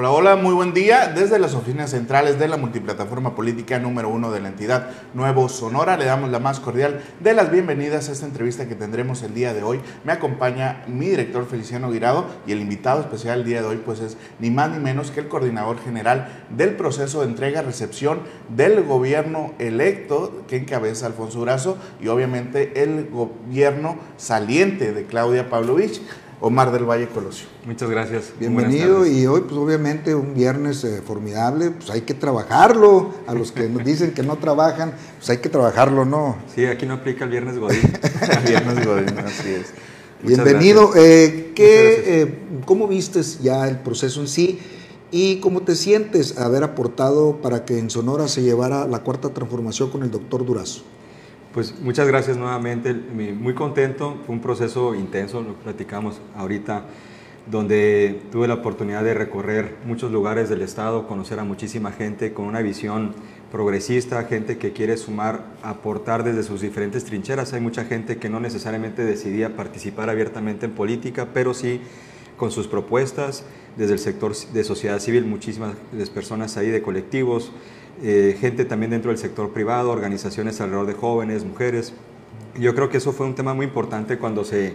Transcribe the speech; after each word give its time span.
Hola, 0.00 0.12
hola, 0.12 0.36
muy 0.36 0.54
buen 0.54 0.74
día. 0.74 1.08
Desde 1.08 1.40
las 1.40 1.54
oficinas 1.54 1.90
centrales 1.90 2.38
de 2.38 2.46
la 2.46 2.56
multiplataforma 2.56 3.34
política 3.34 3.80
número 3.80 4.08
uno 4.08 4.30
de 4.30 4.38
la 4.38 4.46
entidad 4.46 4.90
Nuevo 5.12 5.48
Sonora, 5.48 5.96
le 5.96 6.04
damos 6.04 6.30
la 6.30 6.38
más 6.38 6.60
cordial 6.60 7.02
de 7.18 7.34
las 7.34 7.50
bienvenidas 7.50 8.08
a 8.08 8.12
esta 8.12 8.24
entrevista 8.24 8.68
que 8.68 8.76
tendremos 8.76 9.24
el 9.24 9.34
día 9.34 9.52
de 9.54 9.64
hoy. 9.64 9.80
Me 10.04 10.12
acompaña 10.12 10.84
mi 10.86 11.08
director 11.08 11.44
Feliciano 11.46 11.90
Guirado 11.90 12.26
y 12.46 12.52
el 12.52 12.60
invitado 12.60 13.00
especial 13.00 13.40
el 13.40 13.44
día 13.44 13.60
de 13.60 13.66
hoy 13.66 13.82
pues 13.84 13.98
es 13.98 14.16
ni 14.38 14.52
más 14.52 14.70
ni 14.70 14.78
menos 14.78 15.10
que 15.10 15.18
el 15.18 15.26
coordinador 15.26 15.80
general 15.80 16.44
del 16.48 16.76
proceso 16.76 17.22
de 17.22 17.26
entrega-recepción 17.26 18.20
del 18.54 18.84
gobierno 18.84 19.52
electo 19.58 20.44
que 20.46 20.58
encabeza 20.58 21.06
Alfonso 21.06 21.40
Durazo 21.40 21.76
y 22.00 22.06
obviamente 22.06 22.84
el 22.84 23.08
gobierno 23.10 23.96
saliente 24.16 24.92
de 24.92 25.06
Claudia 25.06 25.50
Pavlovich. 25.50 26.00
Omar 26.40 26.70
del 26.70 26.84
Valle 26.84 27.08
Colosio. 27.08 27.48
Muchas 27.64 27.90
gracias. 27.90 28.32
Bienvenido 28.38 29.04
y 29.04 29.26
hoy 29.26 29.40
pues 29.40 29.54
obviamente 29.54 30.14
un 30.14 30.34
viernes 30.34 30.84
eh, 30.84 31.02
formidable, 31.04 31.72
pues 31.72 31.90
hay 31.90 32.02
que 32.02 32.14
trabajarlo. 32.14 33.12
A 33.26 33.34
los 33.34 33.50
que 33.50 33.68
nos 33.68 33.84
dicen 33.84 34.12
que 34.12 34.22
no 34.22 34.36
trabajan, 34.36 34.92
pues 35.16 35.30
hay 35.30 35.38
que 35.38 35.48
trabajarlo, 35.48 36.04
¿no? 36.04 36.36
Sí, 36.54 36.64
aquí 36.66 36.86
no 36.86 36.94
aplica 36.94 37.24
el 37.24 37.30
viernes 37.30 37.58
Godín. 37.58 37.80
el 38.22 38.48
viernes 38.48 38.86
Godín, 38.86 39.18
así 39.18 39.50
es. 39.50 39.72
Bienvenido. 40.22 40.92
Eh, 40.94 41.52
¿qué, 41.56 42.22
eh, 42.22 42.38
¿Cómo 42.64 42.86
vistes 42.86 43.40
ya 43.40 43.66
el 43.66 43.78
proceso 43.78 44.20
en 44.20 44.28
sí? 44.28 44.60
¿Y 45.10 45.40
cómo 45.40 45.62
te 45.62 45.74
sientes 45.74 46.38
haber 46.38 46.62
aportado 46.62 47.38
para 47.42 47.64
que 47.64 47.78
en 47.78 47.90
Sonora 47.90 48.28
se 48.28 48.42
llevara 48.42 48.86
la 48.86 49.00
cuarta 49.00 49.30
transformación 49.30 49.90
con 49.90 50.04
el 50.04 50.10
doctor 50.12 50.46
Durazo? 50.46 50.82
Pues 51.54 51.80
muchas 51.80 52.06
gracias 52.06 52.36
nuevamente, 52.36 52.92
muy 52.92 53.54
contento, 53.54 54.18
fue 54.26 54.34
un 54.34 54.42
proceso 54.42 54.94
intenso, 54.94 55.40
lo 55.40 55.54
platicamos 55.54 56.20
ahorita, 56.36 56.84
donde 57.50 58.20
tuve 58.30 58.46
la 58.46 58.54
oportunidad 58.54 59.02
de 59.02 59.14
recorrer 59.14 59.76
muchos 59.86 60.12
lugares 60.12 60.50
del 60.50 60.60
estado, 60.60 61.08
conocer 61.08 61.40
a 61.40 61.44
muchísima 61.44 61.90
gente 61.90 62.34
con 62.34 62.44
una 62.44 62.60
visión 62.60 63.14
progresista, 63.50 64.24
gente 64.24 64.58
que 64.58 64.74
quiere 64.74 64.98
sumar, 64.98 65.46
aportar 65.62 66.22
desde 66.22 66.42
sus 66.42 66.60
diferentes 66.60 67.04
trincheras. 67.04 67.54
Hay 67.54 67.62
mucha 67.62 67.86
gente 67.86 68.18
que 68.18 68.28
no 68.28 68.40
necesariamente 68.40 69.06
decidía 69.06 69.56
participar 69.56 70.10
abiertamente 70.10 70.66
en 70.66 70.72
política, 70.72 71.28
pero 71.32 71.54
sí 71.54 71.80
con 72.36 72.50
sus 72.50 72.68
propuestas, 72.68 73.44
desde 73.78 73.94
el 73.94 73.98
sector 73.98 74.36
de 74.36 74.64
sociedad 74.64 74.98
civil, 74.98 75.24
muchísimas 75.24 75.74
personas 76.14 76.58
ahí 76.58 76.68
de 76.68 76.82
colectivos, 76.82 77.52
eh, 78.02 78.36
gente 78.40 78.64
también 78.64 78.90
dentro 78.90 79.10
del 79.10 79.18
sector 79.18 79.52
privado, 79.52 79.90
organizaciones 79.90 80.60
alrededor 80.60 80.86
de 80.86 80.94
jóvenes, 80.94 81.44
mujeres. 81.44 81.92
Yo 82.58 82.74
creo 82.74 82.88
que 82.88 82.98
eso 82.98 83.12
fue 83.12 83.26
un 83.26 83.34
tema 83.34 83.54
muy 83.54 83.66
importante 83.66 84.18
cuando 84.18 84.44
se, 84.44 84.74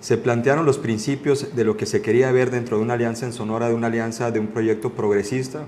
se 0.00 0.18
plantearon 0.18 0.66
los 0.66 0.78
principios 0.78 1.54
de 1.54 1.64
lo 1.64 1.76
que 1.76 1.86
se 1.86 2.02
quería 2.02 2.30
ver 2.32 2.50
dentro 2.50 2.76
de 2.76 2.82
una 2.82 2.94
alianza 2.94 3.26
en 3.26 3.32
Sonora, 3.32 3.68
de 3.68 3.74
una 3.74 3.88
alianza, 3.88 4.30
de 4.30 4.40
un 4.40 4.48
proyecto 4.48 4.90
progresista, 4.90 5.64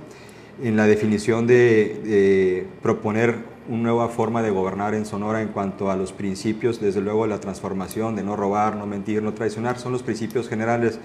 en 0.62 0.76
la 0.76 0.86
definición 0.86 1.46
de, 1.46 2.00
de 2.04 2.66
proponer 2.82 3.36
una 3.68 3.82
nueva 3.82 4.08
forma 4.08 4.42
de 4.42 4.50
gobernar 4.50 4.94
en 4.94 5.06
Sonora 5.06 5.42
en 5.42 5.48
cuanto 5.48 5.90
a 5.90 5.96
los 5.96 6.12
principios, 6.12 6.80
desde 6.80 7.00
luego 7.00 7.26
la 7.26 7.40
transformación, 7.40 8.16
de 8.16 8.22
no 8.22 8.36
robar, 8.36 8.76
no 8.76 8.86
mentir, 8.86 9.22
no 9.22 9.34
traicionar, 9.34 9.78
son 9.78 9.92
los 9.92 10.02
principios 10.02 10.48
generales, 10.48 10.98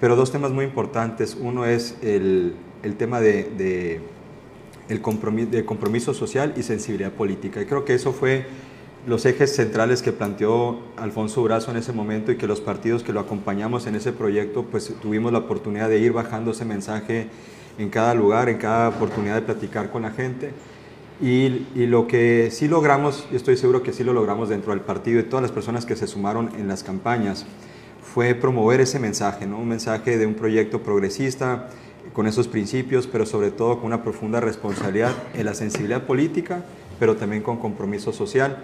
pero 0.00 0.16
dos 0.16 0.30
temas 0.30 0.52
muy 0.52 0.64
importantes. 0.64 1.36
Uno 1.40 1.64
es 1.64 1.96
el, 2.02 2.54
el 2.82 2.96
tema 2.96 3.20
de 3.20 4.00
el 4.88 5.00
compromiso, 5.00 5.50
de 5.50 5.64
compromiso 5.64 6.14
social 6.14 6.54
y 6.56 6.62
sensibilidad 6.62 7.12
política. 7.12 7.60
Y 7.62 7.66
creo 7.66 7.84
que 7.84 7.94
eso 7.94 8.12
fue 8.12 8.46
los 9.06 9.26
ejes 9.26 9.54
centrales 9.54 10.02
que 10.02 10.12
planteó 10.12 10.78
Alfonso 10.96 11.42
Durazo 11.42 11.70
en 11.70 11.76
ese 11.76 11.92
momento 11.92 12.32
y 12.32 12.36
que 12.36 12.46
los 12.46 12.60
partidos 12.60 13.02
que 13.02 13.12
lo 13.12 13.20
acompañamos 13.20 13.86
en 13.86 13.94
ese 13.96 14.12
proyecto, 14.12 14.64
pues 14.64 14.94
tuvimos 15.00 15.32
la 15.32 15.40
oportunidad 15.40 15.88
de 15.88 15.98
ir 15.98 16.12
bajando 16.12 16.52
ese 16.52 16.64
mensaje 16.64 17.28
en 17.78 17.90
cada 17.90 18.14
lugar, 18.14 18.48
en 18.48 18.58
cada 18.58 18.88
oportunidad 18.88 19.34
de 19.34 19.42
platicar 19.42 19.90
con 19.90 20.02
la 20.02 20.10
gente. 20.10 20.52
Y, 21.20 21.66
y, 21.74 21.86
lo 21.86 22.08
que 22.08 22.48
sí 22.50 22.66
logramos, 22.66 23.28
y 23.30 23.36
estoy 23.36 23.56
seguro 23.56 23.82
que 23.82 23.92
sí 23.92 24.02
lo 24.02 24.12
logramos 24.12 24.48
dentro 24.48 24.72
del 24.72 24.80
partido 24.80 25.20
y 25.20 25.22
todas 25.22 25.42
las 25.42 25.52
personas 25.52 25.86
que 25.86 25.94
se 25.94 26.08
sumaron 26.08 26.50
en 26.58 26.66
las 26.66 26.82
campañas, 26.82 27.46
fue 28.14 28.34
promover 28.34 28.80
ese 28.80 28.98
mensaje, 28.98 29.46
¿no? 29.46 29.58
un 29.58 29.68
mensaje 29.68 30.18
de 30.18 30.26
un 30.26 30.34
proyecto 30.34 30.82
progresista, 30.82 31.68
con 32.14 32.28
esos 32.28 32.48
principios, 32.48 33.06
pero 33.08 33.26
sobre 33.26 33.50
todo 33.50 33.76
con 33.76 33.86
una 33.86 34.02
profunda 34.02 34.40
responsabilidad 34.40 35.12
en 35.34 35.44
la 35.44 35.52
sensibilidad 35.52 36.04
política, 36.04 36.64
pero 36.98 37.16
también 37.16 37.42
con 37.42 37.58
compromiso 37.58 38.12
social. 38.12 38.58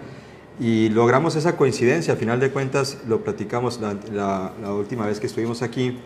Y 0.59 0.89
logramos 0.89 1.35
esa 1.35 1.57
coincidencia, 1.57 2.13
a 2.13 2.17
final 2.17 2.39
de 2.39 2.49
cuentas 2.49 2.99
lo 3.07 3.23
platicamos 3.23 3.79
la, 3.81 4.53
última 4.73 5.05
vez 5.05 5.19
que 5.19 5.27
estuvimos 5.27 5.61
aquí, 5.61 5.99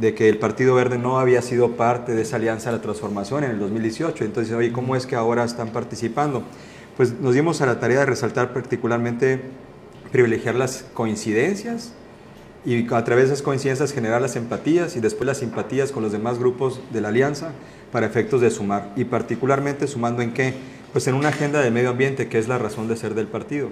de 0.00 0.14
que 0.14 0.28
el 0.28 0.38
Partido 0.38 0.74
Verde 0.74 0.96
no 0.96 1.18
había 1.18 1.42
sido 1.42 1.72
parte 1.72 2.14
de 2.14 2.22
esa 2.22 2.36
alianza 2.36 2.70
de 2.70 2.76
la 2.76 2.82
transformación 2.82 3.44
en 3.44 3.50
el 3.50 3.58
2018. 3.58 4.24
Entonces, 4.24 4.54
oye, 4.54 4.72
¿cómo 4.72 4.94
es 4.94 5.06
que 5.06 5.16
ahora 5.16 5.44
están 5.44 5.70
participando? 5.70 6.44
Pues 6.96 7.12
nos 7.20 7.34
dimos 7.34 7.60
a 7.60 7.66
la 7.66 7.80
tarea 7.80 8.00
de 8.00 8.06
resaltar 8.06 8.52
particularmente, 8.52 9.40
privilegiar 10.12 10.54
las 10.54 10.84
coincidencias 10.94 11.92
y 12.64 12.92
a 12.92 13.04
través 13.04 13.28
de 13.28 13.34
esas 13.34 13.42
coincidencias 13.42 13.92
generar 13.92 14.22
las 14.22 14.36
empatías 14.36 14.96
y 14.96 15.00
después 15.00 15.26
las 15.26 15.38
simpatías 15.38 15.92
con 15.92 16.02
los 16.02 16.12
demás 16.12 16.38
grupos 16.38 16.80
de 16.92 17.00
la 17.00 17.08
alianza 17.08 17.52
para 17.92 18.06
efectos 18.06 18.40
de 18.40 18.50
sumar 18.50 18.92
y 18.96 19.04
particularmente 19.04 19.86
sumando 19.86 20.22
en 20.22 20.32
qué? 20.32 20.54
Pues 20.92 21.06
en 21.06 21.14
una 21.14 21.28
agenda 21.28 21.60
de 21.60 21.70
medio 21.70 21.90
ambiente 21.90 22.28
que 22.28 22.38
es 22.38 22.48
la 22.48 22.58
razón 22.58 22.88
de 22.88 22.96
ser 22.96 23.14
del 23.14 23.26
partido. 23.26 23.68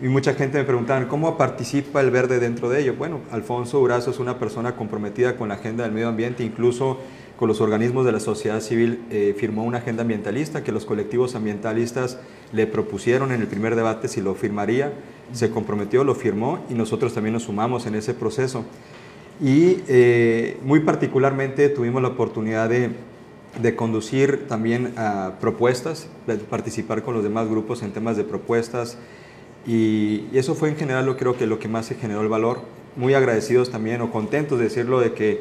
Y 0.00 0.08
mucha 0.08 0.34
gente 0.34 0.58
me 0.58 0.64
preguntaba, 0.64 1.06
¿cómo 1.06 1.36
participa 1.36 2.00
el 2.00 2.10
verde 2.10 2.40
dentro 2.40 2.68
de 2.68 2.80
ello? 2.80 2.94
Bueno, 2.96 3.20
Alfonso 3.30 3.78
Urazo 3.80 4.10
es 4.10 4.18
una 4.18 4.38
persona 4.38 4.74
comprometida 4.74 5.36
con 5.36 5.48
la 5.48 5.54
agenda 5.54 5.84
del 5.84 5.92
medio 5.92 6.08
ambiente, 6.08 6.42
incluso 6.42 6.98
con 7.36 7.48
los 7.48 7.60
organismos 7.60 8.04
de 8.04 8.12
la 8.12 8.20
sociedad 8.20 8.60
civil 8.60 9.00
eh, 9.10 9.34
firmó 9.38 9.64
una 9.64 9.78
agenda 9.78 10.02
ambientalista 10.02 10.64
que 10.64 10.72
los 10.72 10.84
colectivos 10.86 11.34
ambientalistas 11.34 12.18
le 12.52 12.66
propusieron 12.66 13.32
en 13.32 13.40
el 13.42 13.46
primer 13.46 13.76
debate 13.76 14.08
si 14.08 14.20
lo 14.20 14.34
firmaría 14.34 14.92
se 15.32 15.50
comprometió, 15.50 16.04
lo 16.04 16.14
firmó 16.14 16.64
y 16.68 16.74
nosotros 16.74 17.14
también 17.14 17.34
nos 17.34 17.44
sumamos 17.44 17.86
en 17.86 17.94
ese 17.94 18.14
proceso. 18.14 18.64
Y 19.40 19.82
eh, 19.88 20.56
muy 20.62 20.80
particularmente 20.80 21.68
tuvimos 21.68 22.02
la 22.02 22.08
oportunidad 22.08 22.68
de, 22.68 22.92
conducir 23.76 24.46
también 24.46 24.94
a 24.96 25.34
propuestas, 25.40 26.08
de 26.26 26.36
participar 26.36 27.02
con 27.02 27.14
los 27.14 27.22
demás 27.22 27.48
grupos 27.48 27.82
en 27.82 27.92
temas 27.92 28.16
de 28.16 28.24
propuestas 28.24 28.98
y, 29.66 30.24
eso 30.32 30.54
fue 30.54 30.68
en 30.68 30.76
general 30.76 31.06
lo 31.06 31.16
creo 31.16 31.36
que 31.36 31.46
lo 31.46 31.58
que 31.58 31.68
más 31.68 31.86
se 31.86 31.94
generó 31.94 32.20
el 32.20 32.28
valor. 32.28 32.60
Muy 32.96 33.14
agradecidos 33.14 33.70
también 33.70 34.00
o 34.02 34.10
contentos 34.10 34.58
de 34.58 34.64
decirlo 34.64 35.00
de 35.00 35.12
que 35.12 35.40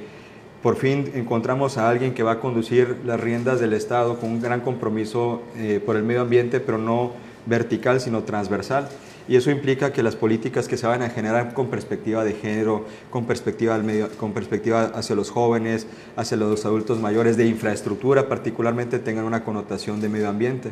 por 0.64 0.78
fin 0.78 1.12
encontramos 1.16 1.78
a 1.78 1.90
alguien 1.90 2.14
que 2.14 2.24
va 2.24 2.34
a 2.34 2.40
conducir 2.40 2.98
las 3.06 3.20
riendas 3.20 3.60
del 3.60 3.74
Estado 3.74 4.20
con 4.20 4.30
un 4.30 4.42
gran 4.42 4.62
compromiso 4.62 5.42
eh, 5.58 5.82
por 5.84 5.96
el 5.96 6.04
medio 6.04 6.22
ambiente, 6.22 6.60
pero 6.60 6.78
no 6.78 7.12
vertical, 7.46 8.00
sino 8.00 8.24
transversal 8.24 8.88
y 9.32 9.38
eso 9.38 9.50
implica 9.50 9.94
que 9.94 10.04
las 10.04 10.18
políticas 10.18 10.68
que 10.68 10.76
se 10.76 10.86
van 10.86 11.02
a 11.04 11.10
generar 11.10 11.54
con 11.54 11.70
perspectiva 11.70 12.26
de 12.26 12.34
género, 12.34 12.84
con 13.10 13.24
perspectiva, 13.24 13.74
al 13.74 13.86
medio, 13.86 14.10
con 14.18 14.34
perspectiva 14.34 14.92
hacia 14.94 15.16
los 15.16 15.30
jóvenes, 15.30 15.88
hacia 16.18 16.36
los 16.36 16.66
adultos 16.66 17.00
mayores, 17.00 17.38
de 17.38 17.48
infraestructura 17.48 18.28
particularmente, 18.28 19.00
tengan 19.00 19.24
una 19.24 19.46
connotación 19.46 20.02
de 20.02 20.10
medio 20.10 20.28
ambiente. 20.28 20.72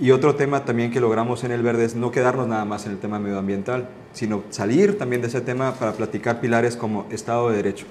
Y 0.00 0.12
otro 0.12 0.34
tema 0.34 0.64
también 0.64 0.90
que 0.90 0.98
logramos 0.98 1.44
en 1.44 1.52
el 1.52 1.62
verde 1.62 1.84
es 1.84 1.94
no 1.94 2.10
quedarnos 2.10 2.48
nada 2.48 2.64
más 2.64 2.86
en 2.86 2.92
el 2.92 2.98
tema 2.98 3.18
medioambiental, 3.18 3.90
sino 4.14 4.44
salir 4.48 4.96
también 4.96 5.20
de 5.20 5.28
ese 5.28 5.42
tema 5.42 5.74
para 5.74 5.92
platicar 5.92 6.40
pilares 6.40 6.76
como 6.76 7.06
Estado 7.10 7.50
de 7.50 7.56
Derecho, 7.56 7.84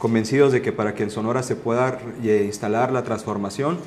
convencidos 0.00 0.50
de 0.50 0.60
que 0.60 0.72
para 0.72 0.96
que 0.96 1.04
en 1.04 1.10
Sonora 1.12 1.44
se 1.44 1.54
pueda 1.54 2.00
instalar 2.20 2.90
la 2.90 3.04
transformación, 3.04 3.78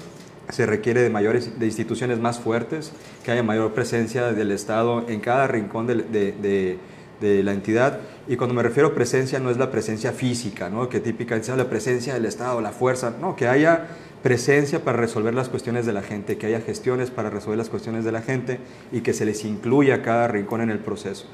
se 0.50 0.66
requiere 0.66 1.02
de 1.02 1.10
mayores 1.10 1.60
de 1.60 1.66
instituciones 1.66 2.20
más 2.20 2.40
fuertes, 2.40 2.92
que 3.24 3.32
haya 3.32 3.44
mayor 3.44 3.74
presencia 3.74 4.32
del 4.32 4.52
Estado 4.52 5.06
en 5.08 5.20
cada 5.20 5.48
rincón 5.48 5.88
de, 5.88 5.96
de, 5.96 6.78
de, 7.20 7.44
la 7.44 7.54
entidad. 7.54 8.00
Y 8.28 8.36
cuando 8.36 8.54
me 8.54 8.62
refiero 8.62 8.90
a 8.90 8.94
presencia, 8.94 9.40
no 9.40 9.50
es 9.50 9.58
la 9.58 9.72
presencia 9.72 10.12
física, 10.12 10.70
¿no? 10.70 10.90
que 10.90 11.00
típica 11.00 11.36
es 11.36 11.48
la 11.50 11.70
presencia 11.70 12.14
del 12.14 12.26
Estado, 12.26 12.62
la 12.62 12.72
fuerza, 12.72 13.14
no, 13.20 13.36
que 13.36 13.48
haya 13.48 13.88
presencia 14.22 14.84
para 14.84 14.98
resolver 14.98 15.34
las 15.34 15.50
cuestiones 15.50 15.86
de 15.86 15.94
la 15.94 16.02
gente, 16.02 16.38
que 16.38 16.48
haya 16.48 16.62
gestiones 16.62 17.12
para 17.12 17.30
resolver 17.30 17.58
las 17.58 17.70
cuestiones 17.70 18.06
de 18.06 18.12
la 18.12 18.22
gente 18.22 18.60
y 18.92 19.02
que 19.02 19.14
se 19.14 19.26
les 19.26 19.46
incluya 19.46 20.02
cada 20.02 20.28
rincón 20.28 20.62
en 20.62 20.70
el 20.70 20.80
proceso. 20.80 21.28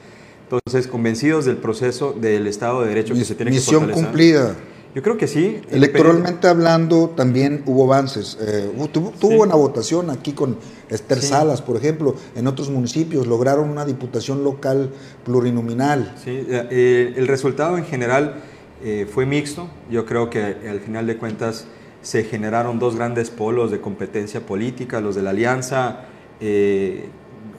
Entonces, 0.43 0.87
convencidos 0.87 1.45
del 1.45 1.57
proceso 1.57 2.11
del 2.11 2.47
Estado 2.47 2.81
de 2.81 2.89
Derecho 2.89 3.13
que 3.13 3.23
se 3.23 3.35
tiene 3.35 3.51
que 3.51 3.61
fortalecer. 3.61 3.87
Misión 3.87 4.05
cumplida. 4.05 4.55
Yo 4.93 5.01
creo 5.01 5.17
que 5.17 5.27
sí. 5.27 5.61
Electoralmente 5.69 6.47
hablando, 6.47 7.13
también 7.15 7.63
hubo 7.65 7.85
avances. 7.85 8.37
Eh, 8.41 8.71
tuvo, 8.91 9.41
una 9.41 9.55
votación 9.55 10.09
aquí 10.09 10.33
con 10.33 10.57
Esther 10.89 11.21
Salas, 11.21 11.61
por 11.61 11.77
ejemplo. 11.77 12.15
En 12.35 12.47
otros 12.47 12.69
municipios 12.69 13.25
lograron 13.25 13.69
una 13.69 13.85
diputación 13.85 14.43
local 14.43 14.89
plurinominal. 15.23 16.15
Sí, 16.21 16.45
eh, 16.49 17.13
el 17.15 17.27
resultado 17.27 17.77
en 17.77 17.85
general 17.85 18.41
eh, 18.83 19.07
fue 19.09 19.25
mixto. 19.25 19.69
Yo 19.89 20.05
creo 20.05 20.29
que 20.29 20.41
al 20.69 20.81
final 20.81 21.07
de 21.07 21.17
cuentas 21.17 21.65
se 22.01 22.23
generaron 22.23 22.77
dos 22.77 22.95
grandes 22.95 23.29
polos 23.29 23.71
de 23.71 23.79
competencia 23.79 24.45
política, 24.45 24.99
los 24.99 25.15
de 25.15 25.21
la 25.21 25.29
alianza 25.29 26.05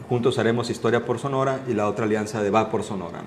Juntos 0.08 0.38
Haremos 0.38 0.69
Historia 0.69 1.06
por 1.06 1.19
Sonora 1.19 1.61
y 1.69 1.73
la 1.73 1.88
otra 1.88 2.05
alianza 2.05 2.43
de 2.43 2.50
Va 2.50 2.70
por 2.70 2.82
Sonora. 2.82 3.23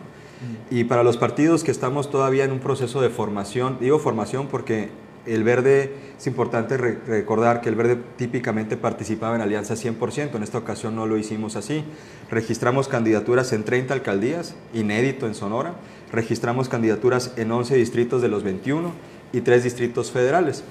Y 0.69 0.83
para 0.83 1.03
los 1.03 1.17
partidos 1.17 1.63
que 1.63 1.71
estamos 1.71 2.09
todavía 2.09 2.43
en 2.43 2.51
un 2.51 2.59
proceso 2.59 3.01
de 3.01 3.09
formación, 3.09 3.77
digo 3.79 3.99
formación 3.99 4.47
porque 4.47 4.89
El 5.25 5.43
verde, 5.43 5.91
es 6.19 6.27
importante 6.27 6.77
recordar 6.77 7.61
que 7.61 7.69
el 7.69 7.75
verde 7.75 7.97
típicamente 8.15 8.77
participaba 8.77 9.35
en 9.35 9.41
alianza 9.41 9.73
100%, 9.73 10.35
en 10.35 10.43
esta 10.43 10.59
ocasión 10.59 10.95
no 10.95 11.07
lo 11.07 11.17
hicimos 11.17 11.55
así. 11.55 11.83
Registramos 12.29 12.87
candidaturas 12.87 13.51
en 13.51 13.63
30 13.63 13.93
alcaldías, 13.93 14.55
inédito 14.73 15.25
en 15.25 15.33
Sonora, 15.33 15.73
registramos 16.11 16.69
candidaturas 16.69 17.33
en 17.37 17.51
11 17.51 17.75
distritos 17.75 18.21
de 18.21 18.27
los 18.27 18.43
21 18.43 18.91
y 19.33 19.41
3 19.41 19.63
distritos 19.63 20.11
federales. 20.11 20.63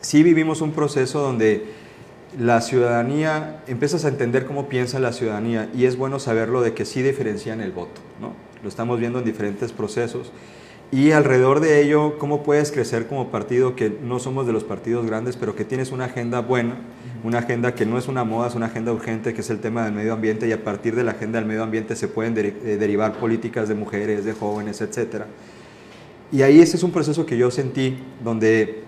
Sí 0.00 0.22
vivimos 0.22 0.62
un 0.62 0.72
proceso 0.72 1.20
donde 1.20 1.66
la 2.38 2.62
ciudadanía, 2.62 3.62
empiezas 3.66 4.06
a 4.06 4.08
entender 4.08 4.46
cómo 4.46 4.70
piensa 4.70 4.98
la 5.00 5.12
ciudadanía 5.12 5.68
y 5.74 5.84
es 5.84 5.98
bueno 5.98 6.18
saberlo 6.18 6.62
de 6.62 6.72
que 6.72 6.86
sí 6.86 7.02
diferencian 7.02 7.60
el 7.60 7.72
voto, 7.72 8.00
¿no? 8.20 8.32
Lo 8.62 8.68
estamos 8.68 8.98
viendo 9.00 9.18
en 9.18 9.24
diferentes 9.24 9.72
procesos 9.72 10.32
y 10.92 11.12
alrededor 11.12 11.60
de 11.60 11.80
ello, 11.82 12.18
¿cómo 12.18 12.42
puedes 12.42 12.72
crecer 12.72 13.06
como 13.06 13.28
partido 13.28 13.76
que 13.76 13.96
no 14.02 14.18
somos 14.18 14.44
de 14.48 14.52
los 14.52 14.64
partidos 14.64 15.06
grandes, 15.06 15.36
pero 15.36 15.54
que 15.54 15.64
tienes 15.64 15.92
una 15.92 16.06
agenda 16.06 16.40
buena, 16.40 16.78
una 17.22 17.38
agenda 17.38 17.76
que 17.76 17.86
no 17.86 17.96
es 17.96 18.08
una 18.08 18.24
moda, 18.24 18.48
es 18.48 18.56
una 18.56 18.66
agenda 18.66 18.92
urgente, 18.92 19.32
que 19.32 19.42
es 19.42 19.50
el 19.50 19.60
tema 19.60 19.84
del 19.84 19.92
medio 19.92 20.12
ambiente, 20.12 20.48
y 20.48 20.52
a 20.52 20.64
partir 20.64 20.96
de 20.96 21.04
la 21.04 21.12
agenda 21.12 21.38
del 21.38 21.46
medio 21.46 21.62
ambiente 21.62 21.94
se 21.94 22.08
pueden 22.08 22.36
eh, 22.36 22.76
derivar 22.76 23.12
políticas 23.20 23.68
de 23.68 23.76
mujeres, 23.76 24.24
de 24.24 24.32
jóvenes, 24.32 24.80
etc. 24.80 25.26
Y 26.32 26.42
ahí 26.42 26.60
ese 26.60 26.76
es 26.76 26.82
un 26.82 26.90
proceso 26.90 27.24
que 27.24 27.36
yo 27.36 27.52
sentí, 27.52 27.96
donde 28.24 28.82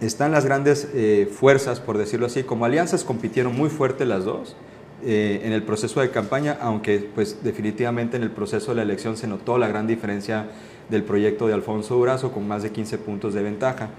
están 0.00 0.32
las 0.32 0.46
grandes 0.46 0.88
eh, 0.94 1.30
fuerzas, 1.30 1.80
por 1.80 1.98
decirlo 1.98 2.24
así, 2.24 2.44
como 2.44 2.64
alianzas 2.64 3.04
compitieron 3.04 3.54
muy 3.54 3.68
fuerte 3.68 4.06
las 4.06 4.24
dos, 4.24 4.56
eh, 5.04 5.42
en 5.44 5.52
el 5.52 5.62
proceso 5.62 6.00
de 6.00 6.10
campaña, 6.10 6.58
aunque 6.60 7.10
pues 7.14 7.38
definitivamente 7.42 8.16
en 8.16 8.22
el 8.22 8.30
proceso 8.30 8.70
de 8.70 8.76
la 8.76 8.82
elección 8.82 9.16
se 9.16 9.26
notó 9.26 9.58
la 9.58 9.68
gran 9.68 9.86
diferencia 9.86 10.46
del 10.88 11.02
proyecto 11.02 11.46
de 11.46 11.54
Alfonso 11.54 11.96
Durazo 11.96 12.32
con 12.32 12.46
más 12.46 12.62
de 12.62 12.70
15 12.70 12.98
puntos 12.98 13.34
de 13.34 13.42
ventaja. 13.42 13.90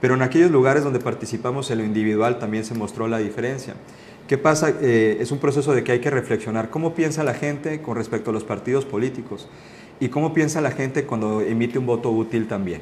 Pero 0.00 0.14
en 0.14 0.22
aquellos 0.22 0.50
lugares 0.50 0.84
donde 0.84 1.00
participamos 1.00 1.70
en 1.70 1.78
lo 1.78 1.84
individual 1.84 2.38
también 2.38 2.64
se 2.64 2.74
mostró 2.74 3.08
la 3.08 3.18
diferencia. 3.18 3.74
¿Qué 4.28 4.38
pasa? 4.38 4.72
Eh, 4.80 5.18
es 5.20 5.32
un 5.32 5.38
proceso 5.38 5.74
de 5.74 5.84
que 5.84 5.92
hay 5.92 6.00
que 6.00 6.10
reflexionar 6.10 6.70
cómo 6.70 6.94
piensa 6.94 7.24
la 7.24 7.34
gente 7.34 7.82
con 7.82 7.96
respecto 7.96 8.30
a 8.30 8.32
los 8.32 8.44
partidos 8.44 8.84
políticos 8.84 9.48
y 10.00 10.08
cómo 10.08 10.32
piensa 10.32 10.60
la 10.60 10.70
gente 10.70 11.04
cuando 11.04 11.40
emite 11.40 11.78
un 11.78 11.86
voto 11.86 12.10
útil 12.10 12.46
también. 12.46 12.80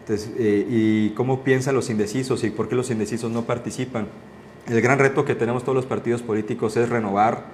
Entonces, 0.00 0.30
eh, 0.38 0.66
y 0.68 1.10
cómo 1.10 1.42
piensan 1.42 1.74
los 1.74 1.90
indecisos 1.90 2.44
y 2.44 2.50
por 2.50 2.68
qué 2.68 2.76
los 2.76 2.90
indecisos 2.90 3.30
no 3.30 3.42
participan. 3.42 4.06
El 4.66 4.80
gran 4.80 4.98
reto 4.98 5.24
que 5.24 5.34
tenemos 5.34 5.62
todos 5.62 5.76
los 5.76 5.84
partidos 5.84 6.22
políticos 6.22 6.76
es 6.76 6.88
renovar 6.88 7.44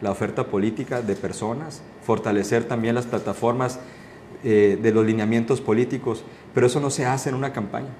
la 0.00 0.10
oferta 0.10 0.44
política 0.44 1.02
de 1.02 1.16
personas, 1.16 1.82
fortalecer 2.04 2.64
también 2.64 2.94
las 2.94 3.06
plataformas 3.06 3.80
eh, 4.44 4.78
de 4.80 4.92
los 4.92 5.04
lineamientos 5.04 5.60
políticos, 5.60 6.24
pero 6.54 6.68
eso 6.68 6.80
no 6.80 6.90
se 6.90 7.06
hace 7.06 7.28
en 7.28 7.34
una 7.34 7.52
campaña. 7.52 7.90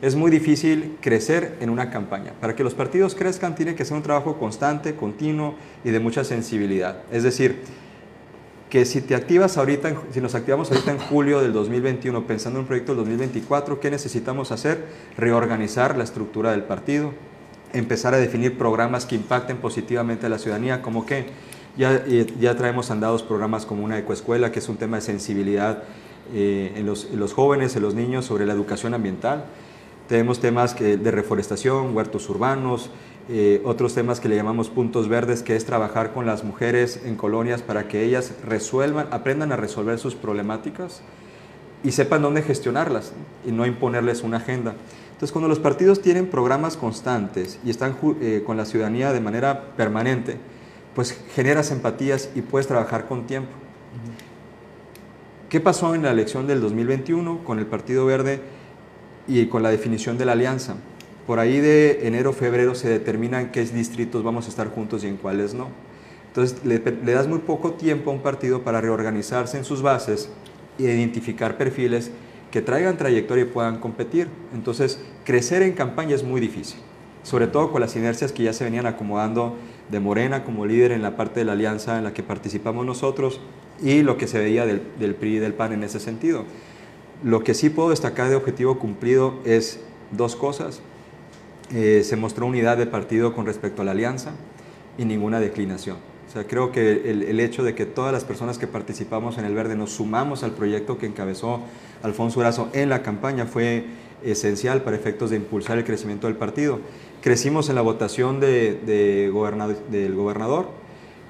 Es 0.00 0.14
muy 0.14 0.30
difícil 0.30 0.96
crecer 1.00 1.56
en 1.60 1.68
una 1.68 1.90
campaña. 1.90 2.32
Para 2.40 2.54
que 2.54 2.62
los 2.62 2.74
partidos 2.74 3.14
crezcan 3.14 3.54
tiene 3.54 3.74
que 3.74 3.84
ser 3.84 3.96
un 3.96 4.02
trabajo 4.02 4.38
constante, 4.38 4.94
continuo 4.94 5.54
y 5.84 5.90
de 5.90 6.00
mucha 6.00 6.22
sensibilidad. 6.22 7.02
Es 7.10 7.24
decir, 7.24 7.62
que 8.70 8.84
si 8.84 9.00
te 9.00 9.14
activas 9.14 9.58
ahorita, 9.58 9.94
si 10.12 10.20
nos 10.20 10.34
activamos 10.34 10.70
ahorita 10.70 10.92
en 10.92 10.98
julio 10.98 11.40
del 11.40 11.52
2021 11.52 12.26
pensando 12.26 12.58
en 12.58 12.62
un 12.62 12.66
proyecto 12.66 12.92
del 12.94 13.04
2024, 13.04 13.80
¿qué 13.80 13.90
necesitamos 13.90 14.52
hacer? 14.52 14.84
Reorganizar 15.16 15.96
la 15.96 16.04
estructura 16.04 16.52
del 16.52 16.62
partido, 16.62 17.12
empezar 17.72 18.14
a 18.14 18.18
definir 18.18 18.56
programas 18.56 19.06
que 19.06 19.14
impacten 19.14 19.58
positivamente 19.58 20.26
a 20.26 20.28
la 20.28 20.38
ciudadanía, 20.38 20.82
como 20.82 21.06
que 21.06 21.26
ya, 21.76 22.04
ya 22.06 22.56
traemos 22.56 22.90
andados 22.90 23.22
programas 23.22 23.66
como 23.66 23.84
una 23.84 23.98
ecoescuela, 23.98 24.50
que 24.50 24.60
es 24.60 24.68
un 24.68 24.76
tema 24.76 24.96
de 24.96 25.02
sensibilidad 25.02 25.82
eh, 26.32 26.72
en, 26.76 26.86
los, 26.86 27.10
los, 27.10 27.32
jóvenes, 27.32 27.76
en 27.76 27.82
los 27.82 27.94
niños, 27.94 28.24
sobre 28.24 28.46
la 28.46 28.52
educación 28.52 28.94
ambiental. 28.94 29.44
Tenemos 30.08 30.40
temas 30.40 30.74
que, 30.74 30.96
de 30.96 31.10
reforestación, 31.10 31.94
huertos 31.94 32.28
urbanos, 32.30 32.90
eh, 33.28 33.60
otros 33.64 33.92
temas 33.92 34.20
que 34.20 34.28
le 34.28 34.36
llamamos 34.36 34.70
puntos 34.70 35.08
verdes, 35.08 35.42
que 35.42 35.56
es 35.56 35.64
trabajar 35.64 36.12
con 36.12 36.26
las 36.26 36.44
mujeres 36.44 37.00
en 37.04 37.16
colonias 37.16 37.60
para 37.60 37.88
que 37.88 38.04
ellas 38.04 38.32
resuelvan, 38.44 39.08
aprendan 39.10 39.50
a 39.50 39.56
resolver 39.56 39.98
sus 39.98 40.14
problemáticas 40.14 41.02
y 41.82 41.90
sepan 41.90 42.22
dónde 42.22 42.42
gestionarlas 42.42 43.12
y 43.44 43.50
no 43.50 43.66
imponerles 43.66 44.22
una 44.22 44.36
agenda. 44.36 44.74
Entonces, 45.16 45.32
cuando 45.32 45.48
los 45.48 45.60
partidos 45.60 46.02
tienen 46.02 46.26
programas 46.26 46.76
constantes 46.76 47.58
y 47.64 47.70
están 47.70 47.96
eh, 48.20 48.42
con 48.44 48.58
la 48.58 48.66
ciudadanía 48.66 49.14
de 49.14 49.20
manera 49.20 49.74
permanente, 49.74 50.36
pues 50.94 51.18
generas 51.34 51.70
empatías 51.70 52.28
y 52.34 52.42
puedes 52.42 52.66
trabajar 52.66 53.06
con 53.06 53.26
tiempo. 53.26 53.48
¿Qué 55.48 55.58
pasó 55.58 55.94
en 55.94 56.02
la 56.02 56.10
elección 56.10 56.46
del 56.46 56.60
2021 56.60 57.44
con 57.44 57.58
el 57.58 57.64
Partido 57.64 58.04
Verde 58.04 58.40
y 59.26 59.46
con 59.46 59.62
la 59.62 59.70
definición 59.70 60.18
de 60.18 60.26
la 60.26 60.32
alianza? 60.32 60.74
Por 61.26 61.38
ahí 61.38 61.60
de 61.60 62.06
enero, 62.06 62.34
febrero 62.34 62.74
se 62.74 62.90
determina 62.90 63.40
en 63.40 63.52
qué 63.52 63.64
distritos 63.64 64.22
vamos 64.22 64.44
a 64.44 64.48
estar 64.50 64.68
juntos 64.68 65.02
y 65.02 65.06
en 65.06 65.16
cuáles 65.16 65.54
no. 65.54 65.68
Entonces 66.26 66.62
le, 66.62 66.78
le 66.78 67.12
das 67.12 67.26
muy 67.26 67.38
poco 67.38 67.72
tiempo 67.72 68.10
a 68.10 68.12
un 68.12 68.20
partido 68.20 68.60
para 68.64 68.82
reorganizarse 68.82 69.56
en 69.56 69.64
sus 69.64 69.80
bases 69.80 70.28
e 70.78 70.82
identificar 70.82 71.56
perfiles 71.56 72.10
que 72.56 72.62
traigan 72.62 72.96
trayectoria 72.96 73.44
y 73.44 73.48
puedan 73.48 73.80
competir. 73.80 74.28
Entonces, 74.54 74.98
crecer 75.24 75.60
en 75.60 75.74
campaña 75.74 76.14
es 76.14 76.24
muy 76.24 76.40
difícil, 76.40 76.78
sobre 77.22 77.48
todo 77.48 77.70
con 77.70 77.82
las 77.82 77.94
inercias 77.96 78.32
que 78.32 78.44
ya 78.44 78.54
se 78.54 78.64
venían 78.64 78.86
acomodando 78.86 79.56
de 79.90 80.00
Morena 80.00 80.42
como 80.42 80.64
líder 80.64 80.92
en 80.92 81.02
la 81.02 81.18
parte 81.18 81.40
de 81.40 81.44
la 81.44 81.52
alianza 81.52 81.98
en 81.98 82.04
la 82.04 82.14
que 82.14 82.22
participamos 82.22 82.86
nosotros 82.86 83.42
y 83.82 84.00
lo 84.00 84.16
que 84.16 84.26
se 84.26 84.38
veía 84.38 84.64
del, 84.64 84.80
PRI 85.16 85.36
y 85.36 85.38
del 85.38 85.52
PAN 85.52 85.74
en 85.74 85.82
ese 85.84 86.00
sentido. 86.00 86.44
Lo 87.22 87.44
que 87.44 87.52
sí 87.52 87.68
puedo 87.68 87.90
destacar 87.90 88.30
de 88.30 88.36
objetivo 88.36 88.78
cumplido 88.78 89.34
es 89.44 89.80
dos 90.12 90.34
cosas. 90.34 90.80
Eh, 91.74 92.04
se 92.04 92.16
mostró 92.16 92.46
unidad 92.46 92.78
de 92.78 92.86
partido 92.86 93.34
con 93.34 93.44
respecto 93.44 93.82
a 93.82 93.84
la 93.84 93.90
alianza 93.90 94.30
y 94.96 95.04
ninguna 95.04 95.40
declinación. 95.40 95.98
Creo 96.44 96.72
que 96.72 97.10
el, 97.10 97.40
hecho 97.40 97.62
de 97.62 97.74
que 97.74 97.86
todas 97.86 98.12
las 98.12 98.24
personas 98.24 98.58
que 98.58 98.66
participamos 98.66 99.38
en 99.38 99.44
el 99.44 99.54
Verde 99.54 99.76
nos 99.76 99.92
sumamos 99.92 100.42
al 100.42 100.50
proyecto 100.52 100.98
que 100.98 101.06
encabezó 101.06 101.60
Alfonso 102.02 102.40
Urazo 102.40 102.68
en 102.72 102.88
la 102.88 103.02
campaña 103.02 103.46
fue 103.46 103.86
esencial 104.24 104.82
para 104.82 104.96
efectos 104.96 105.30
de 105.30 105.36
impulsar 105.36 105.78
el 105.78 105.84
crecimiento 105.84 106.26
del 106.26 106.36
partido. 106.36 106.80
Crecimos 107.22 107.68
en 107.68 107.76
la 107.76 107.82
votación 107.82 108.40
de, 108.40 109.32
del 109.90 110.14
gobernador. 110.14 110.68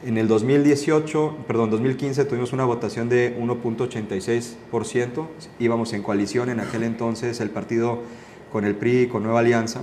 En 0.04 0.18
el 0.18 0.28
2018, 0.28 1.36
perdón, 1.46 1.70
2015 1.70 2.24
tuvimos 2.24 2.52
una 2.52 2.64
votación 2.64 3.08
de 3.08 3.36
1.86%. 3.38 5.26
Íbamos 5.58 5.92
en 5.92 6.02
coalición 6.02 6.50
en 6.50 6.60
aquel 6.60 6.82
entonces 6.82 7.40
el 7.40 7.50
partido 7.50 8.00
con 8.52 8.64
el 8.64 8.74
PRI 8.74 9.02
y 9.02 9.06
con 9.06 9.22
Nueva 9.22 9.40
Alianza 9.40 9.82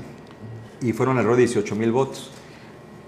y 0.81 0.91
fueron 0.91 1.17
alrededor 1.17 1.37
de 1.37 1.45
18 1.45 1.75
mil 1.75 1.91
votos. 1.91 2.29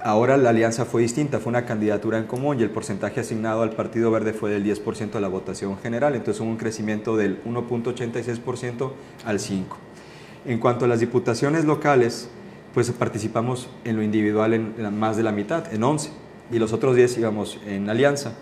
Ahora 0.06 0.38
la 0.38 0.52
alianza 0.52 0.86
fue 0.86 1.02
distinta, 1.02 1.40
fue 1.40 1.50
una 1.50 1.66
candidatura 1.66 2.20
en 2.20 2.26
común 2.26 2.60
y 2.60 2.62
el 2.62 2.70
porcentaje 2.70 3.22
asignado 3.22 3.64
al 3.64 3.72
Partido 3.72 4.12
Verde 4.12 4.34
fue 4.34 4.52
del 4.52 4.64
10% 4.64 5.10
de 5.10 5.20
la 5.20 5.28
votación 5.30 5.80
general, 5.80 6.14
entonces 6.14 6.42
hubo 6.42 6.50
un 6.52 6.58
crecimiento 6.58 7.18
del 7.18 7.44
1.86% 7.44 8.92
al 9.26 9.40
5%. 9.40 9.64
En 10.46 10.60
cuanto 10.60 10.86
a 10.86 10.88
las 10.88 11.00
diputaciones 11.00 11.66
locales, 11.66 12.30
pues 12.76 12.92
participamos 12.92 13.68
en 13.84 13.96
lo 13.96 14.04
individual 14.04 14.54
en, 14.54 14.96
más 14.96 15.18
de 15.18 15.24
la 15.24 15.32
mitad, 15.32 15.74
en 15.74 15.84
11, 15.84 16.12
y 16.52 16.60
los 16.60 16.72
otros 16.72 16.96
10 16.96 17.18
íbamos 17.18 17.60
en 17.66 17.90
alianza, 17.90 18.34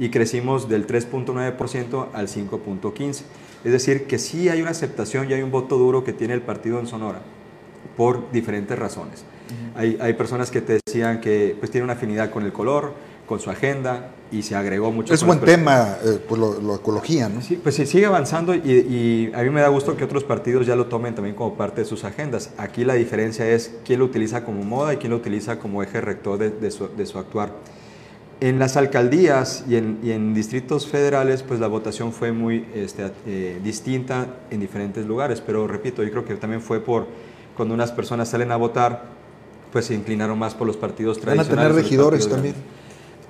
y 0.00 0.08
crecimos 0.08 0.68
del 0.68 0.88
3.9% 0.88 2.08
al 2.14 2.26
5.15%. 2.26 3.22
Es 3.62 3.70
decir, 3.70 4.08
que 4.08 4.18
sí 4.18 4.48
hay 4.48 4.60
una 4.60 4.72
aceptación 4.72 5.30
y 5.30 5.34
hay 5.34 5.42
un 5.42 5.52
voto 5.52 5.78
duro 5.78 6.02
que 6.02 6.12
tiene 6.12 6.34
el 6.34 6.42
partido 6.42 6.80
en 6.80 6.88
Sonora, 6.88 7.20
por 7.96 8.30
diferentes 8.32 8.78
razones. 8.78 9.24
hay, 9.76 9.98
hay, 10.00 10.14
personas 10.14 10.50
que 10.50 10.60
te 10.60 10.80
decían 10.84 11.20
que 11.20 11.56
pues, 11.58 11.70
tiene 11.70 11.84
una 11.84 11.94
afinidad 11.94 12.30
con 12.30 12.44
el 12.44 12.52
color, 12.52 12.92
con 13.26 13.40
su 13.40 13.50
agenda 13.50 14.10
y 14.30 14.42
se 14.42 14.54
agregó 14.54 14.90
mucho. 14.90 15.14
Es 15.14 15.24
buen 15.24 15.40
tema, 15.40 15.96
eh, 16.04 16.18
pues 16.28 16.40
la 16.40 16.74
ecología, 16.74 17.28
¿no? 17.28 17.40
Sí, 17.40 17.58
pues 17.62 17.74
sí, 17.74 17.86
sigue 17.86 18.06
avanzando 18.06 18.54
y, 18.54 18.60
y, 18.60 19.32
a 19.34 19.42
mí 19.42 19.50
me 19.50 19.60
da 19.60 19.68
gusto 19.68 19.96
que 19.96 20.04
otros 20.04 20.24
partidos 20.24 20.66
ya 20.66 20.74
lo 20.74 20.86
tomen 20.86 21.14
también 21.14 21.36
como 21.36 21.54
parte 21.54 21.82
de 21.82 21.86
sus 21.86 22.04
agendas. 22.04 22.50
Aquí 22.58 22.84
la 22.84 22.94
diferencia 22.94 23.48
es 23.48 23.74
quién 23.84 24.00
lo 24.00 24.06
utiliza 24.06 24.44
como 24.44 24.62
moda 24.64 24.94
y 24.94 24.96
quién 24.96 25.10
lo 25.10 25.16
utiliza 25.16 25.58
como 25.58 25.82
eje 25.82 26.00
rector 26.00 26.38
de, 26.38 26.50
de, 26.50 26.70
su, 26.70 26.88
de 26.88 27.06
su, 27.06 27.18
actuar. 27.18 27.52
En 28.40 28.58
las 28.58 28.76
alcaldías 28.76 29.64
y 29.68 29.76
en, 29.76 30.00
y 30.02 30.10
en, 30.10 30.34
distritos 30.34 30.88
federales, 30.88 31.42
pues 31.42 31.60
la 31.60 31.68
votación 31.68 32.12
fue 32.12 32.32
muy 32.32 32.66
este, 32.74 33.12
eh, 33.26 33.60
distinta 33.62 34.26
en 34.50 34.60
diferentes 34.60 35.06
lugares, 35.06 35.40
pero 35.40 35.68
repito, 35.68 36.02
yo 36.02 36.10
creo 36.10 36.24
que 36.24 36.34
también 36.34 36.60
fue 36.60 36.80
por 36.80 37.06
cuando 37.56 37.74
unas 37.74 37.92
personas 37.92 38.28
salen 38.28 38.52
a 38.52 38.56
votar, 38.56 39.04
pues 39.72 39.86
se 39.86 39.94
inclinaron 39.94 40.38
más 40.38 40.54
por 40.54 40.66
los 40.66 40.76
partidos 40.76 41.18
tradicionales. 41.18 41.48
Van 41.48 41.58
a 41.58 41.68
tener 41.68 41.82
regidores 41.82 42.28
también. 42.28 42.54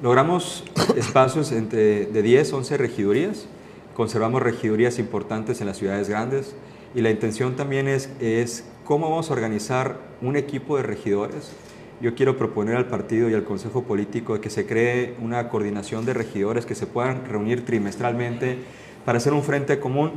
Logramos 0.03 0.65
espacios 0.97 1.53
entre 1.53 2.07
de 2.07 2.23
10, 2.23 2.53
11 2.53 2.77
regidurías, 2.77 3.47
conservamos 3.95 4.43
regidurías 4.43 4.99
importantes 4.99 5.61
en 5.61 5.69
las 5.69 5.77
ciudades 5.77 6.09
grandes 6.09 6.55
y 6.95 7.01
la 7.01 7.11
intención 7.11 7.55
también 7.57 7.89
es, 7.89 8.11
es 8.21 8.65
cómo 8.85 9.09
vamos 9.11 9.31
a 9.31 9.35
organizar 9.35 9.99
un 10.21 10.37
equipo 10.37 10.77
de 10.77 10.83
regidores. 10.83 11.53
Yo 12.01 12.17
quiero 12.17 12.37
proponer 12.37 12.75
al 12.75 12.87
partido 12.87 13.31
y 13.31 13.35
al 13.35 13.45
Consejo 13.45 13.85
Político 13.85 14.41
que 14.41 14.51
se 14.51 14.67
cree 14.67 15.15
una 15.21 15.49
coordinación 15.49 16.05
de 16.05 16.15
regidores 16.15 16.67
que 16.67 16.75
se 16.75 16.89
puedan 16.89 17.25
reunir 17.27 17.65
trimestralmente 17.65 18.59
para 19.05 19.19
hacer 19.19 19.33
un 19.33 19.45
frente 19.45 19.79
común 19.79 20.13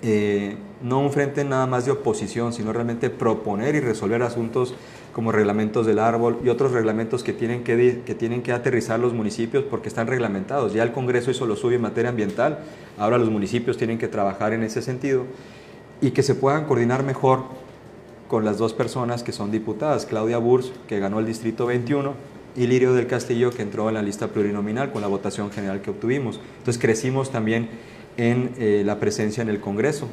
eh, 0.00 0.56
no 0.84 1.00
un 1.00 1.10
frente 1.10 1.44
nada 1.44 1.66
más 1.66 1.86
de 1.86 1.92
oposición, 1.92 2.52
sino 2.52 2.70
realmente 2.72 3.08
proponer 3.08 3.74
y 3.74 3.80
resolver 3.80 4.22
asuntos 4.22 4.74
como 5.14 5.32
reglamentos 5.32 5.86
del 5.86 5.98
árbol 5.98 6.40
y 6.44 6.50
otros 6.50 6.72
reglamentos 6.72 7.24
que 7.24 7.32
tienen 7.32 7.64
que, 7.64 8.02
que 8.04 8.14
tienen 8.14 8.42
que 8.42 8.52
aterrizar 8.52 9.00
los 9.00 9.14
municipios 9.14 9.64
porque 9.64 9.88
están 9.88 10.08
reglamentados. 10.08 10.74
Ya 10.74 10.82
el 10.82 10.92
Congreso 10.92 11.30
hizo 11.30 11.46
lo 11.46 11.56
suyo 11.56 11.76
en 11.76 11.82
materia 11.82 12.10
ambiental, 12.10 12.58
ahora 12.98 13.16
los 13.16 13.30
municipios 13.30 13.78
tienen 13.78 13.96
que 13.96 14.08
trabajar 14.08 14.52
en 14.52 14.62
ese 14.62 14.82
sentido 14.82 15.24
y 16.02 16.10
que 16.10 16.22
se 16.22 16.34
puedan 16.34 16.66
coordinar 16.66 17.02
mejor 17.02 17.44
con 18.28 18.44
las 18.44 18.58
dos 18.58 18.74
personas 18.74 19.22
que 19.22 19.32
son 19.32 19.50
diputadas, 19.50 20.04
Claudia 20.04 20.36
Burs, 20.36 20.70
que 20.86 21.00
ganó 21.00 21.18
el 21.18 21.24
Distrito 21.24 21.64
21, 21.64 22.12
y 22.56 22.66
Lirio 22.66 22.92
del 22.92 23.06
Castillo, 23.06 23.50
que 23.50 23.62
entró 23.62 23.88
en 23.88 23.94
la 23.94 24.02
lista 24.02 24.28
plurinominal 24.28 24.92
con 24.92 25.00
la 25.00 25.08
votación 25.08 25.50
general 25.50 25.80
que 25.80 25.90
obtuvimos. 25.90 26.38
Entonces 26.58 26.80
crecimos 26.80 27.30
también 27.30 27.68
en 28.16 28.52
eh, 28.58 28.82
la 28.84 29.00
presencia 29.00 29.42
en 29.42 29.48
el 29.48 29.60
Congreso 29.60 30.08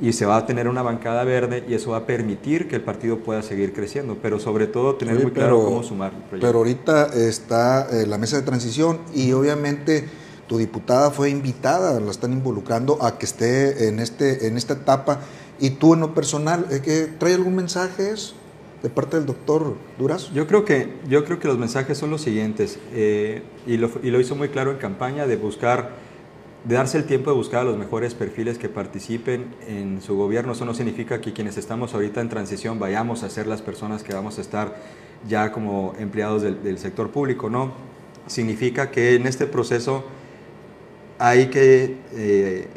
y 0.00 0.12
se 0.12 0.24
va 0.24 0.38
a 0.38 0.46
tener 0.46 0.68
una 0.68 0.82
bancada 0.82 1.24
verde 1.24 1.64
y 1.68 1.74
eso 1.74 1.90
va 1.90 1.98
a 1.98 2.06
permitir 2.06 2.68
que 2.68 2.76
el 2.76 2.82
partido 2.82 3.18
pueda 3.18 3.42
seguir 3.42 3.72
creciendo, 3.72 4.16
pero 4.20 4.38
sobre 4.38 4.66
todo 4.66 4.94
tener 4.94 5.20
muy 5.20 5.30
claro 5.30 5.62
cómo 5.62 5.82
sumar. 5.82 6.12
El 6.32 6.40
pero 6.40 6.58
ahorita 6.58 7.06
está 7.14 7.88
eh, 7.90 8.06
la 8.06 8.16
mesa 8.16 8.36
de 8.36 8.42
transición 8.42 9.00
y 9.14 9.32
obviamente 9.32 10.08
tu 10.46 10.58
diputada 10.58 11.10
fue 11.10 11.30
invitada, 11.30 12.00
la 12.00 12.10
están 12.10 12.32
involucrando 12.32 13.02
a 13.02 13.18
que 13.18 13.26
esté 13.26 13.88
en, 13.88 14.00
este, 14.00 14.46
en 14.48 14.56
esta 14.56 14.74
etapa 14.74 15.20
y 15.60 15.70
tú 15.70 15.94
en 15.94 16.00
lo 16.00 16.14
personal, 16.14 16.66
¿que 16.82 17.06
¿trae 17.18 17.34
algún 17.34 17.54
mensaje 17.54 18.14
de 18.82 18.88
parte 18.88 19.18
del 19.18 19.26
doctor 19.26 19.76
Durazo? 19.98 20.32
Yo 20.32 20.46
creo 20.46 20.64
que, 20.64 20.94
yo 21.08 21.24
creo 21.24 21.38
que 21.38 21.46
los 21.46 21.58
mensajes 21.58 21.98
son 21.98 22.10
los 22.10 22.22
siguientes 22.22 22.78
eh, 22.94 23.42
y, 23.66 23.76
lo, 23.76 23.90
y 24.02 24.10
lo 24.10 24.18
hizo 24.18 24.34
muy 24.34 24.48
claro 24.48 24.70
en 24.70 24.78
campaña 24.78 25.26
de 25.26 25.36
buscar 25.36 26.09
de 26.64 26.74
darse 26.74 26.98
el 26.98 27.04
tiempo 27.04 27.30
de 27.30 27.36
buscar 27.36 27.62
a 27.62 27.64
los 27.64 27.78
mejores 27.78 28.14
perfiles 28.14 28.58
que 28.58 28.68
participen 28.68 29.54
en 29.66 30.02
su 30.02 30.16
gobierno. 30.16 30.52
Eso 30.52 30.64
no 30.64 30.74
significa 30.74 31.20
que 31.20 31.32
quienes 31.32 31.56
estamos 31.56 31.94
ahorita 31.94 32.20
en 32.20 32.28
transición 32.28 32.78
vayamos 32.78 33.22
a 33.22 33.30
ser 33.30 33.46
las 33.46 33.62
personas 33.62 34.02
que 34.02 34.12
vamos 34.12 34.38
a 34.38 34.42
estar 34.42 34.76
ya 35.26 35.52
como 35.52 35.94
empleados 35.98 36.42
del, 36.42 36.78
sector 36.78 37.10
público, 37.10 37.50
no. 37.50 37.72
Significa 38.26 38.90
que 38.90 39.14
en 39.14 39.26
este 39.26 39.46
proceso 39.46 40.04
hay 41.18 41.46
que 41.48 41.96
eh, 42.12 42.68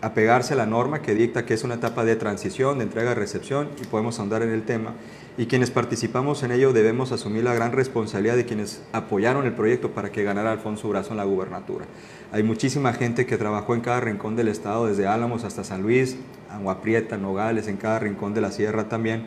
apegarse 0.00 0.54
a 0.54 0.56
la 0.56 0.66
norma 0.66 1.02
que 1.02 1.14
dicta 1.14 1.44
que 1.44 1.54
es 1.54 1.64
una 1.64 1.74
etapa 1.74 2.04
de 2.04 2.16
transición, 2.16 2.78
de 2.78 2.84
entrega-recepción, 2.84 3.68
y 3.82 3.86
podemos 3.86 4.20
andar 4.20 4.42
en 4.42 4.50
el 4.50 4.62
tema. 4.62 4.94
Y 5.36 5.46
quienes 5.46 5.70
participamos 5.70 6.42
en 6.42 6.50
ello 6.50 6.72
debemos 6.72 7.12
asumir 7.12 7.44
la 7.44 7.54
gran 7.54 7.72
responsabilidad 7.72 8.36
de 8.36 8.44
quienes 8.44 8.82
apoyaron 8.92 9.46
el 9.46 9.52
proyecto 9.52 9.92
para 9.92 10.10
que 10.10 10.24
ganara 10.24 10.50
Alfonso 10.50 10.88
Brazo 10.88 11.12
en 11.12 11.18
la 11.18 11.24
gubernatura. 11.24 11.86
Hay 12.32 12.42
muchísima 12.42 12.92
gente 12.92 13.24
que 13.24 13.38
trabajó 13.38 13.74
en 13.74 13.80
cada 13.80 14.00
rincón 14.00 14.34
del 14.34 14.48
estado, 14.48 14.86
desde 14.86 15.06
Álamos 15.06 15.44
hasta 15.44 15.62
San 15.62 15.82
Luis, 15.82 16.16
Agua 16.50 16.80
Prieta, 16.80 17.16
Nogales, 17.16 17.68
en 17.68 17.76
cada 17.76 18.00
rincón 18.00 18.34
de 18.34 18.40
la 18.40 18.50
sierra 18.50 18.88
también, 18.88 19.26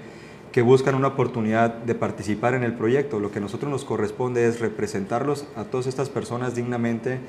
que 0.51 0.61
buscan 0.61 0.95
una 0.95 1.07
oportunidad 1.07 1.75
de 1.75 1.95
participar 1.95 2.55
en 2.55 2.63
el 2.63 2.73
proyecto. 2.73 3.21
Lo 3.21 3.31
que 3.31 3.39
a 3.39 3.41
nosotros 3.41 3.71
nos 3.71 3.85
corresponde 3.85 4.45
es 4.45 4.59
representarlos 4.59 5.45
a 5.55 5.63
todas 5.63 5.87
estas 5.87 6.09
personas 6.09 6.55
dignamente 6.55 7.19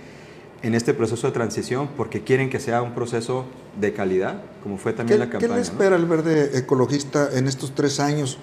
en 0.63 0.75
este 0.75 0.95
proceso 0.95 1.27
de 1.27 1.33
transición 1.33 1.89
porque 1.97 2.23
quieren 2.23 2.49
que 2.49 2.61
sea 2.61 2.83
un 2.83 2.95
proceso 2.95 3.47
de 3.81 3.93
calidad, 3.93 4.43
como 4.63 4.79
fue 4.79 4.93
también 4.93 5.19
la 5.19 5.27
campaña. 5.27 5.49
¿Qué 5.49 5.55
le 5.55 5.61
espera 5.61 5.97
el 5.97 6.07
verde 6.07 6.57
ecologista 6.57 7.31
en 7.33 7.49
estos 7.49 7.75
tres 7.75 7.99
años? 8.01 8.39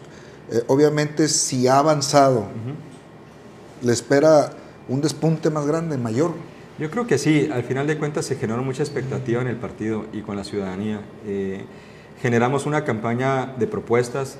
Eh, 0.51 0.63
obviamente, 0.67 1.27
si 1.27 1.67
ha 1.67 1.79
avanzado, 1.79 2.47
¿le 3.81 3.93
espera 3.93 4.51
un 4.87 5.01
despunte 5.01 5.49
más 5.49 5.65
grande, 5.65 5.97
mayor? 5.97 6.33
Yo 6.77 6.89
creo 6.89 7.07
que 7.07 7.17
sí, 7.17 7.49
al 7.51 7.63
final 7.63 7.87
de 7.87 7.97
cuentas 7.97 8.25
se 8.25 8.35
generó 8.35 8.63
mucha 8.63 8.83
expectativa 8.83 9.41
en 9.41 9.47
el 9.47 9.57
partido 9.57 10.05
y 10.13 10.21
con 10.21 10.35
la 10.35 10.43
ciudadanía. 10.43 11.01
Eh, 11.25 11.65
generamos 12.21 12.65
una 12.65 12.83
campaña 12.83 13.53
de 13.57 13.67
propuestas 13.67 14.37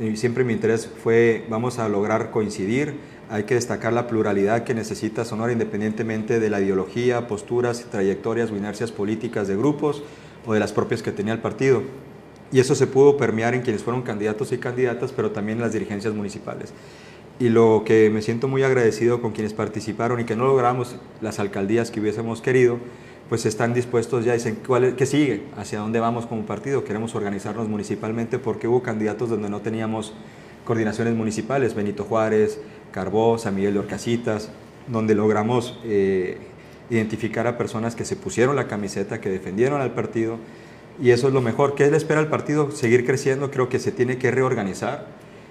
y 0.00 0.16
siempre 0.16 0.42
mi 0.42 0.54
interés 0.54 0.88
fue, 1.02 1.46
vamos 1.50 1.78
a 1.78 1.88
lograr 1.88 2.30
coincidir, 2.30 2.96
hay 3.32 3.44
que 3.44 3.54
destacar 3.54 3.94
la 3.94 4.08
pluralidad 4.08 4.62
que 4.62 4.74
necesita 4.74 5.24
Sonora 5.24 5.52
independientemente 5.52 6.38
de 6.38 6.50
la 6.50 6.60
ideología, 6.60 7.28
posturas, 7.28 7.86
trayectorias 7.90 8.50
o 8.50 8.56
inercias 8.58 8.92
políticas 8.92 9.48
de 9.48 9.56
grupos 9.56 10.02
o 10.44 10.52
de 10.52 10.60
las 10.60 10.72
propias 10.72 11.02
que 11.02 11.12
tenía 11.12 11.32
el 11.32 11.38
partido. 11.38 11.82
Y 12.52 12.60
eso 12.60 12.74
se 12.74 12.86
pudo 12.86 13.16
permear 13.16 13.54
en 13.54 13.62
quienes 13.62 13.82
fueron 13.82 14.02
candidatos 14.02 14.52
y 14.52 14.58
candidatas, 14.58 15.12
pero 15.12 15.30
también 15.30 15.56
en 15.56 15.62
las 15.62 15.72
dirigencias 15.72 16.12
municipales. 16.12 16.74
Y 17.38 17.48
lo 17.48 17.84
que 17.86 18.10
me 18.10 18.20
siento 18.20 18.48
muy 18.48 18.64
agradecido 18.64 19.22
con 19.22 19.32
quienes 19.32 19.54
participaron 19.54 20.20
y 20.20 20.24
que 20.24 20.36
no 20.36 20.44
logramos 20.44 20.96
las 21.22 21.38
alcaldías 21.38 21.90
que 21.90 22.00
hubiésemos 22.00 22.42
querido, 22.42 22.80
pues 23.30 23.46
están 23.46 23.72
dispuestos 23.72 24.26
ya, 24.26 24.34
dicen, 24.34 24.58
¿cuál 24.66 24.94
¿qué 24.94 25.06
sigue? 25.06 25.44
¿Hacia 25.56 25.78
dónde 25.78 26.00
vamos 26.00 26.26
como 26.26 26.44
partido? 26.44 26.84
Queremos 26.84 27.14
organizarnos 27.14 27.66
municipalmente 27.66 28.38
porque 28.38 28.68
hubo 28.68 28.82
candidatos 28.82 29.30
donde 29.30 29.48
no 29.48 29.62
teníamos 29.62 30.12
coordinaciones 30.66 31.14
municipales, 31.14 31.74
Benito 31.74 32.04
Juárez, 32.04 32.60
Carbó, 32.92 33.38
San 33.38 33.56
Miguel 33.56 33.74
de 33.74 33.80
Orcasitas, 33.80 34.50
donde 34.86 35.14
logramos 35.14 35.78
eh, 35.84 36.38
identificar 36.90 37.46
a 37.46 37.58
personas 37.58 37.96
que 37.96 38.04
se 38.04 38.16
pusieron 38.16 38.54
la 38.54 38.68
camiseta, 38.68 39.20
que 39.20 39.30
defendieron 39.30 39.80
al 39.80 39.92
partido, 39.92 40.38
y 41.00 41.10
eso 41.10 41.28
es 41.28 41.34
lo 41.34 41.40
mejor. 41.40 41.74
¿Qué 41.74 41.90
le 41.90 41.96
espera 41.96 42.20
al 42.20 42.28
partido? 42.28 42.70
Seguir 42.70 43.06
creciendo, 43.06 43.50
creo 43.50 43.68
que 43.68 43.78
se 43.78 43.92
tiene 43.92 44.18
que 44.18 44.30
reorganizar, 44.30 45.06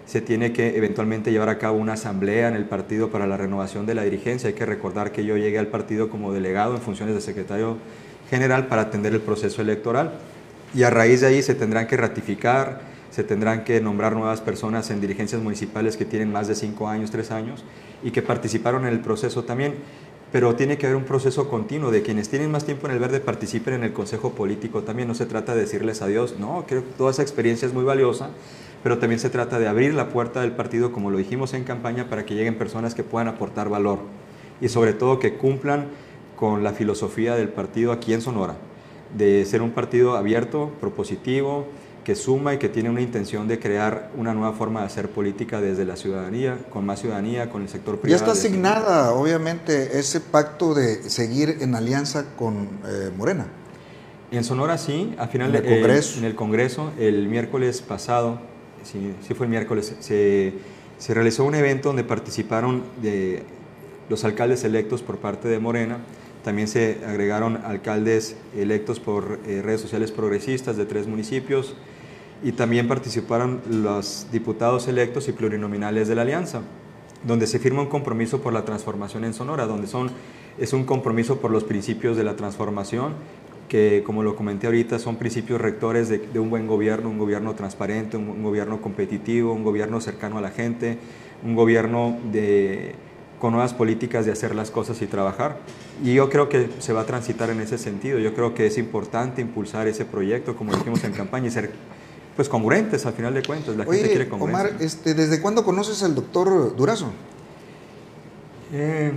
se 0.06 0.22
tiene 0.22 0.54
que 0.54 0.78
eventualmente 0.78 1.32
llevar 1.32 1.50
a 1.50 1.58
cabo 1.58 1.78
una 1.78 1.94
asamblea 1.94 2.48
en 2.48 2.56
el 2.56 2.66
partido 2.66 3.10
para 3.10 3.28
la 3.28 3.38
renovación 3.38 3.86
de 3.86 3.96
la 3.96 4.04
dirigencia. 4.04 4.50
Hay 4.50 4.56
que 4.56 4.66
recordar 4.66 5.12
que 5.12 5.26
yo 5.26 5.38
llegué 5.38 5.58
al 5.58 5.68
partido 5.68 6.10
como 6.10 6.34
delegado 6.34 6.76
en 6.76 6.82
funciones 6.82 7.16
de 7.16 7.22
secretario 7.22 7.78
general 8.30 8.68
para 8.68 8.84
atender 8.84 9.14
el 9.14 9.22
proceso 9.22 9.62
electoral, 9.62 10.14
y 10.74 10.84
a 10.84 10.90
raíz 10.90 11.22
de 11.22 11.28
ahí 11.28 11.42
se 11.42 11.56
tendrán 11.56 11.88
que 11.88 11.98
ratificar, 11.98 12.91
se 13.12 13.24
tendrán 13.24 13.64
que 13.66 13.80
nombrar 13.82 14.16
nuevas 14.16 14.42
personas 14.42 14.90
en 14.90 15.02
dirigencias 15.02 15.42
municipales 15.42 15.98
que 15.98 16.06
tienen 16.06 16.32
más 16.32 16.48
de 16.48 16.56
cinco 16.56 16.88
años, 16.88 17.12
tres 17.12 17.30
años 17.30 17.64
y 18.02 18.12
que 18.12 18.22
participaron 18.22 18.88
en 18.88 18.94
el 18.94 19.02
proceso 19.02 19.44
también. 19.44 19.76
Pero 20.32 20.56
tiene 20.56 20.78
que 20.78 20.86
haber 20.86 20.96
un 20.96 21.04
proceso 21.04 21.50
continuo 21.50 21.92
de 21.92 22.04
quienes 22.04 22.30
tienen 22.30 22.50
más 22.50 22.64
tiempo 22.64 22.88
en 22.88 22.94
el 22.94 23.00
verde 23.00 23.20
participen 23.20 23.74
en 23.74 23.84
el 23.84 23.92
consejo 23.92 24.32
político 24.32 24.84
también. 24.84 25.10
No 25.10 25.14
se 25.14 25.26
trata 25.26 25.54
de 25.54 25.62
decirles 25.62 26.02
adiós, 26.02 26.36
no, 26.40 26.64
creo 26.66 26.86
que 26.86 26.94
toda 26.94 27.12
esa 27.12 27.22
experiencia 27.22 27.68
es 27.68 27.74
muy 27.74 27.84
valiosa, 27.84 28.30
pero 28.82 28.98
también 28.98 29.20
se 29.20 29.30
trata 29.30 29.60
de 29.60 29.68
abrir 29.68 29.94
la 29.94 30.08
puerta 30.08 30.40
del 30.40 30.54
partido, 30.54 30.94
como 30.94 31.12
lo 31.12 31.18
dijimos 31.18 31.54
en 31.54 31.66
campaña, 31.66 32.10
para 32.10 32.26
que 32.26 32.34
lleguen 32.34 32.58
personas 32.58 32.96
que 32.96 33.04
puedan 33.04 33.28
aportar 33.28 33.68
valor 33.68 34.00
y 34.62 34.70
sobre 34.70 34.94
todo 34.94 35.20
que 35.20 35.34
cumplan 35.34 35.88
con 36.38 36.64
la 36.64 36.72
filosofía 36.72 37.36
del 37.36 37.50
partido 37.50 37.92
aquí 37.92 38.14
en 38.14 38.22
Sonora, 38.22 38.56
de 39.18 39.44
ser 39.44 39.62
un 39.62 39.72
partido 39.72 40.16
abierto, 40.16 40.72
propositivo, 40.80 41.68
que 42.04 42.16
suma 42.16 42.54
y 42.54 42.58
que 42.58 42.70
tiene 42.70 42.90
una 42.90 43.02
intención 43.02 43.48
de 43.48 43.60
crear 43.60 44.12
una 44.18 44.34
nueva 44.34 44.54
forma 44.54 44.82
de 44.82 44.88
hacer 44.88 45.10
política 45.10 45.62
desde 45.62 45.86
la 45.86 45.96
ciudadanía, 45.96 46.58
con 46.70 46.86
más 46.86 47.00
ciudadanía, 47.00 47.50
con 47.50 47.62
el 47.62 47.70
sector 47.70 48.00
privado. 48.00 48.26
Ya 48.26 48.32
está 48.32 48.40
asignada, 48.40 49.14
obviamente, 49.14 50.00
ese 50.00 50.20
pacto 50.20 50.74
de 50.74 51.10
seguir 51.10 51.58
en 51.62 51.76
alianza 51.76 52.36
con 52.36 52.70
eh, 52.88 53.12
Morena. 53.16 53.46
En 54.32 54.44
Sonora 54.44 54.78
sí, 54.78 55.14
al 55.18 55.30
final 55.30 55.54
en 55.56 55.64
el, 55.64 55.82
Congreso. 55.82 56.20
en 56.20 56.26
el 56.26 56.36
Congreso, 56.36 56.92
el 56.98 57.28
miércoles 57.28 57.82
pasado, 57.82 58.40
sí, 58.84 59.14
sí 59.28 59.34
fue 59.34 59.46
el 59.46 59.52
miércoles, 59.52 59.94
se, 60.00 60.54
se 60.98 61.14
realizó 61.14 61.44
un 61.44 61.54
evento 61.54 61.90
donde 61.90 62.04
participaron 62.04 62.84
de 63.02 63.44
los 64.10 64.24
alcaldes 64.24 64.64
electos 64.64 65.02
por 65.04 65.18
parte 65.18 65.50
de 65.50 65.60
Morena, 65.60 66.00
también 66.44 66.68
se 66.68 66.98
agregaron 67.06 67.58
alcaldes 67.58 68.36
electos 68.58 69.00
por 69.00 69.40
eh, 69.46 69.62
redes 69.62 69.82
sociales 69.82 70.12
progresistas 70.12 70.76
de 70.76 70.86
tres 70.86 71.08
municipios 71.08 71.76
y 72.44 72.54
también 72.54 72.88
participaron 72.88 73.62
los 73.70 74.28
diputados 74.32 74.88
electos 74.88 75.28
y 75.28 75.32
plurinominales 75.32 76.08
de 76.08 76.16
la 76.16 76.24
Alianza, 76.24 76.62
donde 77.24 77.48
se 77.48 77.60
firma 77.60 77.82
un 77.82 77.88
compromiso 77.88 78.42
por 78.42 78.54
la 78.54 78.66
transformación 78.66 79.26
en 79.26 79.34
Sonora, 79.34 79.68
donde 79.68 79.88
son, 79.88 80.12
es 80.58 80.74
un 80.74 80.86
compromiso 80.86 81.40
por 81.40 81.52
los 81.52 81.64
principios 81.64 82.18
de 82.18 82.24
la 82.24 82.36
transformación, 82.36 83.14
que 83.70 84.04
como 84.06 84.24
lo 84.24 84.36
comenté 84.36 84.68
ahorita 84.68 85.00
son 85.00 85.16
principios 85.16 85.62
rectores 85.62 86.10
de, 86.10 86.40
un 86.40 86.50
buen 86.50 86.68
gobierno, 86.68 87.10
un 87.10 87.18
gobierno 87.18 87.56
transparente, 87.56 88.18
un 88.18 88.44
gobierno 88.44 88.82
competitivo, 88.82 89.54
un 89.54 89.64
gobierno 89.64 90.02
cercano 90.02 90.40
a 90.40 90.42
la 90.42 90.52
gente, 90.52 90.98
un 91.44 91.56
gobierno 91.56 92.18
de 92.32 92.96
con 93.42 93.54
nuevas 93.54 93.74
políticas 93.74 94.28
de 94.28 94.32
hacer 94.32 94.54
las 94.54 94.70
cosas 94.70 95.02
y 95.02 95.08
trabajar. 95.08 95.58
Y 96.04 96.14
yo 96.14 96.30
creo 96.30 96.48
que 96.48 96.70
se 96.78 96.94
va 96.94 97.02
a 97.02 97.06
transitar 97.06 97.50
en 97.50 97.60
ese 97.60 97.80
sentido. 97.80 98.20
Yo 98.20 98.36
creo 98.36 98.54
que 98.54 98.68
es 98.68 98.78
importante 98.78 99.42
impulsar 99.42 99.88
ese 99.88 100.06
proyecto, 100.06 100.56
como 100.56 100.76
dijimos 100.76 101.04
en 101.04 101.12
campaña, 101.12 101.48
y 101.48 101.52
ser 101.52 101.72
pues 102.36 102.50
congruentes 102.50 103.06
al 103.06 103.14
final 103.14 103.34
de 103.34 103.44
cuentas. 103.44 103.76
La 103.76 103.86
gente 103.86 104.08
quiere 104.08 104.30
congruencia. 104.30 104.70
Omar, 104.70 104.82
este, 104.82 105.14
¿desde 105.14 105.42
cuándo 105.42 105.64
conoces 105.64 106.02
al 106.04 106.16
doctor 106.16 106.76
Durazo? 106.76 107.12
Eh, 108.74 109.12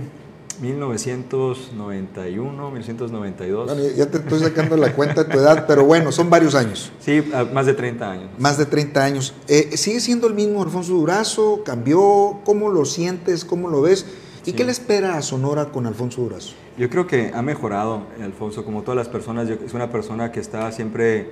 1991, 0.61 2.71
1992. 2.71 3.67
Bueno, 3.67 3.83
ya 3.95 4.05
te 4.07 4.17
estoy 4.17 4.39
sacando 4.39 4.75
la 4.77 4.93
cuenta 4.93 5.23
de 5.23 5.31
tu 5.31 5.39
edad, 5.39 5.65
pero 5.67 5.85
bueno, 5.85 6.11
son 6.11 6.29
varios 6.29 6.55
años. 6.55 6.91
Sí, 6.99 7.23
más 7.53 7.65
de 7.65 7.73
30 7.73 8.11
años. 8.11 8.29
Más 8.37 8.57
de 8.57 8.65
30 8.65 9.03
años. 9.03 9.33
Eh, 9.47 9.75
¿Sigue 9.75 9.99
siendo 9.99 10.27
el 10.27 10.33
mismo 10.33 10.63
Alfonso 10.63 10.93
Durazo? 10.93 11.61
¿Cambió? 11.65 12.39
¿Cómo 12.43 12.69
lo 12.69 12.85
sientes? 12.85 13.43
¿Cómo 13.45 13.69
lo 13.69 13.81
ves? 13.81 14.05
¿Y 14.45 14.53
qué 14.53 14.63
le 14.63 14.71
espera 14.71 15.17
a 15.17 15.23
Sonora 15.23 15.71
con 15.71 15.87
Alfonso 15.87 16.21
Durazo? 16.21 16.53
Yo 16.77 16.89
creo 16.89 17.07
que 17.07 17.31
ha 17.33 17.41
mejorado, 17.41 18.03
Alfonso, 18.21 18.63
como 18.63 18.83
todas 18.83 18.97
las 18.97 19.07
personas, 19.07 19.49
es 19.49 19.73
una 19.73 19.89
persona 19.89 20.31
que 20.31 20.39
está 20.39 20.71
siempre 20.71 21.31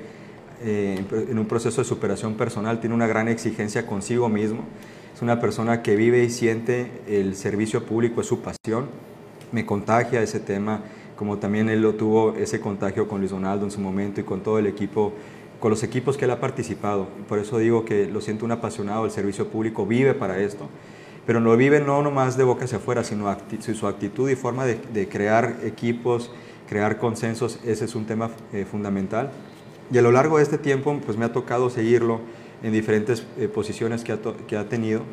eh, 0.62 1.04
en 1.30 1.40
un 1.40 1.46
proceso 1.46 1.82
de 1.82 1.86
superación 1.86 2.36
personal, 2.36 2.80
tiene 2.80 2.96
una 2.96 3.08
gran 3.08 3.28
exigencia 3.28 3.86
consigo 3.88 4.30
mismo, 4.30 4.64
es 5.14 5.22
una 5.22 5.40
persona 5.40 5.82
que 5.82 5.96
vive 5.96 6.24
y 6.24 6.30
siente 6.30 6.92
el 7.08 7.36
servicio 7.36 7.86
público, 7.86 8.22
es 8.22 8.28
su 8.28 8.42
pasión, 8.42 8.88
me 9.52 9.66
contagia 9.66 10.22
ese 10.22 10.40
tema, 10.40 10.82
como 11.16 11.38
también 11.38 11.70
él 11.70 11.82
lo 11.82 11.94
tuvo 11.94 12.34
ese 12.36 12.60
contagio 12.60 13.08
con 13.08 13.20
Luis 13.20 13.32
Donaldo 13.32 13.66
en 13.66 13.72
su 13.72 13.80
momento 13.80 14.20
y 14.22 14.24
con 14.24 14.42
todo 14.42 14.60
el 14.60 14.68
equipo 14.68 15.14
con 15.60 15.70
los 15.70 15.82
equipos 15.84 16.18
que 16.18 16.26
él 16.26 16.32
ha 16.32 16.42
participado. 16.42 17.08
Por 17.30 17.40
eso 17.40 17.58
digo 17.58 17.86
que 17.86 18.08
lo 18.08 18.20
siento 18.20 18.44
un 18.44 18.52
apasionado, 18.52 19.06
el 19.06 19.12
servicio 19.12 19.48
público 19.48 19.86
vive 19.86 20.14
para 20.14 20.40
esto 20.40 20.68
pero 21.26 21.40
lo 21.40 21.56
vive 21.56 21.80
no 21.80 22.02
nomás 22.02 22.38
de 22.38 22.44
boca 22.44 22.66
hacia 22.66 22.78
afuera, 22.78 23.04
sino 23.04 23.34
su 23.60 23.88
actitud 23.88 24.30
y 24.30 24.36
forma 24.36 24.66
de, 24.66 25.08
crear 25.08 25.58
equipos, 25.64 26.32
crear 26.68 26.98
consensos, 26.98 27.60
ese 27.64 27.86
es 27.86 27.96
un 27.96 28.06
tema 28.06 28.30
eh, 28.52 28.66
fundamental. 28.70 29.32
Y 29.94 29.98
a 29.98 30.02
lo 30.02 30.12
largo 30.12 30.38
de 30.38 30.44
este 30.44 30.58
tiempo, 30.58 31.00
pues 31.06 31.18
me 31.18 31.26
ha 31.26 31.32
tocado 31.32 31.70
seguirlo 31.70 32.20
en 32.64 32.74
diferentes 32.74 33.24
eh, 33.38 33.48
posiciones 33.48 34.04
que 34.04 34.12
ha, 34.12 34.18
que 34.48 34.58
ha 34.58 34.68
tenido, 34.68 35.04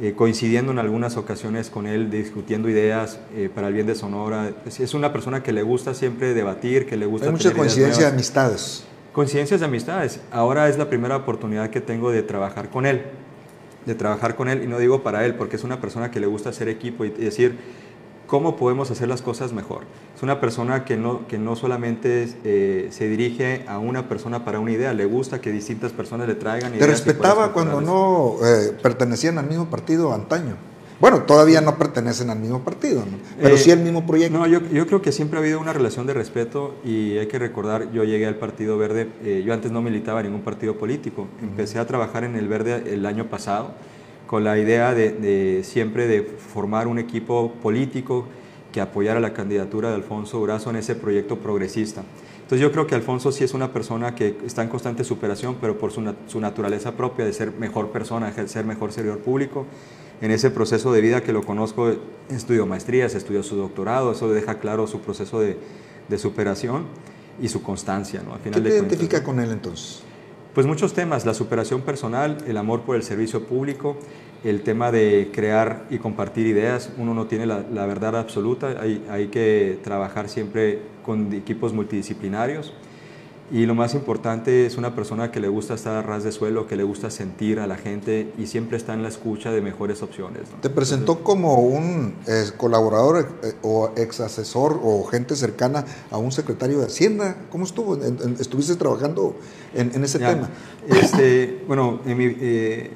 eh, 0.00 0.14
coincidiendo 0.16 0.70
en 0.70 0.78
algunas 0.78 1.16
ocasiones 1.16 1.68
con 1.68 1.86
él, 1.86 2.10
discutiendo 2.10 2.68
ideas 2.68 3.18
para 3.54 3.68
el 3.68 3.74
bien 3.74 3.86
de 3.86 3.94
Sonora. 3.94 4.52
Es, 4.64 4.94
una 4.94 5.12
persona 5.12 5.42
que 5.42 5.52
le 5.52 5.62
gusta 5.62 5.94
siempre 5.94 6.32
debatir, 6.32 6.86
que 6.86 6.96
le 6.96 7.06
gusta... 7.06 7.26
Hay 7.26 7.32
mucha 7.32 7.52
coincidencia 7.52 8.06
de 8.06 8.12
amistades. 8.12 8.84
Coincidencias 9.12 9.60
de 9.60 9.66
amistades. 9.66 10.20
Ahora 10.30 10.68
es 10.68 10.78
la 10.78 10.88
primera 10.88 11.16
oportunidad 11.16 11.70
que 11.70 11.80
tengo 11.80 12.12
de 12.12 12.22
trabajar 12.22 12.70
con 12.70 12.86
él 12.86 13.02
de 13.86 13.94
trabajar 13.94 14.36
con 14.36 14.48
él, 14.48 14.62
y 14.62 14.66
no 14.66 14.78
digo 14.78 15.02
para 15.02 15.24
él, 15.24 15.34
porque 15.34 15.56
es 15.56 15.64
una 15.64 15.80
persona 15.80 16.10
que 16.10 16.20
le 16.20 16.26
gusta 16.26 16.50
hacer 16.50 16.68
equipo 16.68 17.04
y 17.04 17.10
decir 17.10 17.56
cómo 18.30 18.56
podemos 18.56 18.92
hacer 18.92 19.08
las 19.08 19.22
cosas 19.22 19.52
mejor. 19.52 19.82
Es 20.16 20.22
una 20.22 20.40
persona 20.40 20.84
que 20.84 20.96
no, 20.96 21.26
que 21.26 21.36
no 21.36 21.56
solamente 21.56 22.28
eh, 22.44 22.86
se 22.92 23.08
dirige 23.08 23.64
a 23.66 23.80
una 23.80 24.08
persona 24.08 24.44
para 24.44 24.60
una 24.60 24.70
idea, 24.70 24.94
le 24.94 25.04
gusta 25.04 25.40
que 25.40 25.50
distintas 25.50 25.90
personas 25.90 26.28
le 26.28 26.36
traigan 26.36 26.72
ideas. 26.72 26.86
Te 26.86 26.92
respetaba 26.92 27.52
cuando 27.52 27.80
no 27.80 28.36
eh, 28.46 28.72
pertenecían 28.80 29.36
al 29.38 29.48
mismo 29.48 29.68
partido 29.68 30.14
antaño. 30.14 30.54
Bueno, 31.00 31.22
todavía 31.22 31.60
no 31.60 31.76
pertenecen 31.76 32.30
al 32.30 32.38
mismo 32.38 32.60
partido, 32.60 33.02
pero 33.40 33.56
sí 33.56 33.72
al 33.72 33.80
eh, 33.80 33.84
mismo 33.84 34.06
proyecto. 34.06 34.38
No, 34.38 34.46
yo, 34.46 34.60
yo, 34.70 34.86
creo 34.86 35.02
que 35.02 35.10
siempre 35.10 35.38
ha 35.38 35.42
habido 35.42 35.58
una 35.58 35.72
relación 35.72 36.06
de 36.06 36.14
respeto 36.14 36.76
y 36.84 37.18
hay 37.18 37.26
que 37.26 37.38
recordar, 37.38 37.90
yo 37.90 38.04
llegué 38.04 38.26
al 38.26 38.36
Partido 38.36 38.78
Verde, 38.78 39.08
eh, 39.24 39.42
yo 39.44 39.52
antes 39.52 39.72
no 39.72 39.82
militaba 39.82 40.20
en 40.20 40.26
ningún 40.26 40.42
partido 40.42 40.76
político, 40.76 41.26
empecé 41.42 41.80
a 41.80 41.86
trabajar 41.86 42.22
en 42.22 42.36
el 42.36 42.46
Verde 42.46 42.84
el 42.92 43.06
año 43.06 43.28
pasado 43.28 43.72
con 44.30 44.44
la 44.44 44.56
idea 44.56 44.94
de, 44.94 45.10
de 45.10 45.64
siempre 45.64 46.06
de 46.06 46.22
formar 46.22 46.86
un 46.86 47.00
equipo 47.00 47.52
político 47.60 48.26
que 48.70 48.80
apoyara 48.80 49.18
la 49.18 49.32
candidatura 49.32 49.88
de 49.88 49.96
Alfonso 49.96 50.38
Durazo 50.38 50.70
en 50.70 50.76
ese 50.76 50.94
proyecto 50.94 51.38
progresista. 51.38 52.04
Entonces 52.36 52.60
yo 52.60 52.70
creo 52.70 52.86
que 52.86 52.94
Alfonso 52.94 53.32
sí 53.32 53.42
es 53.42 53.54
una 53.54 53.72
persona 53.72 54.14
que 54.14 54.36
está 54.46 54.62
en 54.62 54.68
constante 54.68 55.02
superación, 55.02 55.56
pero 55.60 55.78
por 55.78 55.90
su, 55.90 56.14
su 56.28 56.38
naturaleza 56.38 56.92
propia 56.92 57.24
de 57.24 57.32
ser 57.32 57.50
mejor 57.58 57.90
persona, 57.90 58.30
de 58.30 58.46
ser 58.46 58.64
mejor 58.64 58.92
servidor 58.92 59.18
público, 59.18 59.66
en 60.20 60.30
ese 60.30 60.52
proceso 60.52 60.92
de 60.92 61.00
vida 61.00 61.24
que 61.24 61.32
lo 61.32 61.42
conozco, 61.42 61.92
estudió 62.28 62.66
maestrías, 62.66 63.16
estudió 63.16 63.42
su 63.42 63.56
doctorado, 63.56 64.12
eso 64.12 64.30
deja 64.30 64.60
claro 64.60 64.86
su 64.86 65.00
proceso 65.00 65.40
de, 65.40 65.58
superación 66.18 66.84
y 67.42 67.48
su 67.48 67.64
constancia. 67.64 68.22
¿no? 68.24 68.40
¿Qué 68.44 68.50
te 68.52 68.60
identifica 68.60 69.24
con 69.24 69.40
él 69.40 69.50
entonces? 69.50 70.04
Pues 70.54 70.66
muchos 70.66 70.94
temas, 70.94 71.26
la 71.26 71.34
superación 71.34 71.82
personal, 71.82 72.38
el 72.46 72.56
amor 72.56 72.80
por 72.80 72.96
el 72.96 73.04
servicio 73.04 73.44
público, 73.44 73.96
el 74.42 74.62
tema 74.62 74.90
de 74.90 75.30
crear 75.32 75.84
y 75.90 75.98
compartir 75.98 76.46
ideas. 76.46 76.92
Uno 76.98 77.14
no 77.14 77.26
tiene 77.26 77.46
la, 77.46 77.86
verdad 77.86 78.16
absoluta, 78.16 78.80
hay 78.80 79.28
que 79.28 79.78
trabajar 79.84 80.28
siempre 80.28 80.80
con 81.04 81.32
equipos 81.32 81.72
multidisciplinarios 81.72 82.72
y 83.50 83.66
lo 83.66 83.74
más 83.74 83.94
importante 83.94 84.66
es 84.66 84.76
una 84.76 84.94
persona 84.94 85.32
que 85.32 85.40
le 85.40 85.48
gusta 85.48 85.74
estar 85.74 85.96
a 85.96 86.02
ras 86.02 86.22
de 86.22 86.30
suelo, 86.30 86.68
que 86.68 86.76
le 86.76 86.84
gusta 86.84 87.10
sentir 87.10 87.58
a 87.58 87.66
la 87.66 87.76
gente 87.76 88.32
y 88.38 88.46
siempre 88.46 88.76
está 88.76 88.94
en 88.94 89.02
la 89.02 89.08
escucha 89.08 89.50
de 89.50 89.60
mejores 89.60 90.02
opciones. 90.02 90.42
¿Te 90.62 90.70
presentó 90.70 91.24
como 91.24 91.56
un 91.56 92.14
eh, 92.28 92.44
colaborador 92.56 93.28
eh, 93.42 93.52
o 93.62 93.92
ex 93.96 94.20
asesor 94.20 94.80
o 94.82 95.02
gente 95.04 95.34
cercana 95.34 95.84
a 96.10 96.18
un 96.18 96.30
secretario 96.30 96.78
de 96.78 96.86
Hacienda? 96.86 97.36
¿Cómo 97.50 97.64
estuvo? 97.64 97.96
¿Estuviste 98.38 98.76
trabajando 98.76 99.36
en, 99.74 100.04
ese 100.04 100.20
tema? 100.20 100.48
Este, 100.86 101.64
bueno, 101.66 102.00
en 102.06 102.16
mi, 102.16 102.26
eh, 102.40 102.90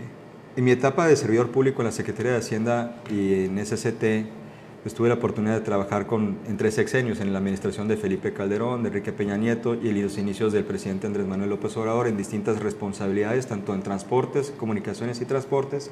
en 0.56 0.64
mi 0.64 0.70
etapa 0.70 1.08
de 1.08 1.16
servidor 1.16 1.50
público 1.50 1.82
en 1.82 1.86
la 1.86 1.92
Secretaría 1.92 2.32
de 2.32 2.38
Hacienda 2.38 3.02
y 3.10 3.46
en 3.46 3.64
SCT, 3.64 4.43
pues 4.84 4.94
tuve 4.94 5.08
la 5.08 5.14
oportunidad 5.14 5.54
de 5.54 5.62
trabajar 5.62 6.06
con, 6.06 6.36
en 6.46 6.58
tres 6.58 6.74
sexenios 6.74 7.18
en 7.20 7.32
la 7.32 7.38
administración 7.38 7.88
de 7.88 7.96
Felipe 7.96 8.34
Calderón, 8.34 8.82
de 8.82 8.90
Enrique 8.90 9.12
Peña 9.12 9.38
Nieto 9.38 9.74
y 9.74 9.88
en 9.88 10.02
los 10.02 10.18
inicios 10.18 10.52
del 10.52 10.64
presidente 10.64 11.06
Andrés 11.06 11.26
Manuel 11.26 11.48
López 11.48 11.74
Obrador 11.78 12.06
en 12.06 12.18
distintas 12.18 12.60
responsabilidades, 12.60 13.46
tanto 13.46 13.72
en 13.72 13.82
transportes, 13.82 14.52
comunicaciones 14.58 15.22
y 15.22 15.24
transportes, 15.24 15.90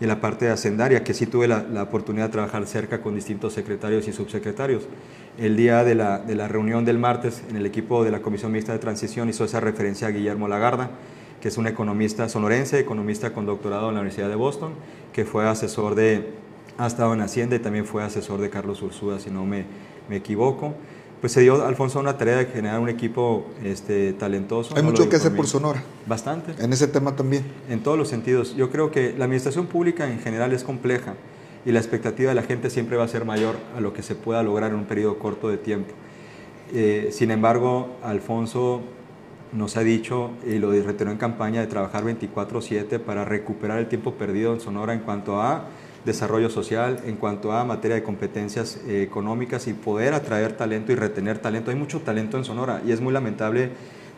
y 0.00 0.04
en 0.04 0.08
la 0.08 0.20
parte 0.20 0.48
hacendaria, 0.50 1.02
que 1.02 1.14
sí 1.14 1.26
tuve 1.26 1.48
la, 1.48 1.82
oportunidad 1.82 2.26
de 2.26 2.32
trabajar 2.32 2.64
cerca 2.68 3.02
con 3.02 3.16
distintos 3.16 3.54
secretarios 3.54 4.06
y 4.06 4.12
subsecretarios. 4.12 4.84
El 5.36 5.56
día 5.56 5.82
de 5.82 5.96
la, 5.96 6.20
de 6.20 6.36
la 6.36 6.46
reunión 6.46 6.84
del 6.84 6.98
martes, 6.98 7.42
en 7.50 7.56
el 7.56 7.66
equipo 7.66 8.04
de 8.04 8.12
la 8.12 8.22
Comisión 8.22 8.52
Mixta 8.52 8.72
de 8.72 8.78
Transición 8.78 9.30
hizo 9.30 9.44
esa 9.44 9.58
referencia 9.58 10.06
a 10.06 10.10
Guillermo 10.12 10.46
Lagarda, 10.46 10.90
que 11.40 11.48
es 11.48 11.58
un 11.58 11.66
economista 11.66 12.28
sonorense, 12.28 12.78
economista 12.78 13.32
con 13.32 13.46
doctorado 13.46 13.88
en 13.88 13.96
la 13.96 14.00
Universidad 14.02 14.28
de 14.28 14.36
Boston, 14.36 14.74
que 15.12 15.24
fue 15.24 15.48
asesor 15.48 15.96
de 15.96 16.40
ha 16.78 16.86
estado 16.86 17.14
en 17.14 17.20
Hacienda 17.20 17.56
y 17.56 17.58
también 17.58 17.84
fue 17.84 18.02
asesor 18.02 18.40
de 18.40 18.50
Carlos 18.50 18.82
Ursúa, 18.82 19.18
si 19.18 19.30
no 19.30 19.44
me, 19.44 19.64
me 20.08 20.16
equivoco. 20.16 20.74
Pues 21.20 21.32
se 21.32 21.40
dio, 21.40 21.64
Alfonso, 21.64 22.00
una 22.00 22.18
tarea 22.18 22.38
de 22.38 22.46
generar 22.46 22.80
un 22.80 22.88
equipo 22.88 23.46
este, 23.62 24.12
talentoso. 24.12 24.76
Hay 24.76 24.82
mucho 24.82 25.08
que 25.08 25.14
hacer 25.16 25.36
por 25.36 25.46
Sonora. 25.46 25.80
Bastante. 26.04 26.60
En 26.60 26.72
ese 26.72 26.88
tema 26.88 27.14
también. 27.14 27.44
En 27.68 27.80
todos 27.80 27.96
los 27.96 28.08
sentidos. 28.08 28.56
Yo 28.56 28.70
creo 28.70 28.90
que 28.90 29.14
la 29.16 29.26
administración 29.26 29.66
pública 29.66 30.10
en 30.10 30.18
general 30.18 30.52
es 30.52 30.64
compleja 30.64 31.14
y 31.64 31.70
la 31.70 31.78
expectativa 31.78 32.30
de 32.30 32.34
la 32.34 32.42
gente 32.42 32.70
siempre 32.70 32.96
va 32.96 33.04
a 33.04 33.08
ser 33.08 33.24
mayor 33.24 33.54
a 33.76 33.80
lo 33.80 33.92
que 33.92 34.02
se 34.02 34.16
pueda 34.16 34.42
lograr 34.42 34.72
en 34.72 34.78
un 34.78 34.84
periodo 34.86 35.20
corto 35.20 35.48
de 35.48 35.58
tiempo. 35.58 35.92
Eh, 36.74 37.10
sin 37.12 37.30
embargo, 37.30 37.90
Alfonso 38.02 38.80
nos 39.52 39.76
ha 39.76 39.80
dicho, 39.82 40.30
y 40.44 40.58
lo 40.58 40.72
reiteró 40.72 41.10
en 41.10 41.18
campaña, 41.18 41.60
de 41.60 41.66
trabajar 41.66 42.04
24/7 42.04 42.98
para 42.98 43.24
recuperar 43.24 43.78
el 43.78 43.86
tiempo 43.86 44.14
perdido 44.14 44.54
en 44.54 44.60
Sonora 44.60 44.92
en 44.94 45.00
cuanto 45.00 45.40
a 45.40 45.66
desarrollo 46.04 46.50
social, 46.50 47.00
en 47.06 47.16
cuanto 47.16 47.52
a 47.52 47.64
materia 47.64 47.94
de 47.94 48.02
competencias 48.02 48.80
eh, 48.88 49.02
económicas 49.02 49.68
y 49.68 49.72
poder 49.72 50.14
atraer 50.14 50.56
talento 50.56 50.92
y 50.92 50.96
retener 50.96 51.38
talento. 51.38 51.70
Hay 51.70 51.76
mucho 51.76 52.00
talento 52.00 52.36
en 52.36 52.44
Sonora 52.44 52.82
y 52.84 52.92
es 52.92 53.00
muy 53.00 53.12
lamentable 53.12 53.70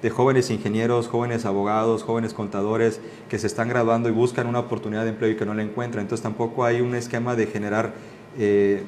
de 0.03 0.11
jóvenes 0.11 0.51
ingenieros, 0.51 1.09
jóvenes 1.09 1.45
abogados, 1.45 2.03
jóvenes 2.03 2.35
contadores 2.35 3.01
que 3.29 3.39
se 3.39 3.47
están 3.47 3.69
graduando 3.69 4.09
y 4.09 4.13
buscan 4.13 4.47
una 4.47 4.61
oportunidad 4.61 5.05
de 5.05 5.11
empleo 5.11 5.31
y 5.31 5.37
que 5.37 5.47
no 5.47 5.55
la 5.55 5.63
encuentran. 5.63 6.03
Entonces 6.03 6.23
tampoco 6.23 6.65
hay 6.65 6.81
un 6.81 6.95
esquema 6.95 7.37
de 7.37 7.47
generar 7.47 7.95
eh, 8.39 8.83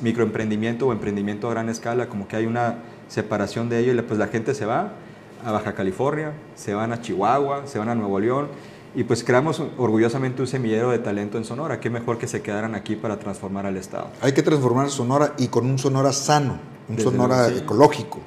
microemprendimiento 0.00 0.88
o 0.88 0.92
emprendimiento 0.92 1.48
a 1.48 1.50
gran 1.52 1.68
escala, 1.68 2.08
como 2.08 2.28
que 2.28 2.36
hay 2.36 2.46
una 2.46 2.78
separación 3.08 3.68
de 3.68 3.80
ello 3.80 3.92
y 3.92 4.02
pues 4.02 4.18
la 4.18 4.28
gente 4.28 4.54
se 4.54 4.66
va 4.66 4.92
a 5.44 5.52
Baja 5.52 5.74
California, 5.74 6.32
se 6.54 6.74
van 6.74 6.92
a 6.92 7.00
Chihuahua, 7.00 7.66
se 7.66 7.78
van 7.78 7.88
a 7.88 7.94
Nuevo 7.94 8.18
León 8.18 8.48
y 8.94 9.04
pues 9.04 9.22
creamos 9.24 9.62
orgullosamente 9.76 10.40
un 10.42 10.48
semillero 10.48 10.90
de 10.90 10.98
talento 10.98 11.38
en 11.38 11.44
Sonora. 11.44 11.80
Qué 11.80 11.90
mejor 11.90 12.18
que 12.18 12.26
se 12.26 12.42
quedaran 12.42 12.74
aquí 12.74 12.96
para 12.96 13.18
transformar 13.18 13.66
al 13.66 13.76
Estado. 13.76 14.08
Hay 14.20 14.32
que 14.32 14.42
transformar 14.42 14.90
Sonora 14.90 15.34
y 15.38 15.48
con 15.48 15.66
un 15.66 15.78
Sonora 15.78 16.12
sano, 16.12 16.58
un 16.88 16.98
Sonora 16.98 17.48
ecológico. 17.48 18.20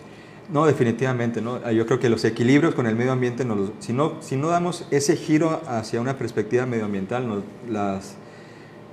No, 0.51 0.65
definitivamente. 0.65 1.41
¿no? 1.41 1.69
Yo 1.71 1.85
creo 1.85 1.99
que 1.99 2.09
los 2.09 2.25
equilibrios 2.25 2.75
con 2.75 2.87
el 2.87 2.95
medio 2.95 3.11
ambiente, 3.11 3.45
nos, 3.45 3.71
si, 3.79 3.93
no, 3.93 4.13
si 4.21 4.35
no 4.35 4.49
damos 4.49 4.85
ese 4.91 5.15
giro 5.15 5.61
hacia 5.67 6.01
una 6.01 6.17
perspectiva 6.17 6.65
medioambiental, 6.65 7.27
nos, 7.27 7.43
las, 7.69 8.15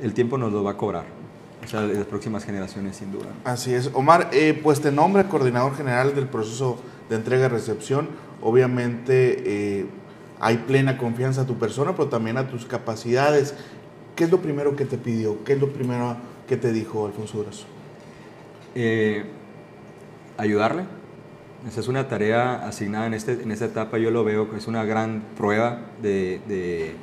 el 0.03 0.13
tiempo 0.13 0.39
nos 0.39 0.53
lo 0.53 0.63
va 0.63 0.73
a 0.73 0.77
cobrar. 0.77 1.05
O 1.65 1.69
sea, 1.69 1.81
las 1.81 2.05
próximas 2.05 2.45
generaciones, 2.45 2.97
sin 2.97 3.11
duda. 3.11 3.27
Así 3.45 3.75
es. 3.75 3.91
Omar, 3.93 4.31
eh, 4.33 4.59
pues 4.63 4.81
te 4.81 4.93
nombra 4.93 5.29
coordinador 5.29 5.75
general 5.75 6.15
del 6.15 6.29
proceso 6.29 6.79
de 7.09 7.17
entrega 7.17 7.47
y 7.47 7.49
recepción. 7.49 8.09
Obviamente, 8.41 9.43
eh, 9.45 9.87
hay 10.41 10.59
plena 10.59 10.99
confianza 10.99 11.43
a 11.43 11.47
tu 11.47 11.59
persona, 11.59 11.93
pero 11.93 12.09
también 12.09 12.37
a 12.37 12.49
tus 12.49 12.67
capacidades. 12.67 13.55
¿Qué 14.15 14.25
es 14.25 14.31
lo 14.31 14.41
primero 14.41 14.77
que 14.77 14.85
te 14.85 14.99
pidió? 14.99 15.45
¿Qué 15.45 15.55
es 15.55 15.61
lo 15.61 15.71
primero 15.71 16.17
que 16.49 16.57
te 16.57 16.73
dijo 16.73 17.07
Alfonso 17.07 17.39
Durazo? 17.39 17.67
Eh, 18.75 19.25
ayudarle. 20.37 20.85
Esa 21.67 21.81
es 21.81 21.89
una 21.89 22.07
tarea 22.07 22.67
asignada 22.67 23.07
en, 23.07 23.15
este, 23.15 23.33
en 23.33 23.51
esta 23.51 23.65
etapa, 23.65 23.99
yo 23.99 24.11
lo 24.11 24.23
veo 24.23 24.49
es 24.57 24.69
una 24.69 24.85
gran 24.85 25.23
prueba 25.37 25.81
de, 26.01 26.41
de, 26.47 26.95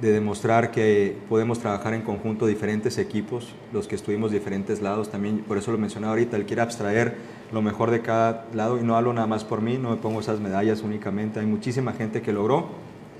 de, 0.00 0.12
demostrar 0.12 0.72
que 0.72 1.16
podemos 1.28 1.60
trabajar 1.60 1.94
en 1.94 2.02
conjunto 2.02 2.46
diferentes 2.46 2.98
equipos, 2.98 3.54
los 3.72 3.86
que 3.86 3.94
estuvimos 3.94 4.32
diferentes 4.32 4.80
lados, 4.80 5.10
también 5.10 5.44
por 5.46 5.56
eso 5.56 5.70
lo 5.70 5.78
mencionaba 5.78 6.14
ahorita, 6.14 6.36
él 6.36 6.46
quiere 6.46 6.62
abstraer 6.62 7.14
lo 7.52 7.62
mejor 7.62 7.90
de 7.90 8.00
cada 8.00 8.46
lado 8.54 8.78
y 8.78 8.82
no 8.82 8.96
hablo 8.96 9.12
nada 9.12 9.26
más 9.26 9.44
por 9.44 9.60
mí, 9.60 9.78
no 9.78 9.90
me 9.90 9.96
pongo 9.96 10.20
esas 10.20 10.40
medallas 10.40 10.82
únicamente, 10.82 11.40
hay 11.40 11.46
muchísima 11.46 11.92
gente 11.92 12.22
que 12.22 12.32
logró 12.32 12.68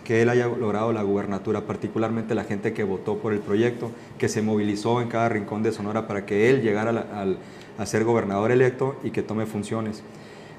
que 0.04 0.22
él 0.22 0.28
haya 0.28 0.46
logrado 0.46 0.92
la 0.92 1.02
gubernatura, 1.02 1.60
particularmente 1.62 2.34
la 2.34 2.44
gente 2.44 2.72
que 2.72 2.82
votó 2.82 3.18
por 3.18 3.32
el 3.32 3.38
proyecto, 3.38 3.92
que 4.18 4.28
se 4.28 4.42
movilizó 4.42 5.00
en 5.00 5.08
cada 5.08 5.28
rincón 5.28 5.62
de 5.62 5.72
Sonora 5.72 6.08
para 6.08 6.26
que 6.26 6.50
él 6.50 6.62
llegara 6.62 7.36
a, 7.78 7.86
ser 7.86 8.04
gobernador 8.04 8.50
electo 8.50 8.96
y 9.04 9.10
que 9.10 9.22
tome 9.22 9.46
funciones. 9.46 10.02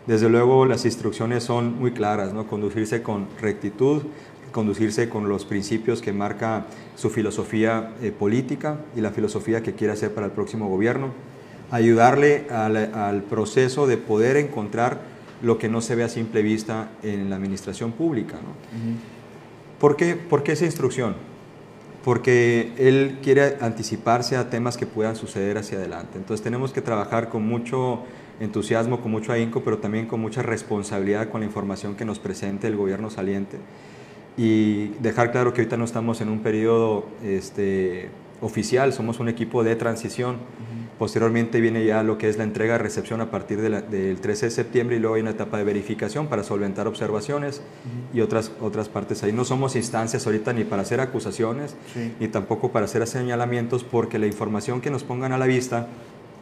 Desde 0.08 0.30
luego 0.30 0.66
las 0.66 0.86
instrucciones 0.86 1.44
son 1.44 1.78
muy 1.78 1.92
claras, 1.92 2.34
¿no? 2.34 2.48
conducirse 2.48 3.04
con 3.04 3.28
rectitud, 3.42 4.04
conducirse 4.52 5.10
con 5.10 5.28
los 5.28 5.46
principios 5.46 6.02
que 6.02 6.14
marca 6.14 6.66
su 6.96 7.10
filosofía 7.10 7.92
eh, 8.02 8.12
política 8.12 8.80
y 8.96 9.02
la 9.02 9.12
filosofía 9.12 9.62
que 9.62 9.74
quiere 9.74 9.94
hacer 9.94 10.14
para 10.14 10.28
el 10.28 10.32
próximo 10.32 10.70
gobierno, 10.70 11.10
ayudarle 11.72 12.48
al, 12.50 13.24
proceso 13.24 13.88
de 13.88 13.98
poder 13.98 14.38
encontrar 14.38 15.02
lo 15.42 15.58
que 15.58 15.70
no 15.70 15.82
se 15.82 15.96
ve 15.96 16.04
a 16.04 16.10
simple 16.10 16.42
vista 16.42 16.90
en 17.02 17.30
la 17.30 17.38
administración 17.38 17.92
pública. 17.92 18.36
¿Por, 19.80 19.96
qué, 19.96 20.16
¿Por 20.16 20.44
qué 20.44 20.52
esa 20.52 20.66
instrucción? 20.66 21.16
Porque 22.04 22.74
él 22.78 23.20
quiere 23.24 23.58
anticiparse 23.62 24.38
a 24.38 24.50
temas 24.50 24.78
que 24.78 24.86
puedan 24.86 25.16
suceder 25.16 25.58
hacia 25.58 25.78
adelante. 25.78 26.18
Entonces 26.18 26.44
tenemos 26.44 26.74
que 26.74 26.82
trabajar 26.82 27.30
con 27.30 27.48
mucho 27.48 28.02
entusiasmo, 28.40 29.02
con 29.02 29.12
mucho 29.12 29.32
ahínco, 29.32 29.64
pero 29.64 29.78
también 29.78 30.08
con 30.08 30.20
mucha 30.20 30.42
responsabilidad 30.42 31.30
con 31.30 31.42
la 31.42 31.48
información 31.48 31.96
que 31.96 32.06
nos 32.06 32.20
presente 32.20 32.68
el 32.68 32.76
gobierno 32.76 33.10
saliente 33.10 33.58
y 34.38 34.88
dejar 35.00 35.32
claro 35.32 35.54
que 35.54 35.62
ahorita 35.62 35.78
no 35.78 35.86
estamos 35.86 36.22
en 36.22 36.30
un 36.30 36.40
periodo 36.40 37.06
este, 37.24 38.10
oficial, 38.42 38.94
somos 38.94 39.20
un 39.20 39.30
equipo 39.30 39.64
de 39.64 39.76
transición. 39.76 40.38
Posteriormente 41.02 41.60
viene 41.62 41.84
ya 41.84 42.04
lo 42.04 42.20
que 42.20 42.30
es 42.30 42.38
la 42.38 42.44
entrega 42.44 42.78
recepción 42.78 43.22
a 43.22 43.32
partir 43.32 43.60
del 43.60 44.20
13 44.20 44.46
de 44.46 44.52
septiembre 44.52 44.98
y 44.98 45.00
luego 45.00 45.16
hay 45.16 45.24
una 45.24 45.32
etapa 45.32 45.58
de 45.58 45.64
verificación 45.64 46.28
para 46.28 46.44
solventar 46.44 46.86
observaciones 46.86 47.64
y 48.14 48.22
otras, 48.22 48.52
otras 48.62 48.88
partes 48.88 49.24
ahí. 49.24 49.34
No 49.34 49.44
somos 49.44 49.76
instancias 49.76 50.28
ahorita 50.28 50.54
ni 50.54 50.64
para 50.64 50.84
hacer 50.84 51.02
acusaciones 51.02 51.76
ni 52.20 52.28
tampoco 52.28 52.72
para 52.72 52.86
hacer 52.86 53.08
señalamientos 53.08 53.84
porque 53.84 54.20
la 54.20 54.28
información 54.28 54.80
que 54.80 54.92
nos 54.92 55.04
pongan 55.04 55.32
a 55.32 55.40
la 55.40 55.48
vista 55.48 55.88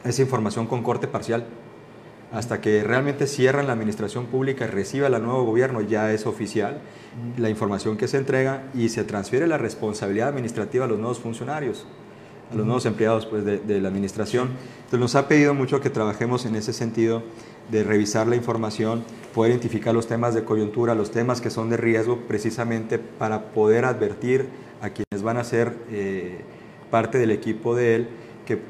es 0.03 0.19
información 0.19 0.67
con 0.67 0.83
corte 0.83 1.07
parcial. 1.07 1.45
Hasta 2.33 2.59
que 2.59 2.83
realmente 2.83 3.27
cierran 3.27 3.65
la 3.65 3.71
administración 3.71 4.25
pública 4.25 4.65
y 4.65 4.67
reciba 4.67 5.07
el 5.07 5.23
nuevo 5.23 5.45
gobierno, 5.45 5.79
ya 5.79 6.11
es 6.11 6.25
oficial 6.25 6.81
la 7.37 7.49
información 7.49 7.95
que 7.95 8.09
se 8.09 8.17
entrega 8.17 8.63
y 8.73 8.89
se 8.89 9.05
transfiere 9.05 9.47
la 9.47 9.57
responsabilidad 9.57 10.27
administrativa 10.27 10.83
a 10.83 10.87
los 10.89 10.99
nuevos 10.99 11.19
funcionarios, 11.19 11.87
a 12.51 12.55
los 12.55 12.65
nuevos 12.65 12.85
empleados 12.85 13.25
pues, 13.25 13.45
de, 13.45 13.81
la 13.81 13.89
administración. 13.89 14.49
Entonces 14.77 14.99
nos 14.99 15.15
ha 15.15 15.27
pedido 15.27 15.53
mucho 15.53 15.81
que 15.81 15.89
trabajemos 15.89 16.45
en 16.45 16.55
ese 16.55 16.73
sentido 16.73 17.23
de 17.71 17.83
revisar 17.83 18.27
la 18.27 18.35
información, 18.35 19.03
poder 19.33 19.51
identificar 19.51 19.93
los 19.93 20.07
temas 20.07 20.33
de 20.33 20.43
coyuntura, 20.43 20.95
los 20.95 21.11
temas 21.11 21.41
que 21.41 21.49
son 21.49 21.69
de 21.69 21.77
riesgo, 21.77 22.17
precisamente 22.27 22.97
para 22.97 23.51
poder 23.51 23.85
advertir 23.85 24.47
a 24.81 24.89
quienes 24.89 25.23
van 25.23 25.37
a 25.37 25.43
ser 25.43 25.77
eh, 25.91 26.39
parte 26.89 27.19
del 27.19 27.31
equipo 27.31 27.75
de 27.75 27.95
él 27.95 28.07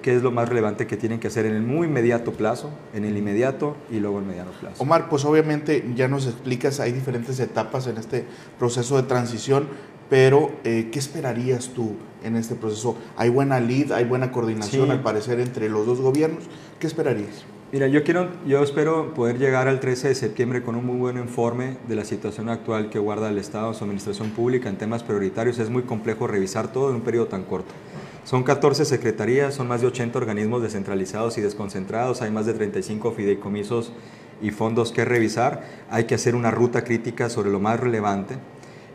qué, 0.02 0.15
es 0.15 0.22
lo 0.22 0.32
más 0.32 0.50
relevante 0.50 0.88
que 0.88 0.98
tienen 0.98 1.20
que 1.20 1.28
hacer 1.28 1.46
en 1.46 1.56
el 1.56 1.62
muy 1.62 1.88
inmediato 1.88 2.34
plazo, 2.34 2.72
en 2.94 3.06
el 3.06 3.18
inmediato 3.18 3.78
y 3.89 4.00
luego 4.00 4.18
en 4.18 4.24
el 4.26 4.30
mediano 4.30 4.52
plazo. 4.52 4.82
Omar, 4.82 5.10
pues 5.10 5.26
obviamente 5.26 5.86
ya 5.96 6.08
nos 6.08 6.28
explicas, 6.28 6.80
hay 6.80 6.92
diferentes 6.92 7.39
etapas 7.39 7.88
en 7.88 7.98
este 7.98 8.26
proceso 8.58 8.98
de 8.98 9.04
transición, 9.04 9.68
pero 10.10 10.52
eh, 10.63 10.89
¿qué 10.91 11.00
esperarías 11.00 11.69
tú 11.69 11.93
en 12.24 12.36
este 12.36 12.56
proceso? 12.56 12.98
¿Hay 13.15 13.30
buena 13.30 13.60
lead, 13.60 13.91
hay 13.91 14.06
buena 14.06 14.32
coordinación 14.32 14.91
al 14.91 15.02
parecer 15.02 15.39
entre 15.39 15.69
los 15.69 15.86
dos 15.86 16.02
gobiernos? 16.02 16.43
¿Qué 16.80 16.88
esperarías? 16.88 17.45
Mira, 17.72 17.88
yo, 17.88 18.04
quiero, 18.04 18.30
yo 18.48 18.63
espero 18.63 19.13
poder 19.13 19.38
llegar 19.38 19.67
al 19.67 19.80
13 19.80 20.08
de 20.08 20.15
septiembre 20.15 20.63
con 20.63 20.76
un 20.76 20.88
muy 20.88 20.98
buen 20.98 21.17
informe 21.19 21.78
de 21.88 21.95
la 21.95 22.04
situación 22.04 22.50
actual 22.50 22.89
que 22.89 22.98
guarda 22.98 23.30
el 23.30 23.38
Estado, 23.38 23.76
su 23.76 23.84
administración 23.84 24.32
pública 24.32 24.69
en 24.69 24.78
temas 24.78 25.04
prioritarios. 25.04 25.60
Es 25.60 25.69
muy 25.69 25.84
complejo 25.84 26.26
revisar 26.26 26.72
todo 26.72 26.89
en 26.89 26.95
un 26.95 27.02
periodo 27.02 27.28
tan 27.28 27.43
corto. 27.43 27.72
Son 28.24 28.41
14 28.43 28.86
secretarías, 28.86 29.54
son 29.54 29.67
más 29.67 29.82
de 29.82 29.88
80 29.88 30.17
organismos 30.17 30.63
descentralizados 30.63 31.38
y 31.38 31.41
desconcentrados, 31.41 32.24
hay 32.24 32.32
más 32.32 32.48
de 32.48 32.54
35 32.54 33.12
fideicomisos 33.12 33.91
y 34.41 34.50
fondos 34.50 34.91
que 34.91 35.06
revisar. 35.06 35.63
Hay 35.91 36.06
que 36.06 36.15
hacer 36.15 36.34
una 36.34 36.50
ruta 36.50 36.84
crítica 36.84 37.30
sobre 37.30 37.52
lo 37.52 37.60
más 37.60 37.80
relevante 37.80 38.38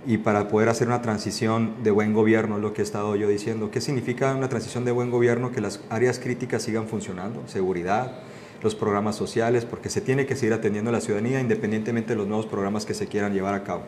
y 0.07 0.19
para 0.19 0.49
poder 0.49 0.69
hacer 0.69 0.89
una 0.89 1.03
transición 1.03 1.83
de 1.83 1.91
buen 1.91 2.13
gobierno, 2.13 2.59
lo 2.59 2.73
que 2.75 2.83
he 2.83 2.85
estado 2.85 3.17
yo 3.17 3.29
diciendo. 3.29 3.71
¿Qué 3.71 3.81
significa 3.81 4.35
una 4.35 4.49
transición 4.49 4.85
de 4.85 4.93
buen 4.93 5.11
gobierno? 5.11 5.51
Que 5.51 5.61
las 5.61 5.81
áreas 5.89 6.19
críticas 6.19 6.63
sigan 6.63 6.87
funcionando, 6.87 7.43
seguridad, 7.47 8.21
los 8.63 8.75
programas 8.75 9.17
sociales, 9.17 9.65
porque 9.65 9.89
se 9.89 10.01
tiene 10.01 10.27
que 10.27 10.37
seguir 10.37 10.53
atendiendo 10.53 10.91
a 10.91 10.93
la 10.93 11.01
ciudadanía 11.01 11.41
independientemente 11.41 12.11
de 12.11 12.17
los 12.17 12.27
nuevos 12.27 12.47
programas 12.47 12.85
que 12.85 12.95
se 12.95 13.07
quieran 13.07 13.33
llevar 13.33 13.55
a 13.55 13.65
cabo. 13.65 13.83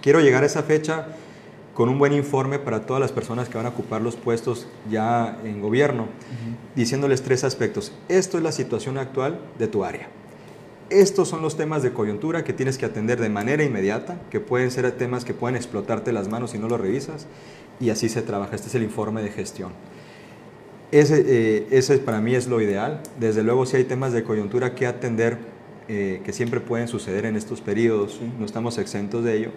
Quiero 0.00 0.20
llegar 0.20 0.42
a 0.42 0.46
esa 0.46 0.62
fecha 0.62 1.06
con 1.74 1.88
un 1.88 1.98
buen 1.98 2.12
informe 2.12 2.58
para 2.58 2.84
todas 2.84 3.00
las 3.00 3.12
personas 3.12 3.48
que 3.48 3.56
van 3.56 3.66
a 3.66 3.70
ocupar 3.70 4.02
los 4.02 4.16
puestos 4.16 4.66
ya 4.90 5.38
en 5.44 5.60
gobierno, 5.60 6.06
diciéndoles 6.74 7.22
tres 7.22 7.44
aspectos. 7.44 7.92
Esto 8.08 8.36
es 8.36 8.42
la 8.42 8.52
situación 8.52 8.98
actual 8.98 9.38
de 9.58 9.68
tu 9.68 9.84
área. 9.84 10.08
Estos 10.92 11.28
son 11.28 11.40
los 11.40 11.56
temas 11.56 11.82
de 11.82 11.92
coyuntura 11.92 12.44
que 12.44 12.52
tienes 12.52 12.76
que 12.76 12.84
atender 12.84 13.20
de 13.20 13.30
manera 13.30 13.64
inmediata, 13.64 14.20
que 14.30 14.40
pueden 14.40 14.70
ser 14.70 14.90
temas 14.92 15.24
que 15.24 15.32
pueden 15.32 15.56
explotarte 15.56 16.12
las 16.12 16.28
manos 16.28 16.50
si 16.50 16.58
no 16.58 16.68
los 16.68 16.80
revisas, 16.80 17.26
y 17.80 17.90
así 17.90 18.08
se 18.08 18.20
trabaja. 18.20 18.54
Este 18.54 18.68
es 18.68 18.74
el 18.74 18.82
informe 18.82 19.22
de 19.22 19.30
gestión. 19.30 19.72
Ese, 20.90 21.24
eh, 21.26 21.66
ese 21.70 21.96
para 21.98 22.20
mí 22.20 22.34
es 22.34 22.46
lo 22.46 22.60
ideal. 22.60 23.00
Desde 23.18 23.42
luego, 23.42 23.64
si 23.64 23.78
hay 23.78 23.84
temas 23.84 24.12
de 24.12 24.22
coyuntura 24.22 24.74
que 24.74 24.86
atender, 24.86 25.38
eh, 25.88 26.20
que 26.24 26.32
siempre 26.34 26.60
pueden 26.60 26.88
suceder 26.88 27.24
en 27.24 27.36
estos 27.36 27.62
periodos, 27.62 28.20
no 28.38 28.44
estamos 28.44 28.76
exentos 28.78 29.24
de 29.24 29.38
ello 29.38 29.50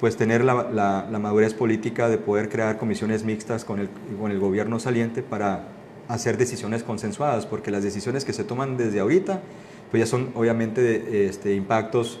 pues 0.00 0.16
tener 0.16 0.44
la, 0.44 1.08
madurez 1.20 1.54
política 1.54 2.08
de 2.08 2.18
poder 2.18 2.48
crear 2.48 2.78
comisiones 2.78 3.24
mixtas 3.24 3.64
con 3.64 3.80
el, 3.80 3.88
con 4.18 4.30
el 4.30 4.38
gobierno 4.38 4.78
saliente 4.78 5.22
para 5.22 5.66
hacer 6.06 6.38
decisiones 6.38 6.82
consensuadas, 6.82 7.46
porque 7.46 7.70
las 7.70 7.82
decisiones 7.82 8.24
que 8.24 8.32
se 8.32 8.44
toman 8.44 8.76
desde 8.76 9.00
ahorita, 9.00 9.42
pues 9.90 10.02
ya 10.02 10.06
son 10.06 10.30
obviamente 10.34 11.26
este, 11.26 11.54
impactos 11.54 12.20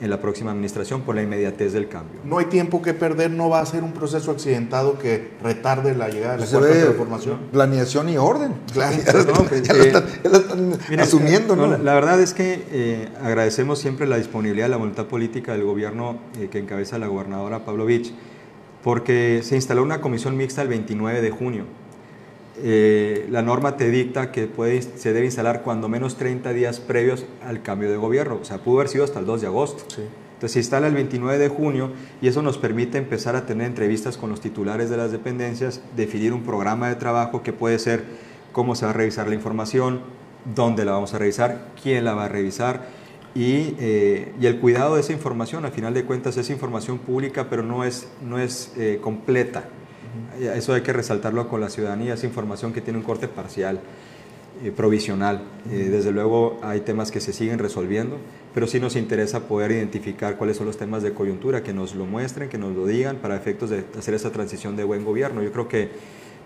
en 0.00 0.08
la 0.08 0.20
próxima 0.20 0.50
administración 0.50 1.02
por 1.02 1.14
la 1.14 1.22
inmediatez 1.22 1.74
del 1.74 1.88
cambio. 1.88 2.20
No 2.24 2.38
hay 2.38 2.46
tiempo 2.46 2.80
que 2.80 2.94
perder, 2.94 3.30
no 3.30 3.50
va 3.50 3.60
a 3.60 3.66
ser 3.66 3.84
un 3.84 3.92
proceso 3.92 4.30
accidentado 4.30 4.98
que 4.98 5.32
retarde 5.42 5.94
la 5.94 6.08
llegada 6.08 6.36
de 6.36 6.46
la 6.46 6.46
cuarta 6.46 6.80
transformación. 6.80 7.38
Planeación 7.52 8.08
y 8.08 8.16
orden. 8.16 8.54
ya, 8.74 8.90
están, 8.90 10.78
asumiendo, 10.98 11.54
¿no? 11.54 11.76
la, 11.76 11.94
verdad 11.94 12.18
es 12.20 12.32
que 12.32 12.64
eh, 12.70 13.08
agradecemos 13.22 13.78
siempre 13.78 14.06
la 14.06 14.16
disponibilidad, 14.16 14.70
la 14.70 14.78
voluntad 14.78 15.04
política 15.04 15.52
del 15.52 15.64
gobierno 15.64 16.18
eh, 16.40 16.48
que 16.50 16.58
encabeza 16.58 16.98
la 16.98 17.06
gobernadora 17.06 17.66
Pavlovich, 17.66 18.14
porque 18.82 19.42
se 19.44 19.54
instaló 19.56 19.82
una 19.82 20.00
comisión 20.00 20.34
mixta 20.36 20.62
el 20.62 20.68
29 20.68 21.20
de 21.20 21.30
junio 21.30 21.66
eh, 22.62 23.26
la 23.30 23.42
norma 23.42 23.76
te 23.76 23.90
dicta 23.90 24.32
que 24.32 24.46
puede, 24.46 24.82
se 24.82 25.12
debe 25.12 25.26
instalar 25.26 25.62
cuando 25.62 25.88
menos 25.88 26.16
30 26.16 26.52
días 26.52 26.80
previos 26.80 27.26
al 27.44 27.62
cambio 27.62 27.90
de 27.90 27.96
gobierno. 27.96 28.38
O 28.40 28.44
sea, 28.44 28.58
pudo 28.58 28.78
haber 28.78 28.88
sido 28.88 29.04
hasta 29.04 29.18
el 29.20 29.26
2 29.26 29.40
de 29.40 29.46
agosto. 29.46 29.84
Entonces 29.96 30.52
se 30.52 30.58
instala 30.60 30.86
el 30.86 30.94
29 30.94 31.38
de 31.38 31.48
junio 31.48 31.90
y 32.22 32.28
eso 32.28 32.40
nos 32.40 32.56
permite 32.56 32.96
empezar 32.96 33.36
a 33.36 33.44
tener 33.44 33.66
entrevistas 33.66 34.16
con 34.16 34.30
los 34.30 34.40
titulares 34.40 34.88
de 34.88 34.96
las 34.96 35.12
dependencias, 35.12 35.82
definir 35.96 36.32
un 36.32 36.44
programa 36.44 36.88
de 36.88 36.94
trabajo 36.94 37.42
que 37.42 37.52
puede 37.52 37.78
ser 37.78 38.04
cómo 38.52 38.74
se 38.74 38.86
va 38.86 38.92
a 38.92 38.94
revisar 38.94 39.28
la 39.28 39.34
información, 39.34 40.00
dónde 40.54 40.86
la 40.86 40.92
vamos 40.92 41.12
a 41.12 41.18
revisar, 41.18 41.66
quién 41.82 42.04
la 42.04 42.14
va 42.14 42.24
a 42.24 42.28
revisar 42.28 42.86
y, 43.34 43.74
eh, 43.78 44.32
y 44.40 44.46
el 44.46 44.58
cuidado 44.58 44.94
de 44.94 45.02
esa 45.02 45.12
información. 45.12 45.64
Al 45.64 45.72
final 45.72 45.94
de 45.94 46.04
cuentas 46.04 46.36
es 46.36 46.50
información 46.50 46.98
pública, 46.98 47.48
pero 47.50 47.62
no 47.62 47.84
es, 47.84 48.08
no 48.22 48.38
es 48.38 48.72
eh, 48.76 48.98
completa. 49.02 49.64
Eso 50.40 50.72
hay 50.72 50.80
que 50.80 50.92
resaltarlo 50.92 51.48
con 51.48 51.60
la 51.60 51.68
ciudadanía, 51.68 52.14
esa 52.14 52.26
información 52.26 52.72
que 52.72 52.80
tiene 52.80 52.98
un 52.98 53.04
corte 53.04 53.28
parcial, 53.28 53.80
eh, 54.62 54.72
provisional. 54.72 55.42
Eh, 55.70 55.88
desde 55.90 56.12
luego 56.12 56.58
hay 56.62 56.80
temas 56.80 57.10
que 57.10 57.20
se 57.20 57.32
siguen 57.32 57.58
resolviendo, 57.58 58.16
pero 58.54 58.66
sí 58.66 58.80
nos 58.80 58.96
interesa 58.96 59.40
poder 59.40 59.70
identificar 59.72 60.36
cuáles 60.36 60.56
son 60.56 60.66
los 60.66 60.78
temas 60.78 61.02
de 61.02 61.12
coyuntura, 61.12 61.62
que 61.62 61.74
nos 61.74 61.94
lo 61.94 62.06
muestren, 62.06 62.48
que 62.48 62.58
nos 62.58 62.74
lo 62.74 62.86
digan 62.86 63.16
para 63.16 63.36
efectos 63.36 63.68
de 63.68 63.84
hacer 63.98 64.14
esa 64.14 64.32
transición 64.32 64.76
de 64.76 64.84
buen 64.84 65.04
gobierno. 65.04 65.42
Yo 65.42 65.52
creo 65.52 65.68
que 65.68 65.90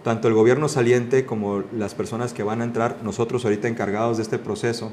tanto 0.02 0.28
el 0.28 0.34
gobierno 0.34 0.68
saliente 0.68 1.24
como 1.24 1.62
las 1.72 1.94
personas 1.94 2.32
que 2.32 2.42
van 2.42 2.62
a 2.62 2.64
entrar, 2.64 2.98
nosotros 3.02 3.44
ahorita 3.44 3.68
encargados 3.68 4.16
de 4.16 4.24
este 4.24 4.38
proceso, 4.38 4.90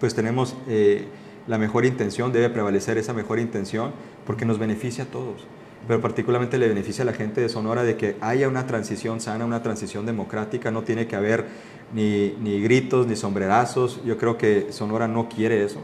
pues 0.00 0.14
tenemos 0.14 0.56
eh, 0.68 1.06
la 1.46 1.56
mejor 1.58 1.84
intención, 1.84 2.32
debe 2.32 2.50
prevalecer 2.50 2.98
esa 2.98 3.12
mejor 3.12 3.38
intención, 3.38 3.92
porque 4.26 4.44
nos 4.44 4.58
beneficia 4.58 5.04
a 5.04 5.06
todos 5.06 5.46
pero 5.86 6.00
particularmente 6.00 6.58
le 6.58 6.68
beneficia 6.68 7.02
a 7.02 7.06
la 7.06 7.12
gente 7.12 7.40
de 7.40 7.48
Sonora 7.48 7.82
de 7.82 7.96
que 7.96 8.16
haya 8.20 8.48
una 8.48 8.66
transición 8.66 9.20
sana, 9.20 9.44
una 9.44 9.62
transición 9.62 10.06
democrática, 10.06 10.70
no 10.70 10.82
tiene 10.82 11.06
que 11.06 11.16
haber 11.16 11.46
ni, 11.92 12.34
ni 12.40 12.60
gritos, 12.60 13.06
ni 13.06 13.16
sombrerazos, 13.16 14.00
yo 14.04 14.16
creo 14.16 14.38
que 14.38 14.68
Sonora 14.70 15.08
no 15.08 15.28
quiere 15.28 15.64
eso, 15.64 15.80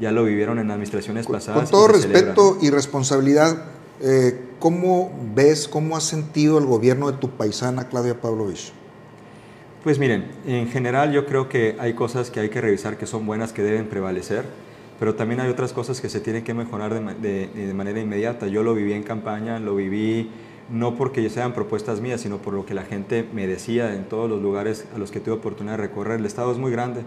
ya 0.00 0.12
lo 0.12 0.24
vivieron 0.24 0.58
en 0.58 0.70
administraciones 0.70 1.26
pasadas. 1.26 1.62
Con 1.62 1.70
todo 1.70 1.88
respeto 1.88 2.58
y 2.60 2.70
responsabilidad, 2.70 3.64
eh, 4.00 4.40
¿cómo 4.58 5.12
ves, 5.34 5.68
cómo 5.68 5.96
has 5.96 6.04
sentido 6.04 6.58
el 6.58 6.66
gobierno 6.66 7.10
de 7.10 7.18
tu 7.18 7.30
paisana 7.30 7.88
Claudia 7.88 8.20
Pavlovich? 8.20 8.72
Pues 9.84 9.98
miren, 9.98 10.26
en 10.46 10.68
general 10.68 11.12
yo 11.12 11.26
creo 11.26 11.48
que 11.48 11.76
hay 11.78 11.94
cosas 11.94 12.30
que 12.30 12.40
hay 12.40 12.48
que 12.48 12.60
revisar 12.60 12.96
que 12.96 13.06
son 13.06 13.24
buenas, 13.24 13.52
que 13.52 13.62
deben 13.62 13.86
prevalecer 13.86 14.44
pero 14.98 15.14
también 15.14 15.40
hay 15.40 15.50
otras 15.50 15.72
cosas 15.72 16.00
que 16.00 16.08
se 16.08 16.20
tienen 16.20 16.44
que 16.44 16.54
mejorar 16.54 16.94
de, 17.20 17.48
de, 17.48 17.74
manera 17.74 18.00
inmediata. 18.00 18.46
Yo 18.46 18.62
lo 18.62 18.74
viví 18.74 18.92
en 18.92 19.02
campaña, 19.02 19.58
lo 19.58 19.76
viví 19.76 20.30
no 20.70 20.96
porque 20.96 21.28
sean 21.30 21.52
propuestas 21.52 22.00
mías, 22.00 22.20
sino 22.20 22.38
por 22.38 22.54
lo 22.54 22.66
que 22.66 22.74
la 22.74 22.82
gente 22.82 23.28
me 23.32 23.46
decía 23.46 23.94
en 23.94 24.08
todos 24.08 24.28
los 24.28 24.42
lugares 24.42 24.86
a 24.94 24.98
los 24.98 25.10
que 25.10 25.20
tuve 25.20 25.34
oportunidad 25.34 25.76
de 25.76 25.82
recorrer. 25.82 26.18
El 26.18 26.26
Estado 26.26 26.50
es 26.50 26.58
muy 26.58 26.72
grande. 26.72 27.02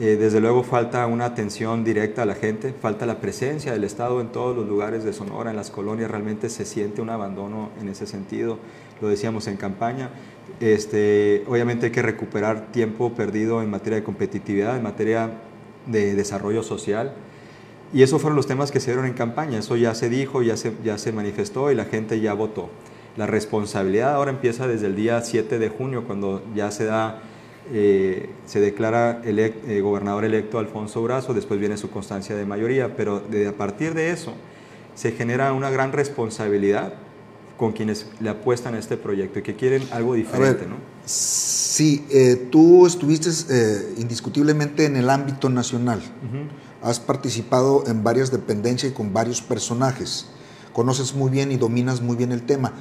Eh, 0.00 0.16
desde 0.18 0.40
luego 0.40 0.64
falta 0.64 1.06
una 1.06 1.24
atención 1.24 1.84
directa 1.84 2.22
a 2.22 2.26
la 2.26 2.34
gente, 2.34 2.72
falta 2.72 3.06
la 3.06 3.20
presencia 3.20 3.72
del 3.72 3.84
Estado 3.84 4.20
en 4.20 4.32
todos 4.32 4.56
los 4.56 4.66
lugares 4.66 5.04
de 5.04 5.12
Sonora, 5.12 5.50
en 5.50 5.56
las 5.56 5.70
colonias, 5.70 6.10
realmente 6.10 6.50
se 6.50 6.64
siente 6.64 7.00
un 7.00 7.10
abandono 7.10 7.70
en 7.80 7.88
ese 7.88 8.04
sentido, 8.08 8.58
lo 9.00 9.06
decíamos 9.06 9.46
en 9.46 9.56
campaña. 9.56 10.10
Este, 10.58 11.44
obviamente 11.46 11.86
hay 11.86 11.92
que 11.92 12.02
recuperar 12.02 12.72
tiempo 12.72 13.12
perdido 13.12 13.62
en 13.62 13.70
materia 13.70 13.98
de 13.98 14.04
competitividad, 14.04 14.76
en 14.76 14.82
materia 14.82 15.30
de 15.86 16.14
desarrollo 16.14 16.62
social. 16.62 17.12
Y 17.92 18.02
esos 18.02 18.20
fueron 18.20 18.36
los 18.36 18.46
temas 18.46 18.72
que 18.72 18.80
se 18.80 18.90
dieron 18.90 19.06
en 19.06 19.14
campaña. 19.14 19.58
Eso 19.58 19.76
ya 19.76 19.94
se 19.94 20.08
dijo, 20.08 20.42
ya 20.42 20.56
se, 20.56 20.72
ya 20.82 20.98
se 20.98 21.12
manifestó 21.12 21.70
y 21.70 21.74
la 21.74 21.84
gente 21.84 22.20
ya 22.20 22.34
votó. 22.34 22.70
La 23.16 23.26
responsabilidad 23.26 24.14
ahora 24.14 24.32
empieza 24.32 24.66
desde 24.66 24.86
el 24.86 24.96
día 24.96 25.20
7 25.20 25.58
de 25.60 25.68
junio, 25.68 26.04
cuando 26.04 26.42
ya 26.56 26.72
se 26.72 26.84
da, 26.84 27.22
eh, 27.72 28.30
se 28.44 28.58
declara 28.58 29.20
el 29.24 29.38
eh, 29.38 29.80
gobernador 29.80 30.24
electo 30.24 30.58
Alfonso 30.58 31.00
Brazo, 31.02 31.32
después 31.32 31.60
viene 31.60 31.76
su 31.76 31.90
constancia 31.90 32.34
de 32.34 32.44
mayoría, 32.44 32.96
pero 32.96 33.20
de, 33.20 33.46
a 33.46 33.52
partir 33.52 33.94
de 33.94 34.10
eso 34.10 34.34
se 34.96 35.12
genera 35.12 35.52
una 35.52 35.70
gran 35.70 35.92
responsabilidad 35.92 36.94
con 37.56 37.72
quienes 37.72 38.06
le 38.20 38.30
apuestan 38.30 38.74
a 38.74 38.78
este 38.78 38.96
proyecto 38.96 39.38
y 39.38 39.42
que 39.42 39.54
quieren 39.54 39.86
algo 39.92 40.14
diferente, 40.14 40.66
¿no? 40.66 40.76
Sí, 41.04 42.04
eh, 42.10 42.48
tú 42.50 42.86
estuviste 42.86 43.30
eh, 43.50 43.94
indiscutiblemente 43.98 44.86
en 44.86 44.96
el 44.96 45.10
ámbito 45.10 45.48
nacional. 45.48 46.00
Has 46.82 47.00
participado 47.00 47.84
en 47.86 48.02
varias 48.02 48.30
dependencias 48.30 48.92
y 48.92 48.94
con 48.94 49.12
varios 49.12 49.40
personajes. 49.40 50.26
Conoces 50.72 51.14
muy 51.14 51.30
bien 51.30 51.52
y 51.52 51.56
dominas 51.56 52.00
muy 52.00 52.16
bien 52.16 52.32
el 52.32 52.42
tema. 52.42 52.72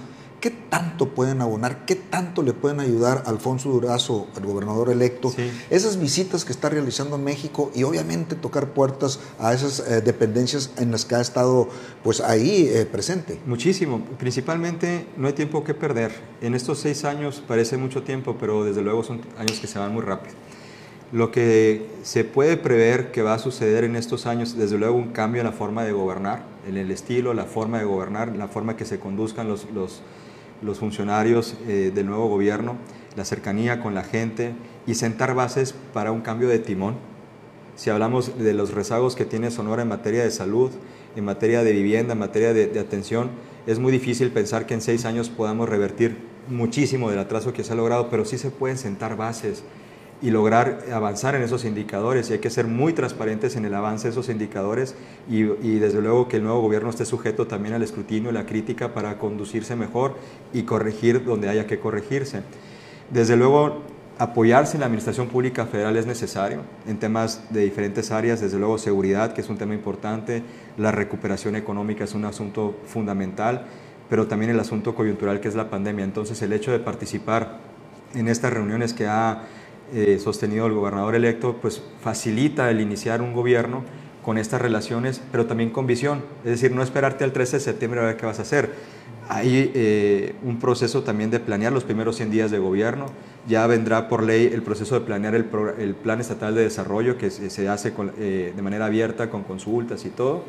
¿Qué 0.44 0.52
tanto 0.52 1.08
pueden 1.08 1.40
abonar? 1.40 1.86
¿Qué 1.86 1.96
tanto 1.96 2.44
le 2.44 2.52
pueden 2.52 2.82
ayudar 2.82 3.24
a 3.26 3.30
Alfonso 3.30 3.70
Durazo, 3.70 4.28
el 4.36 4.46
gobernador 4.46 4.90
electo? 4.90 5.34
Esas 5.70 5.98
visitas 5.98 6.44
que 6.44 6.52
está 6.52 6.68
realizando 6.68 7.16
en 7.16 7.24
México 7.24 7.72
y 7.74 7.84
obviamente 7.84 8.36
tocar 8.36 8.74
puertas 8.74 9.22
a 9.40 9.54
esas 9.54 9.80
eh, 9.80 10.02
dependencias 10.02 10.72
en 10.78 10.92
las 10.92 11.06
que 11.06 11.16
ha 11.16 11.22
estado 11.22 11.70
pues 12.04 12.20
ahí 12.20 12.70
eh, 12.74 12.86
presente. 12.86 13.40
Muchísimo. 13.46 14.02
Principalmente 14.20 15.08
no 15.16 15.28
hay 15.28 15.34
tiempo 15.34 15.64
que 15.64 15.74
perder. 15.74 16.12
En 16.42 16.56
estos 16.56 16.80
seis 16.80 17.06
años 17.06 17.42
parece 17.48 17.78
mucho 17.78 18.04
tiempo, 18.04 18.36
pero 18.38 18.66
desde 18.66 18.82
luego 18.82 19.02
son 19.02 19.22
años 19.38 19.62
que 19.62 19.68
se 19.68 19.80
van 19.80 19.94
muy 19.94 20.02
rápido. 20.02 20.36
Lo 21.14 21.32
que 21.32 21.88
se 22.04 22.26
puede 22.26 22.58
prever 22.58 23.14
que 23.14 23.22
va 23.22 23.36
a 23.36 23.40
suceder 23.40 23.86
en 23.86 23.96
estos 23.96 24.26
años, 24.26 24.58
desde 24.58 24.78
luego 24.78 24.98
un 24.98 25.14
cambio 25.14 25.40
en 25.40 25.48
la 25.48 25.54
forma 25.54 25.86
de 25.86 25.94
gobernar, 25.94 26.44
en 26.68 26.76
el 26.76 26.92
estilo, 26.92 27.34
la 27.34 27.46
forma 27.46 27.80
de 27.80 27.86
gobernar, 27.86 28.36
la 28.36 28.50
forma 28.50 28.76
que 28.76 28.84
se 28.84 29.00
conduzcan 29.00 29.48
los, 29.48 29.70
los 29.72 30.02
los 30.64 30.80
funcionarios 30.80 31.56
eh, 31.68 31.92
del 31.94 32.08
nuevo 32.08 32.28
gobierno, 32.28 32.78
la 33.16 33.26
cercanía 33.26 33.82
con 33.82 33.94
la 33.94 34.04
gente 34.04 34.54
y 34.88 34.96
sentar 34.96 35.36
bases 35.36 35.74
para 35.94 36.12
un 36.12 36.22
cambio 36.22 36.48
de 36.48 36.60
timón. 36.60 36.96
Si 37.76 37.90
hablamos 37.90 38.38
de 38.38 38.54
los 38.54 38.74
rezagos 38.74 39.16
que 39.16 39.26
tiene 39.26 39.52
Sonora 39.52 39.82
en 39.82 39.88
materia 39.88 40.24
de 40.24 40.32
salud, 40.32 40.72
en 41.16 41.26
materia 41.26 41.64
de 41.64 41.72
vivienda, 41.72 42.14
en 42.14 42.20
materia 42.20 42.54
de, 42.54 42.68
de 42.68 42.80
atención, 42.80 43.32
es 43.66 43.80
muy 43.80 43.92
difícil 43.92 44.32
pensar 44.32 44.66
que 44.66 44.74
en 44.74 44.82
seis 44.82 45.06
años 45.06 45.30
podamos 45.30 45.70
revertir 45.70 46.18
muchísimo 46.50 47.10
del 47.10 47.20
atraso 47.20 47.54
que 47.54 47.64
se 47.64 47.74
ha 47.74 47.76
logrado, 47.76 48.10
pero 48.10 48.26
sí 48.26 48.38
se 48.38 48.52
pueden 48.52 48.78
sentar 48.78 49.16
bases 49.16 49.64
y 50.24 50.32
lograr 50.32 50.86
avanzar 50.94 51.36
en 51.36 51.42
esos 51.42 51.66
indicadores. 51.66 52.30
Y 52.30 52.34
hay 52.34 52.40
que 52.40 52.50
ser 52.50 52.66
muy 52.66 52.94
transparentes 52.94 53.58
en 53.58 53.66
el 53.66 53.74
avance 53.74 54.08
de 54.08 54.12
esos 54.12 54.30
indicadores 54.30 54.96
y, 55.30 55.44
desde 55.44 56.02
luego 56.02 56.30
que 56.30 56.38
el 56.38 56.44
nuevo 56.44 56.62
gobierno 56.62 56.90
esté 56.90 57.04
sujeto 57.04 57.46
también 57.46 57.76
al 57.76 57.84
escrutinio 57.84 58.30
y 58.30 58.34
la 58.34 58.46
crítica 58.46 58.94
para 58.94 59.20
conducirse 59.20 59.76
mejor 59.76 60.16
y 60.54 60.64
corregir 60.64 61.26
donde 61.26 61.50
haya 61.50 61.68
que 61.68 61.78
corregirse. 61.78 62.42
Desde 63.12 63.36
luego, 63.36 63.82
apoyarse 64.18 64.78
en 64.78 64.80
la 64.80 64.86
Administración 64.86 65.28
Pública 65.28 65.66
Federal 65.66 65.98
es 65.98 66.06
necesario 66.06 66.62
en 66.88 67.00
temas 67.00 67.44
de 67.50 67.60
diferentes 67.60 68.10
áreas, 68.10 68.40
desde 68.40 68.58
luego 68.58 68.78
seguridad, 68.78 69.34
que 69.34 69.42
es 69.42 69.50
un 69.50 69.58
tema 69.58 69.74
importante, 69.74 70.42
la 70.78 70.94
recuperación 70.94 71.58
económica 71.58 72.06
es 72.06 72.14
un 72.14 72.24
asunto 72.24 72.78
fundamental, 72.86 73.66
pero 74.10 74.26
también 74.28 74.52
el 74.52 74.60
asunto 74.62 74.96
coyuntural 74.96 75.42
que 75.42 75.50
es 75.50 75.56
la 75.56 75.70
pandemia. 75.70 76.06
Entonces, 76.06 76.42
el 76.42 76.54
hecho 76.54 76.72
de 76.72 76.80
participar 76.80 77.60
en 78.16 78.30
estas 78.30 78.54
reuniones 78.54 78.94
que 78.94 79.08
ha 79.08 79.44
eh, 79.94 80.20
sostenido 80.20 80.66
el 80.66 80.74
gobernador 80.74 81.16
electo, 81.16 81.58
pues 81.62 81.82
facilita 82.02 82.70
el 82.72 82.82
iniciar 82.82 83.22
un 83.22 83.34
gobierno 83.34 83.84
con 84.24 84.38
estas 84.38 84.62
relaciones, 84.62 85.22
pero 85.32 85.46
también 85.46 85.70
con 85.70 85.86
visión. 85.86 86.24
Es 86.44 86.52
decir, 86.52 86.72
no 86.72 86.82
esperarte 86.82 87.24
al 87.24 87.34
13 87.34 87.58
de 87.58 87.60
septiembre 87.60 88.00
a 88.00 88.04
ver 88.06 88.18
qué 88.18 88.26
vas 88.26 88.40
a 88.40 88.42
hacer. 88.42 88.72
Hay 89.30 89.72
eh, 89.74 90.36
un 90.44 90.60
proceso 90.60 91.04
también 91.04 91.30
de 91.30 91.40
planear 91.40 91.72
los 91.72 91.84
primeros 91.84 92.16
100 92.18 92.32
días 92.32 92.52
de 92.52 92.60
gobierno. 92.60 93.06
Ya 93.48 93.68
vendrá 93.68 94.10
por 94.10 94.24
ley 94.24 94.50
el 94.52 94.64
proceso 94.64 94.96
de 94.96 95.06
planear 95.06 95.36
el, 95.36 95.46
Plan 95.96 96.20
Estatal 96.20 96.56
de 96.56 96.64
Desarrollo, 96.64 97.18
que 97.18 97.30
se, 97.30 97.70
hace 97.70 97.94
eh, 98.18 98.54
de 98.56 98.62
manera 98.62 98.88
abierta, 98.88 99.30
con 99.30 99.44
consultas 99.44 100.06
y 100.06 100.10
todo. 100.10 100.44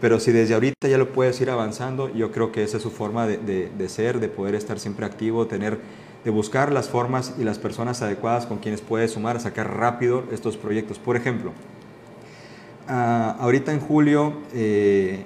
Pero 0.00 0.18
si 0.18 0.32
desde 0.32 0.54
ahorita 0.54 0.88
ya 0.88 0.96
lo 0.96 1.12
puedes 1.12 1.38
ir 1.42 1.50
avanzando, 1.50 2.08
yo 2.14 2.30
creo 2.30 2.52
que 2.52 2.62
esa 2.62 2.78
es 2.78 2.82
su 2.82 2.90
forma 2.90 3.26
de, 3.26 3.70
de 3.76 3.88
ser, 3.88 4.18
de 4.18 4.28
poder 4.28 4.54
estar 4.54 4.78
siempre 4.78 5.04
activo, 5.04 5.46
tener 5.46 5.78
de 6.24 6.30
buscar 6.30 6.72
las 6.72 6.88
formas 6.88 7.34
y 7.38 7.44
las 7.44 7.58
personas 7.58 8.02
adecuadas 8.02 8.46
con 8.46 8.58
quienes 8.58 8.80
puede 8.80 9.08
sumar 9.08 9.40
sacar 9.40 9.76
rápido 9.76 10.24
estos 10.32 10.56
proyectos. 10.56 10.98
Por 10.98 11.16
ejemplo, 11.16 11.52
ah, 12.88 13.36
ahorita 13.40 13.72
en 13.72 13.80
julio 13.80 14.34
eh, 14.54 15.24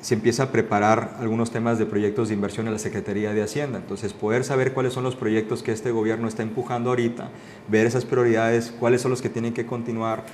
se 0.00 0.14
empieza 0.14 0.44
a 0.44 0.52
preparar 0.52 1.16
algunos 1.20 1.50
temas 1.50 1.78
de 1.78 1.86
proyectos 1.86 2.28
de 2.28 2.34
inversión 2.34 2.66
en 2.66 2.72
la 2.72 2.78
Secretaría 2.78 3.32
de 3.32 3.42
Hacienda. 3.42 3.78
Entonces, 3.78 4.12
poder 4.12 4.44
saber 4.44 4.72
cuáles 4.72 4.92
son 4.92 5.04
los 5.04 5.16
proyectos 5.16 5.62
que 5.62 5.72
este 5.72 5.90
gobierno 5.90 6.28
está 6.28 6.42
empujando 6.42 6.90
ahorita, 6.90 7.30
ver 7.68 7.86
esas 7.86 8.04
prioridades, 8.04 8.72
cuáles 8.78 9.00
son 9.00 9.10
los 9.10 9.22
que 9.22 9.30
tienen 9.30 9.52
que 9.52 9.66
continuar, 9.66 10.24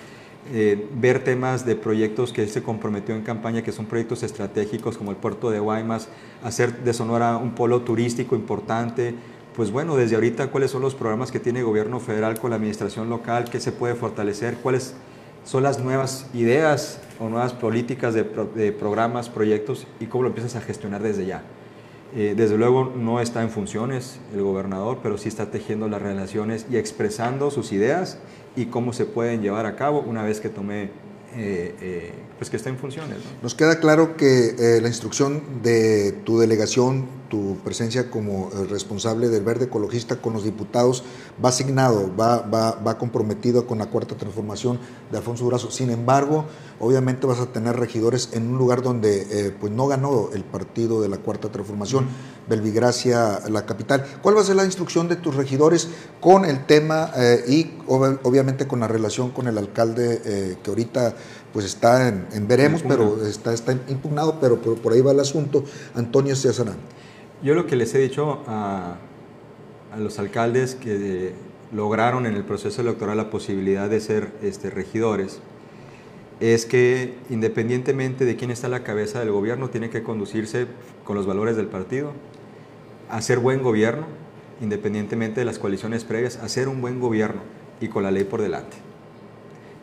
eh, 0.52 0.88
ver 0.96 1.22
temas 1.22 1.64
de 1.64 1.76
proyectos 1.76 2.32
que 2.32 2.46
se 2.48 2.62
comprometió 2.62 3.14
en 3.14 3.22
campaña, 3.22 3.62
que 3.62 3.72
son 3.72 3.86
proyectos 3.86 4.22
estratégicos 4.22 4.98
como 4.98 5.10
el 5.10 5.16
puerto 5.16 5.50
de 5.50 5.60
Guaymas, 5.60 6.08
hacer 6.42 6.82
de 6.82 6.92
Sonora 6.92 7.36
un 7.36 7.52
polo 7.52 7.82
turístico 7.82 8.34
importante, 8.34 9.14
pues 9.54 9.70
bueno, 9.70 9.96
desde 9.96 10.14
ahorita 10.14 10.48
cuáles 10.48 10.70
son 10.70 10.82
los 10.82 10.94
programas 10.94 11.30
que 11.30 11.38
tiene 11.38 11.60
el 11.60 11.66
gobierno 11.66 12.00
federal 12.00 12.38
con 12.40 12.50
la 12.50 12.56
administración 12.56 13.10
local, 13.10 13.50
qué 13.50 13.60
se 13.60 13.72
puede 13.72 13.94
fortalecer, 13.94 14.56
cuáles 14.56 14.94
son 15.44 15.62
las 15.62 15.78
nuevas 15.78 16.26
ideas 16.32 17.00
o 17.18 17.28
nuevas 17.28 17.52
políticas 17.52 18.14
de, 18.14 18.24
programas, 18.72 19.28
proyectos 19.28 19.86
y 20.00 20.06
cómo 20.06 20.22
lo 20.22 20.28
empiezas 20.28 20.56
a 20.56 20.60
gestionar 20.60 21.02
desde 21.02 21.26
ya. 21.26 21.42
Eh, 22.14 22.34
desde 22.36 22.58
luego 22.58 22.92
no 22.94 23.20
está 23.20 23.42
en 23.42 23.50
funciones 23.50 24.20
el 24.34 24.42
gobernador, 24.42 24.98
pero 25.02 25.18
sí 25.18 25.28
está 25.28 25.50
tejiendo 25.50 25.88
las 25.88 26.00
relaciones 26.00 26.66
y 26.70 26.76
expresando 26.76 27.50
sus 27.50 27.72
ideas 27.72 28.18
y 28.54 28.66
cómo 28.66 28.92
se 28.92 29.06
pueden 29.06 29.42
llevar 29.42 29.66
a 29.66 29.76
cabo 29.76 30.00
una 30.00 30.22
vez 30.22 30.40
que 30.40 30.48
tome 30.48 30.90
eh, 31.34 31.74
eh, 31.80 32.12
pues 32.38 32.50
que 32.50 32.56
esté 32.56 32.68
en 32.68 32.78
funciones. 32.78 33.18
Nos 33.42 33.54
queda 33.54 33.80
claro 33.80 34.16
que 34.16 34.80
la 34.82 34.88
instrucción 34.88 35.62
de 35.62 36.12
tu 36.24 36.38
delegación 36.38 37.06
tu 37.32 37.56
presencia 37.64 38.10
como 38.10 38.50
eh, 38.52 38.66
responsable 38.68 39.30
del 39.30 39.42
verde 39.42 39.64
ecologista 39.64 40.16
con 40.16 40.34
los 40.34 40.44
diputados 40.44 41.02
va 41.42 41.48
asignado, 41.48 42.14
va, 42.14 42.42
va, 42.42 42.72
va 42.72 42.98
comprometido 42.98 43.66
con 43.66 43.78
la 43.78 43.86
cuarta 43.86 44.18
transformación 44.18 44.78
de 45.10 45.16
Alfonso 45.16 45.44
Durazo. 45.44 45.70
Sin 45.70 45.88
embargo, 45.88 46.44
obviamente 46.82 47.26
vas 47.26 47.40
a 47.40 47.46
tener 47.46 47.76
regidores 47.76 48.30
en 48.32 48.50
un 48.50 48.58
lugar 48.58 48.82
donde 48.82 49.22
eh, 49.30 49.56
pues 49.58 49.72
no 49.72 49.86
ganó 49.86 50.28
el 50.34 50.44
partido 50.44 51.00
de 51.00 51.08
la 51.08 51.16
cuarta 51.16 51.50
transformación, 51.50 52.06
Belvigracia, 52.48 53.40
la 53.48 53.64
capital. 53.64 54.04
¿Cuál 54.20 54.36
va 54.36 54.40
a 54.40 54.44
ser 54.44 54.56
la 54.56 54.64
instrucción 54.64 55.08
de 55.08 55.16
tus 55.16 55.34
regidores 55.36 55.88
con 56.20 56.44
el 56.44 56.66
tema 56.66 57.10
eh, 57.16 57.44
y 57.48 57.70
obviamente 57.86 58.66
con 58.66 58.80
la 58.80 58.88
relación 58.88 59.30
con 59.30 59.46
el 59.46 59.56
alcalde 59.56 60.58
que 60.62 60.70
ahorita 60.70 61.14
pues 61.52 61.66
está 61.66 62.08
en, 62.08 62.48
veremos, 62.48 62.82
pero 62.86 63.24
está, 63.26 63.52
está 63.52 63.72
impugnado, 63.88 64.38
pero 64.40 64.60
por, 64.60 64.78
por, 64.78 64.92
ahí 64.92 65.00
va 65.00 65.12
el 65.12 65.20
asunto, 65.20 65.64
Antonio 65.94 66.34
César. 66.34 66.66
Yo 67.42 67.54
lo 67.54 67.66
que 67.66 67.76
les 67.76 67.94
he 67.94 67.98
dicho 67.98 68.42
a, 68.46 68.96
los 69.98 70.18
alcaldes 70.18 70.74
que 70.74 71.34
lograron 71.72 72.26
en 72.26 72.34
el 72.34 72.44
proceso 72.44 72.80
electoral 72.80 73.16
la 73.16 73.30
posibilidad 73.30 73.90
de 73.90 74.00
ser 74.00 74.32
este, 74.42 74.70
regidores 74.70 75.40
es 76.42 76.66
que 76.66 77.14
independientemente 77.30 78.24
de 78.24 78.34
quién 78.34 78.50
está 78.50 78.66
a 78.66 78.70
la 78.70 78.82
cabeza 78.82 79.20
del 79.20 79.30
gobierno, 79.30 79.70
tiene 79.70 79.90
que 79.90 80.02
conducirse 80.02 80.66
con 81.04 81.14
los 81.14 81.24
valores 81.24 81.56
del 81.56 81.68
partido, 81.68 82.14
hacer 83.08 83.38
buen 83.38 83.62
gobierno, 83.62 84.06
independientemente 84.60 85.38
de 85.38 85.44
las 85.44 85.60
coaliciones 85.60 86.02
previas, 86.02 86.38
hacer 86.38 86.66
un 86.66 86.80
buen 86.80 86.98
gobierno 86.98 87.42
y 87.80 87.86
con 87.86 88.02
la 88.02 88.10
ley 88.10 88.24
por 88.24 88.42
delante. 88.42 88.76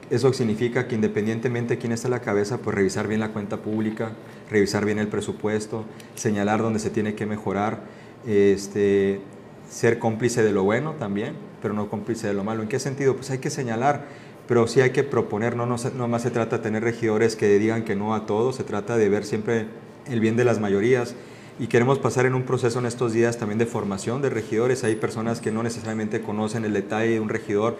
Eso 0.09 0.33
significa 0.33 0.85
que 0.89 0.95
independientemente 0.95 1.75
de 1.75 1.79
quién 1.79 1.93
está 1.93 2.09
a 2.09 2.11
la 2.11 2.19
cabeza, 2.19 2.57
pues 2.57 2.75
revisar 2.75 3.07
bien 3.07 3.21
la 3.21 3.29
cuenta 3.29 3.57
pública, 3.57 4.11
revisar 4.51 4.83
bien 4.83 4.99
el 4.99 5.07
presupuesto, 5.07 5.85
señalar 6.15 6.61
dónde 6.61 6.79
se 6.79 6.89
tiene 6.89 7.15
que 7.15 7.25
mejorar, 7.25 7.83
este, 8.27 9.21
ser 9.69 9.97
cómplice 9.97 10.43
de 10.43 10.51
lo 10.51 10.65
bueno 10.65 10.95
también, 10.95 11.35
pero 11.61 11.73
no 11.73 11.89
cómplice 11.89 12.27
de 12.27 12.33
lo 12.33 12.43
malo. 12.43 12.63
¿En 12.63 12.67
qué 12.67 12.79
sentido? 12.79 13.15
Pues 13.15 13.29
hay 13.31 13.37
que 13.37 13.49
señalar 13.49 14.07
pero 14.49 14.65
sí 14.65 14.81
hay 14.81 14.89
que 14.89 15.03
proponer, 15.03 15.55
no, 15.55 15.67
no, 15.67 15.75
no 15.95 16.07
más 16.07 16.23
se 16.23 16.31
trata 16.31 16.57
de 16.57 16.63
tener 16.63 16.83
regidores 16.83 17.35
que 17.35 17.59
digan 17.59 17.83
que 17.83 17.95
no 17.95 18.15
a 18.15 18.25
todo, 18.25 18.51
se 18.51 18.63
trata 18.63 18.97
de 18.97 19.07
ver 19.07 19.23
siempre 19.23 19.67
el 20.07 20.19
bien 20.19 20.35
de 20.35 20.43
las 20.43 20.59
mayorías 20.59 21.13
y 21.59 21.67
queremos 21.67 21.99
pasar 21.99 22.25
en 22.25 22.33
un 22.33 22.41
proceso 22.41 22.79
en 22.79 22.87
estos 22.87 23.13
días 23.13 23.37
también 23.37 23.59
de 23.59 23.67
formación 23.67 24.23
de 24.23 24.31
regidores. 24.31 24.83
Hay 24.83 24.95
personas 24.95 25.39
que 25.39 25.51
no 25.51 25.61
necesariamente 25.61 26.21
conocen 26.21 26.65
el 26.65 26.73
detalle 26.73 27.11
de 27.11 27.19
un 27.19 27.29
regidor 27.29 27.77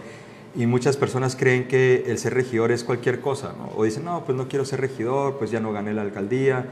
y 0.55 0.67
muchas 0.67 0.95
personas 0.95 1.35
creen 1.35 1.67
que 1.67 2.03
el 2.05 2.19
ser 2.19 2.35
regidor 2.35 2.71
es 2.71 2.83
cualquier 2.83 3.19
cosa, 3.19 3.55
o 3.75 3.83
dicen, 3.83 4.05
no, 4.05 4.23
pues 4.23 4.37
no 4.37 4.47
quiero 4.47 4.63
ser 4.63 4.79
regidor, 4.79 5.39
pues 5.39 5.49
ya 5.49 5.59
no 5.59 5.73
gané 5.73 5.95
la 5.95 6.03
alcaldía. 6.03 6.67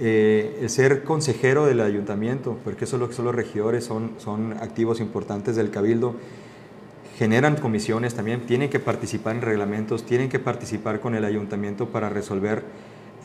Eh, 0.00 0.58
el 0.62 0.68
ser 0.68 1.04
consejero 1.04 1.64
del 1.66 1.80
ayuntamiento, 1.80 2.58
porque 2.64 2.86
eso 2.86 2.96
es 2.96 3.00
lo 3.00 3.08
que 3.08 3.14
son 3.14 3.26
los 3.26 3.36
regidores, 3.36 3.84
son, 3.84 4.14
son 4.18 4.54
activos 4.54 4.98
importantes 5.00 5.54
del 5.54 5.70
cabildo, 5.70 6.16
generan 7.18 7.56
comisiones 7.56 8.14
también, 8.14 8.46
tienen 8.46 8.70
que 8.70 8.78
participar 8.78 9.36
en 9.36 9.42
reglamentos, 9.42 10.06
tienen 10.06 10.28
que 10.28 10.38
participar 10.38 11.00
con 11.00 11.14
el 11.14 11.24
ayuntamiento 11.24 11.88
para 11.88 12.08
resolver 12.08 12.62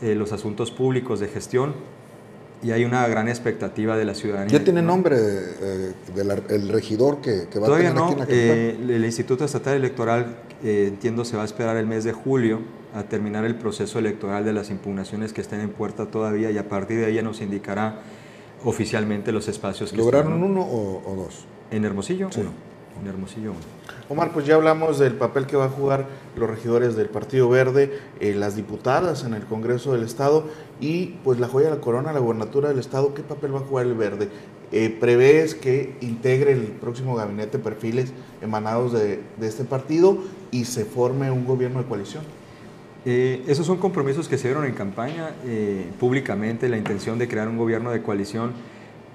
eh, 0.02 0.14
los 0.14 0.32
asuntos 0.32 0.70
públicos 0.70 1.20
de 1.20 1.28
gestión 1.28 1.74
y 2.64 2.70
hay 2.70 2.84
una 2.84 3.06
gran 3.08 3.28
expectativa 3.28 3.96
de 3.96 4.06
la 4.06 4.14
ciudadanía. 4.14 4.58
¿Ya 4.58 4.64
tiene 4.64 4.80
nombre 4.80 5.16
eh, 5.18 5.92
del 6.14 6.68
regidor 6.70 7.20
que, 7.20 7.46
va 7.60 7.66
Todavía 7.66 7.90
a 7.90 7.94
tener 7.94 8.16
no, 8.16 8.22
aquí 8.22 8.32
en 8.32 8.38
eh, 8.90 8.96
el 8.96 9.04
Instituto 9.04 9.44
Estatal 9.44 9.74
Electoral, 9.76 10.38
eh, 10.64 10.86
entiendo, 10.88 11.26
se 11.26 11.36
va 11.36 11.42
a 11.42 11.44
esperar 11.44 11.76
el 11.76 11.86
mes 11.86 12.04
de 12.04 12.12
julio 12.12 12.60
a 12.94 13.02
terminar 13.02 13.44
el 13.44 13.56
proceso 13.56 13.98
electoral 13.98 14.44
de 14.44 14.54
las 14.54 14.70
impugnaciones 14.70 15.34
que 15.34 15.42
estén 15.42 15.60
en 15.60 15.70
puerta 15.70 16.06
todavía 16.06 16.50
y 16.50 16.56
a 16.56 16.68
partir 16.68 16.98
de 16.98 17.06
ahí 17.06 17.14
ya 17.14 17.22
nos 17.22 17.42
indicará 17.42 18.00
oficialmente 18.64 19.30
los 19.30 19.46
espacios 19.48 19.90
que 19.90 19.98
¿Lograron 19.98 20.42
uno 20.42 20.62
o, 20.62 21.14
dos? 21.16 21.44
En 21.70 21.84
Hermosillo, 21.84 22.30
uno. 22.36 22.73
En 23.00 23.08
Hermosillo, 23.08 23.52
Omar, 24.08 24.32
pues 24.32 24.46
ya 24.46 24.54
hablamos 24.54 24.98
del 24.98 25.14
papel 25.14 25.46
que 25.46 25.56
va 25.56 25.64
a 25.64 25.68
jugar 25.68 26.06
los 26.36 26.48
regidores 26.48 26.94
del 26.94 27.08
Partido 27.08 27.48
Verde, 27.48 27.98
eh, 28.20 28.34
las 28.34 28.54
diputadas 28.54 29.24
en 29.24 29.34
el 29.34 29.44
Congreso 29.44 29.92
del 29.92 30.02
Estado 30.04 30.44
y 30.80 31.16
pues 31.24 31.40
la 31.40 31.48
joya 31.48 31.70
de 31.70 31.76
la 31.76 31.80
corona, 31.80 32.12
la 32.12 32.20
gobernatura 32.20 32.68
del 32.68 32.78
Estado. 32.78 33.14
¿Qué 33.14 33.22
papel 33.22 33.54
va 33.54 33.60
a 33.60 33.62
jugar 33.62 33.86
el 33.86 33.94
Verde? 33.94 34.28
Eh, 34.72 34.94
¿Prevés 35.00 35.54
que 35.54 35.96
integre 36.02 36.52
el 36.52 36.66
próximo 36.66 37.14
gabinete 37.16 37.58
perfiles 37.58 38.12
emanados 38.42 38.92
de, 38.92 39.20
este 39.40 39.64
partido 39.64 40.18
y 40.50 40.66
se 40.66 40.84
forme 40.84 41.30
un 41.30 41.46
gobierno 41.46 41.80
de 41.80 41.86
coalición? 41.86 42.24
Eh, 43.06 43.42
esos 43.46 43.66
son 43.66 43.78
compromisos 43.78 44.28
que 44.28 44.38
se 44.38 44.48
dieron 44.48 44.64
en 44.64 44.72
campaña 44.72 45.30
públicamente, 45.98 46.68
la 46.68 46.76
intención 46.76 47.18
de 47.18 47.26
crear 47.28 47.48
un 47.48 47.56
gobierno 47.56 47.90
de 47.90 48.02
coalición 48.02 48.52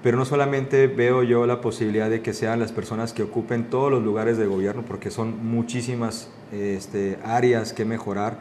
pero 0.02 0.16
no 0.16 0.24
solamente 0.24 0.86
veo 0.86 1.22
yo 1.22 1.46
la 1.46 1.60
posibilidad 1.60 2.08
de 2.08 2.22
que 2.22 2.32
sean 2.32 2.58
las 2.58 2.72
personas 2.72 3.12
que 3.12 3.22
ocupen 3.22 3.68
todos 3.68 3.90
los 3.90 4.02
lugares 4.02 4.38
de 4.38 4.46
gobierno, 4.46 4.82
porque 4.86 5.10
son 5.10 5.46
muchísimas 5.46 6.30
este, 6.52 7.18
áreas 7.22 7.72
que 7.72 7.84
mejorar, 7.84 8.38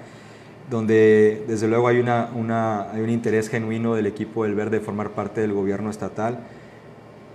donde 0.69 1.43
desde 1.48 1.67
luego 1.67 1.88
hay, 1.88 2.00
una, 2.00 2.91
hay 2.91 3.02
un 3.02 3.10
interés 3.10 3.50
genuino 3.50 3.95
del 3.95 4.06
equipo 4.06 4.43
del 4.43 4.56
Verde 4.56 4.80
de 4.80 4.86
formar 4.86 5.12
parte 5.12 5.41
del 5.41 5.52
gobierno 5.52 5.89
estatal. 5.89 6.39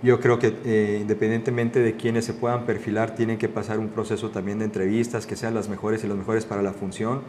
Yo 0.01 0.19
creo 0.19 0.39
que 0.39 0.53
eh, 0.65 0.99
independientemente 1.01 1.79
de 1.79 1.95
quienes 1.95 2.25
se 2.25 2.33
puedan 2.33 2.65
perfilar, 2.65 3.15
tienen 3.15 3.37
que 3.37 3.49
pasar 3.49 3.77
un 3.77 3.89
proceso 3.89 4.29
también 4.29 4.59
de 4.59 4.65
entrevistas, 4.65 5.27
que 5.27 5.35
sean 5.35 5.53
las 5.53 5.69
mejores 5.69 6.03
y 6.03 6.07
los 6.07 6.17
mejores 6.17 6.45
para 6.45 6.63
la 6.63 6.73
función, 6.73 7.21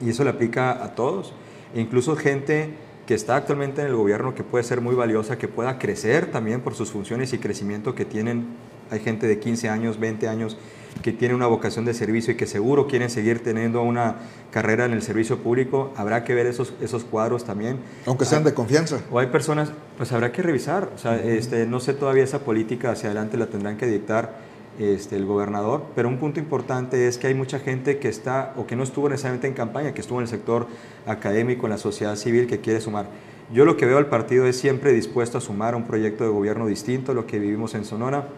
y 0.00 0.10
eso 0.10 0.22
le 0.24 0.30
aplica 0.30 0.84
a 0.84 0.94
todos, 0.94 1.32
e 1.74 1.80
incluso 1.80 2.14
gente 2.16 2.74
que 3.06 3.14
está 3.14 3.36
actualmente 3.36 3.80
en 3.80 3.86
el 3.86 3.94
gobierno, 3.94 4.34
que 4.34 4.42
puede 4.42 4.64
ser 4.64 4.80
muy 4.80 4.94
valiosa, 4.94 5.38
que 5.38 5.48
pueda 5.48 5.78
crecer 5.78 6.30
también 6.30 6.60
por 6.60 6.74
sus 6.74 6.90
funciones 6.90 7.32
y 7.32 7.38
crecimiento 7.38 7.94
que 7.94 8.04
tienen. 8.04 8.46
Hay 8.90 9.00
gente 9.00 9.26
de 9.26 9.38
15 9.38 9.68
años, 9.68 9.98
20 9.98 10.28
años 10.28 10.56
que 11.02 11.12
tiene 11.12 11.34
una 11.34 11.46
vocación 11.46 11.84
de 11.84 11.94
servicio 11.94 12.32
y 12.32 12.36
que 12.36 12.46
seguro 12.46 12.86
quieren 12.86 13.10
seguir 13.10 13.42
teniendo 13.42 13.82
una 13.82 14.16
carrera 14.50 14.86
en 14.86 14.92
el 14.92 15.02
servicio 15.02 15.38
público. 15.38 15.92
Habrá 15.96 16.24
que 16.24 16.34
ver 16.34 16.46
esos, 16.46 16.74
esos 16.80 17.04
cuadros 17.04 17.44
también. 17.44 17.78
Aunque 18.06 18.24
sean 18.24 18.44
de 18.44 18.54
confianza. 18.54 19.00
O 19.10 19.18
hay 19.18 19.26
personas, 19.26 19.72
pues 19.96 20.12
habrá 20.12 20.32
que 20.32 20.42
revisar. 20.42 20.90
O 20.94 20.98
sea, 20.98 21.16
este, 21.16 21.66
no 21.66 21.80
sé 21.80 21.94
todavía 21.94 22.24
esa 22.24 22.40
política 22.40 22.92
hacia 22.92 23.08
adelante 23.10 23.36
la 23.36 23.46
tendrán 23.46 23.76
que 23.76 23.86
dictar 23.86 24.45
este, 24.78 25.16
el 25.16 25.24
gobernador, 25.24 25.84
pero 25.94 26.08
un 26.08 26.18
punto 26.18 26.40
importante 26.40 27.08
es 27.08 27.18
que 27.18 27.26
hay 27.28 27.34
mucha 27.34 27.58
gente 27.58 27.98
que 27.98 28.08
está 28.08 28.52
o 28.56 28.66
que 28.66 28.76
no 28.76 28.82
estuvo 28.82 29.08
necesariamente 29.08 29.46
en 29.46 29.54
campaña, 29.54 29.94
que 29.94 30.00
estuvo 30.00 30.18
en 30.18 30.22
el 30.22 30.28
sector 30.28 30.66
académico, 31.06 31.66
en 31.66 31.70
la 31.70 31.78
sociedad 31.78 32.16
civil, 32.16 32.46
que 32.46 32.60
quiere 32.60 32.80
sumar. 32.80 33.06
Yo 33.52 33.64
lo 33.64 33.76
que 33.76 33.86
veo 33.86 33.98
al 33.98 34.06
partido 34.06 34.46
es 34.46 34.58
siempre 34.58 34.92
dispuesto 34.92 35.38
a 35.38 35.40
sumar 35.40 35.74
un 35.74 35.84
proyecto 35.84 36.24
de 36.24 36.30
gobierno 36.30 36.66
distinto 36.66 37.12
a 37.12 37.14
lo 37.14 37.26
que 37.26 37.38
vivimos 37.38 37.74
en 37.74 37.84
Sonora 37.84 38.28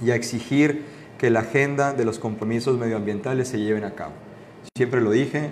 y 0.00 0.10
a 0.10 0.14
exigir 0.14 0.82
que 1.18 1.30
la 1.30 1.40
agenda 1.40 1.92
de 1.92 2.04
los 2.04 2.18
compromisos 2.18 2.78
medioambientales 2.78 3.48
se 3.48 3.58
lleven 3.58 3.84
a 3.84 3.92
cabo. 3.92 4.12
Siempre 4.76 5.00
lo 5.00 5.10
dije, 5.10 5.50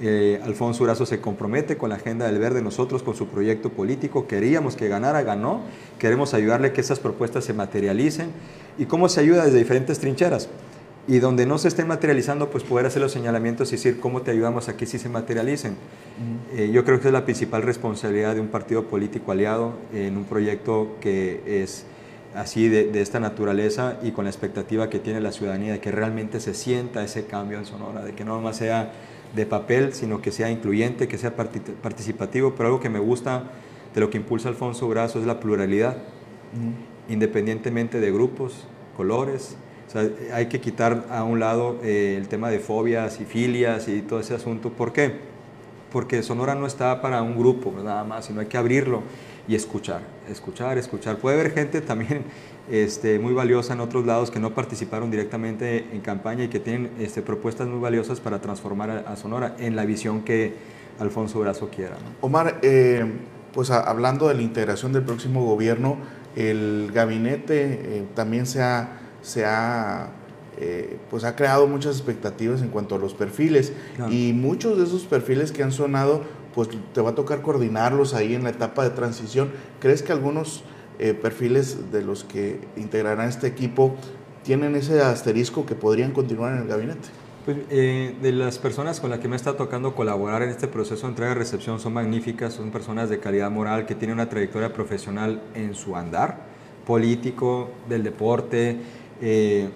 eh, 0.00 0.40
Alfonso 0.44 0.84
Urazo 0.84 1.06
se 1.06 1.20
compromete 1.20 1.76
con 1.76 1.90
la 1.90 1.96
agenda 1.96 2.26
del 2.26 2.38
verde, 2.38 2.62
nosotros 2.62 3.02
con 3.02 3.16
su 3.16 3.26
proyecto 3.26 3.70
político, 3.70 4.26
queríamos 4.26 4.76
que 4.76 4.88
ganara, 4.88 5.22
ganó, 5.22 5.62
queremos 5.98 6.34
ayudarle 6.34 6.68
a 6.68 6.72
que 6.72 6.80
esas 6.80 7.00
propuestas 7.00 7.44
se 7.44 7.52
materialicen 7.52 8.30
y 8.78 8.86
cómo 8.86 9.08
se 9.08 9.20
ayuda 9.20 9.44
desde 9.44 9.58
diferentes 9.58 9.98
trincheras. 9.98 10.48
Y 11.08 11.20
donde 11.20 11.46
no 11.46 11.56
se 11.56 11.68
estén 11.68 11.88
materializando, 11.88 12.50
pues 12.50 12.64
poder 12.64 12.84
hacer 12.84 13.00
los 13.00 13.12
señalamientos 13.12 13.68
y 13.68 13.76
decir 13.76 13.98
cómo 13.98 14.20
te 14.20 14.30
ayudamos 14.30 14.68
a 14.68 14.76
que 14.76 14.84
sí 14.84 14.98
se 14.98 15.08
materialicen. 15.08 15.74
Eh, 16.54 16.70
yo 16.70 16.84
creo 16.84 17.00
que 17.00 17.08
es 17.08 17.12
la 17.12 17.24
principal 17.24 17.62
responsabilidad 17.62 18.34
de 18.34 18.42
un 18.42 18.48
partido 18.48 18.84
político 18.84 19.32
aliado 19.32 19.72
en 19.94 20.18
un 20.18 20.24
proyecto 20.24 20.96
que 21.00 21.62
es 21.62 21.86
así 22.34 22.68
de, 22.68 22.84
de, 22.84 23.00
esta 23.00 23.20
naturaleza 23.20 23.98
y 24.02 24.10
con 24.10 24.26
la 24.26 24.30
expectativa 24.30 24.90
que 24.90 24.98
tiene 24.98 25.22
la 25.22 25.32
ciudadanía 25.32 25.72
de 25.72 25.80
que 25.80 25.90
realmente 25.90 26.40
se 26.40 26.52
sienta 26.52 27.02
ese 27.02 27.24
cambio 27.24 27.58
en 27.58 27.64
Sonora, 27.64 28.04
de 28.04 28.12
que 28.12 28.26
no 28.26 28.38
más 28.42 28.58
sea 28.58 28.92
de 29.34 29.46
papel, 29.46 29.92
sino 29.92 30.22
que 30.22 30.32
sea 30.32 30.50
incluyente, 30.50 31.08
que 31.08 31.18
sea 31.18 31.34
participativo, 31.36 32.54
pero 32.56 32.68
algo 32.68 32.80
que 32.80 32.88
me 32.88 32.98
gusta 32.98 33.44
de 33.94 34.00
lo 34.00 34.10
que 34.10 34.18
impulsa 34.18 34.48
Alfonso 34.48 34.88
Brazo 34.88 35.18
es 35.18 35.26
la 35.26 35.40
pluralidad 35.40 35.96
independientemente 37.08 38.00
de 38.00 38.12
grupos, 38.12 38.66
colores. 38.96 39.56
hay 40.32 40.46
que 40.46 40.60
quitar 40.60 41.06
a 41.10 41.24
un 41.24 41.40
lado 41.40 41.78
eh, 41.82 42.16
el 42.18 42.28
tema 42.28 42.50
de 42.50 42.58
fobias 42.58 43.20
y 43.20 43.24
filias 43.24 43.88
y 43.88 44.02
todo 44.02 44.20
ese 44.20 44.34
asunto. 44.34 44.70
¿Por 44.70 44.92
qué? 44.92 45.12
Porque 45.90 46.22
Sonora 46.22 46.54
no 46.54 46.66
está 46.66 47.00
para 47.00 47.22
un 47.22 47.38
grupo 47.38 47.72
nada 47.82 48.04
más, 48.04 48.26
sino 48.26 48.40
hay 48.40 48.46
que 48.46 48.58
abrirlo 48.58 49.02
y 49.48 49.54
escuchar, 49.54 50.02
escuchar, 50.30 50.76
escuchar. 50.76 51.16
Puede 51.16 51.40
haber 51.40 51.52
gente 51.52 51.80
también 51.80 52.24
este, 52.70 53.18
muy 53.18 53.32
valiosa 53.32 53.72
en 53.72 53.80
otros 53.80 54.04
lados 54.06 54.30
que 54.30 54.38
no 54.38 54.54
participaron 54.54 55.10
directamente 55.10 55.86
en 55.92 56.02
campaña 56.02 56.44
y 56.44 56.48
que 56.48 56.60
tienen 56.60 56.90
este, 57.00 57.22
propuestas 57.22 57.66
muy 57.66 57.80
valiosas 57.80 58.20
para 58.20 58.40
transformar 58.40 59.04
a, 59.06 59.16
Sonora 59.16 59.56
en 59.58 59.74
la 59.74 59.86
visión 59.86 60.22
que 60.22 60.54
Alfonso 61.00 61.40
Brazo 61.40 61.70
quiera. 61.74 61.96
Omar, 62.20 62.58
eh, 62.62 63.06
pues 63.52 63.70
hablando 63.70 64.28
de 64.28 64.34
la 64.34 64.42
integración 64.42 64.92
del 64.92 65.02
próximo 65.02 65.44
gobierno, 65.44 65.96
el 66.36 66.90
gabinete 66.92 67.62
eh, 67.82 68.04
también 68.14 68.46
se 68.46 68.62
ha, 68.62 69.00
se 69.22 69.46
ha, 69.46 70.10
eh, 70.58 70.98
pues 71.10 71.24
ha 71.24 71.34
creado 71.34 71.66
muchas 71.66 71.96
expectativas 71.96 72.60
en 72.60 72.68
cuanto 72.68 72.96
a 72.96 72.98
los 72.98 73.14
perfiles 73.14 73.72
y 74.10 74.32
muchos 74.34 74.76
de 74.76 74.84
esos 74.84 75.04
perfiles 75.04 75.52
que 75.52 75.62
han 75.62 75.72
sonado, 75.72 76.22
pues 76.58 76.70
te 76.92 77.00
va 77.00 77.10
a 77.10 77.14
tocar 77.14 77.40
coordinarlos 77.40 78.14
ahí 78.14 78.34
en 78.34 78.42
la 78.42 78.50
etapa 78.50 78.82
de 78.82 78.90
transición. 78.90 79.52
¿Crees 79.78 80.02
que 80.02 80.10
algunos 80.10 80.64
eh, 80.98 81.14
perfiles 81.14 81.92
de 81.92 82.02
los 82.02 82.24
que 82.24 82.58
integrarán 82.76 83.28
este 83.28 83.46
equipo 83.46 83.94
tienen 84.42 84.74
ese 84.74 85.00
asterisco 85.00 85.64
que 85.64 85.76
podrían 85.76 86.10
continuar 86.10 86.54
en 86.54 86.62
el 86.62 86.66
gabinete? 86.66 87.10
Pues, 87.44 87.58
eh, 87.70 88.16
de 88.20 88.32
las 88.32 88.58
personas 88.58 88.98
con 88.98 89.08
las 89.08 89.20
que 89.20 89.28
me 89.28 89.36
está 89.36 89.56
tocando 89.56 89.94
colaborar 89.94 90.42
en 90.42 90.48
este 90.48 90.66
proceso 90.66 91.06
de 91.06 91.10
entrega-recepción 91.10 91.78
son 91.78 91.92
magníficas, 91.92 92.54
son 92.54 92.72
personas 92.72 93.08
de 93.08 93.20
calidad 93.20 93.52
moral 93.52 93.86
que 93.86 93.94
tienen 93.94 94.16
una 94.16 94.28
trayectoria 94.28 94.72
profesional 94.72 95.40
en 95.54 95.76
su 95.76 95.94
andar, 95.94 96.40
político, 96.84 97.70
del 97.88 98.02
deporte, 98.02 98.78
eh, 99.22 99.68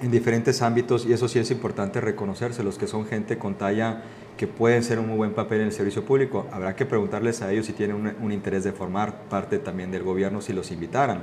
en 0.00 0.10
diferentes 0.10 0.62
ámbitos 0.62 1.04
y 1.04 1.12
eso 1.12 1.28
sí 1.28 1.38
es 1.38 1.50
importante 1.50 2.00
reconocerse, 2.00 2.62
los 2.62 2.78
que 2.78 2.86
son 2.86 3.04
gente 3.04 3.36
con 3.36 3.56
talla 3.56 4.02
que 4.36 4.46
pueden 4.46 4.82
ser 4.82 4.98
un 4.98 5.08
muy 5.08 5.16
buen 5.16 5.32
papel 5.32 5.60
en 5.60 5.66
el 5.68 5.72
servicio 5.72 6.04
público. 6.04 6.46
Habrá 6.52 6.76
que 6.76 6.84
preguntarles 6.84 7.42
a 7.42 7.52
ellos 7.52 7.66
si 7.66 7.72
tienen 7.72 8.14
un, 8.20 8.32
interés 8.32 8.64
de 8.64 8.72
formar 8.72 9.22
parte 9.30 9.58
también 9.58 9.90
del 9.90 10.02
gobierno 10.02 10.40
si 10.40 10.52
los 10.52 10.70
invitaran 10.70 11.22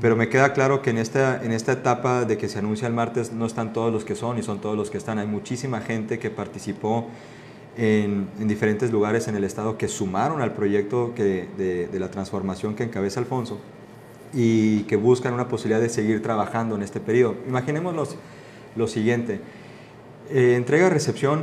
pero 0.00 0.16
me 0.16 0.30
queda 0.30 0.54
claro 0.54 0.80
que 0.80 0.88
en 0.88 0.96
esta, 0.96 1.44
en 1.44 1.52
esta 1.52 1.72
etapa 1.72 2.24
de 2.24 2.38
que 2.38 2.48
se 2.48 2.58
anuncia 2.58 2.88
el 2.88 2.94
martes 2.94 3.30
no 3.30 3.44
están 3.44 3.74
todos 3.74 3.92
los 3.92 4.06
que 4.06 4.14
son 4.14 4.38
y 4.38 4.42
son 4.42 4.58
todos 4.58 4.74
los 4.74 4.90
que 4.90 4.96
están. 4.96 5.18
Hay 5.18 5.26
muchísima 5.26 5.82
gente 5.82 6.18
que 6.18 6.30
participó 6.30 7.08
en, 7.76 8.26
en 8.40 8.48
diferentes 8.48 8.90
lugares 8.90 9.28
en 9.28 9.36
el 9.36 9.44
Estado 9.44 9.76
que 9.76 9.88
sumaron 9.88 10.40
al 10.40 10.54
proyecto 10.54 11.12
que, 11.14 11.46
de, 11.58 11.98
la 11.98 12.10
transformación 12.10 12.74
que 12.74 12.84
encabeza 12.84 13.20
Alfonso 13.20 13.58
y 14.32 14.84
que 14.84 14.96
buscan 14.96 15.34
una 15.34 15.48
posibilidad 15.48 15.80
de 15.80 15.90
seguir 15.90 16.22
trabajando 16.22 16.74
en 16.74 16.82
este 16.82 16.98
periodo. 16.98 17.36
Imaginemos 17.46 18.16
lo 18.74 18.86
siguiente. 18.86 19.40
Eh, 20.30 20.54
Entrega-recepción 20.56 21.42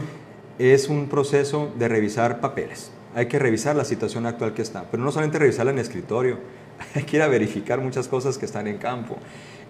es 0.60 0.89
un 0.89 1.07
proceso 1.07 1.72
de 1.80 1.88
revisar 1.88 2.41
papeles. 2.41 2.91
Hay 3.16 3.28
que 3.28 3.39
revisar 3.39 3.76
la 3.76 3.86
situación 3.86 4.26
actual 4.26 4.53
que 4.53 4.62
está, 4.62 4.84
pero 4.91 5.01
no 5.01 5.12
solamente 5.12 5.39
revisarla 5.39 5.72
en 5.72 5.80
escritorio, 5.80 6.38
hay 6.95 7.03
que 7.03 7.18
ir 7.18 7.24
a 7.24 7.28
verificar 7.28 7.80
muchas 7.80 8.07
cosas 8.07 8.38
que 8.38 8.45
están 8.45 8.68
en 8.68 8.78
campo. 8.78 9.18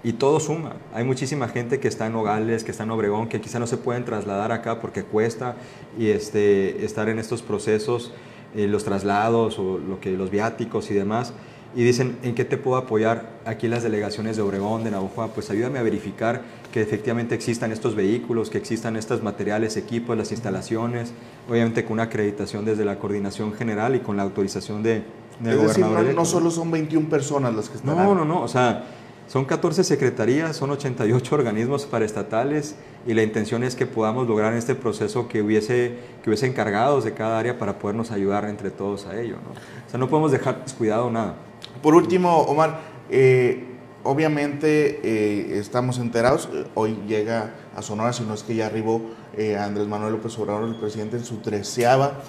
y 0.02 0.14
todo 0.14 0.40
suma. 0.40 0.78
Hay 0.94 1.04
muchísima 1.04 1.50
gente 1.50 1.82
que 1.82 1.90
está 1.90 2.08
en 2.08 2.14
Nogales, 2.14 2.64
que 2.64 2.72
está 2.72 2.84
en 2.84 2.92
Obregón, 2.92 3.28
que 3.28 3.42
quizá 3.42 3.60
no 3.60 3.68
se 3.68 3.76
pueden 3.76 4.06
trasladar 4.06 4.54
acá 4.54 4.80
porque 4.80 5.04
cuesta 5.04 5.58
y 5.98 6.08
este, 6.10 6.86
estar 6.86 7.10
en 7.10 7.20
estos 7.20 7.42
procesos, 7.42 8.14
eh, 8.56 8.66
los 8.66 8.86
traslados 8.86 9.60
o 9.60 9.78
lo 9.78 10.00
que, 10.00 10.12
los 10.12 10.32
viáticos 10.32 10.90
y 10.90 10.94
demás. 10.94 11.34
Y 11.76 11.84
dicen, 11.84 12.18
¿en 12.24 12.34
qué 12.34 12.46
te 12.46 12.58
puedo 12.58 12.78
apoyar? 12.78 13.30
Aquí 13.46 13.68
las 13.68 13.84
delegaciones 13.84 14.36
de 14.36 14.42
Obregón, 14.42 14.84
de 14.84 14.92
Navajo, 14.92 15.30
pues 15.34 15.52
ayúdame 15.52 15.78
a 15.78 15.84
verificar 15.84 16.42
que 16.72 16.82
efectivamente 16.82 17.36
existan 17.36 17.72
estos 17.72 17.96
vehículos, 17.96 18.50
que 18.50 18.58
existan 18.58 18.96
estos 18.96 19.22
materiales, 19.22 19.78
equipos, 19.78 20.18
las 20.18 20.32
instalaciones, 20.32 21.14
obviamente 21.48 21.84
con 21.84 21.94
una 21.94 22.04
acreditación 22.04 22.66
desde 22.66 22.86
la 22.86 22.98
coordinación 22.98 23.54
general 23.54 23.96
y 23.96 24.00
con 24.00 24.18
la 24.18 24.24
autorización 24.24 24.82
de, 24.82 25.04
del 25.40 25.60
es 25.60 25.68
decir, 25.68 25.86
no, 25.86 26.02
no, 26.02 26.26
solo 26.26 26.50
son 26.50 26.72
21 26.72 27.08
personas 27.08 27.54
las 27.56 27.70
que 27.70 27.78
están. 27.78 27.96
No, 27.96 28.16
no, 28.16 28.26
no, 28.26 28.42
o 28.42 28.48
sea, 28.48 28.86
son 29.28 29.46
14 29.46 29.84
secretarías, 29.84 30.56
son 30.56 30.72
88 30.72 31.36
organismos 31.36 31.86
paraestatales 31.86 32.76
y 33.06 33.14
la 33.14 33.22
intención 33.22 33.64
es 33.64 33.76
que 33.76 33.86
podamos 33.86 34.28
lograr 34.28 34.54
en 34.54 34.58
este 34.58 34.74
proceso 34.74 35.28
que 35.28 35.44
hubiese, 35.44 35.94
que 36.24 36.32
hubiese 36.32 36.48
encargados 36.48 37.04
de 37.04 37.14
cada 37.14 37.38
área 37.38 37.60
para 37.60 37.78
podernos 37.78 38.10
ayudar 38.10 38.46
entre 38.46 38.72
todos 38.72 39.06
a 39.06 39.20
ello. 39.20 39.36
¿no? 39.36 39.52
O 39.52 39.90
sea, 39.90 40.00
no 40.00 40.10
podemos 40.10 40.32
dejar 40.32 40.64
descuidado 40.64 41.12
nada. 41.12 41.36
Por 41.82 41.96
último, 41.96 42.40
Omar, 42.42 42.82
eh, 43.10 43.64
obviamente 44.04 45.00
eh, 45.04 45.60
estamos 45.60 45.98
enterados, 45.98 46.50
hoy 46.76 46.98
llega 47.08 47.56
a 47.76 47.82
Sonora, 47.82 48.12
si 48.12 48.24
no 48.24 48.34
es 48.34 48.44
que 48.44 48.56
ya 48.56 48.66
arribó 48.66 49.02
eh, 49.38 49.56
Andrés 49.56 49.88
Manuel 49.88 50.14
López 50.14 50.38
Obrador, 50.40 50.68
el 50.68 50.76
presidente, 50.76 51.18
en 51.18 51.26
su 51.26 51.38
treceava 51.38 52.22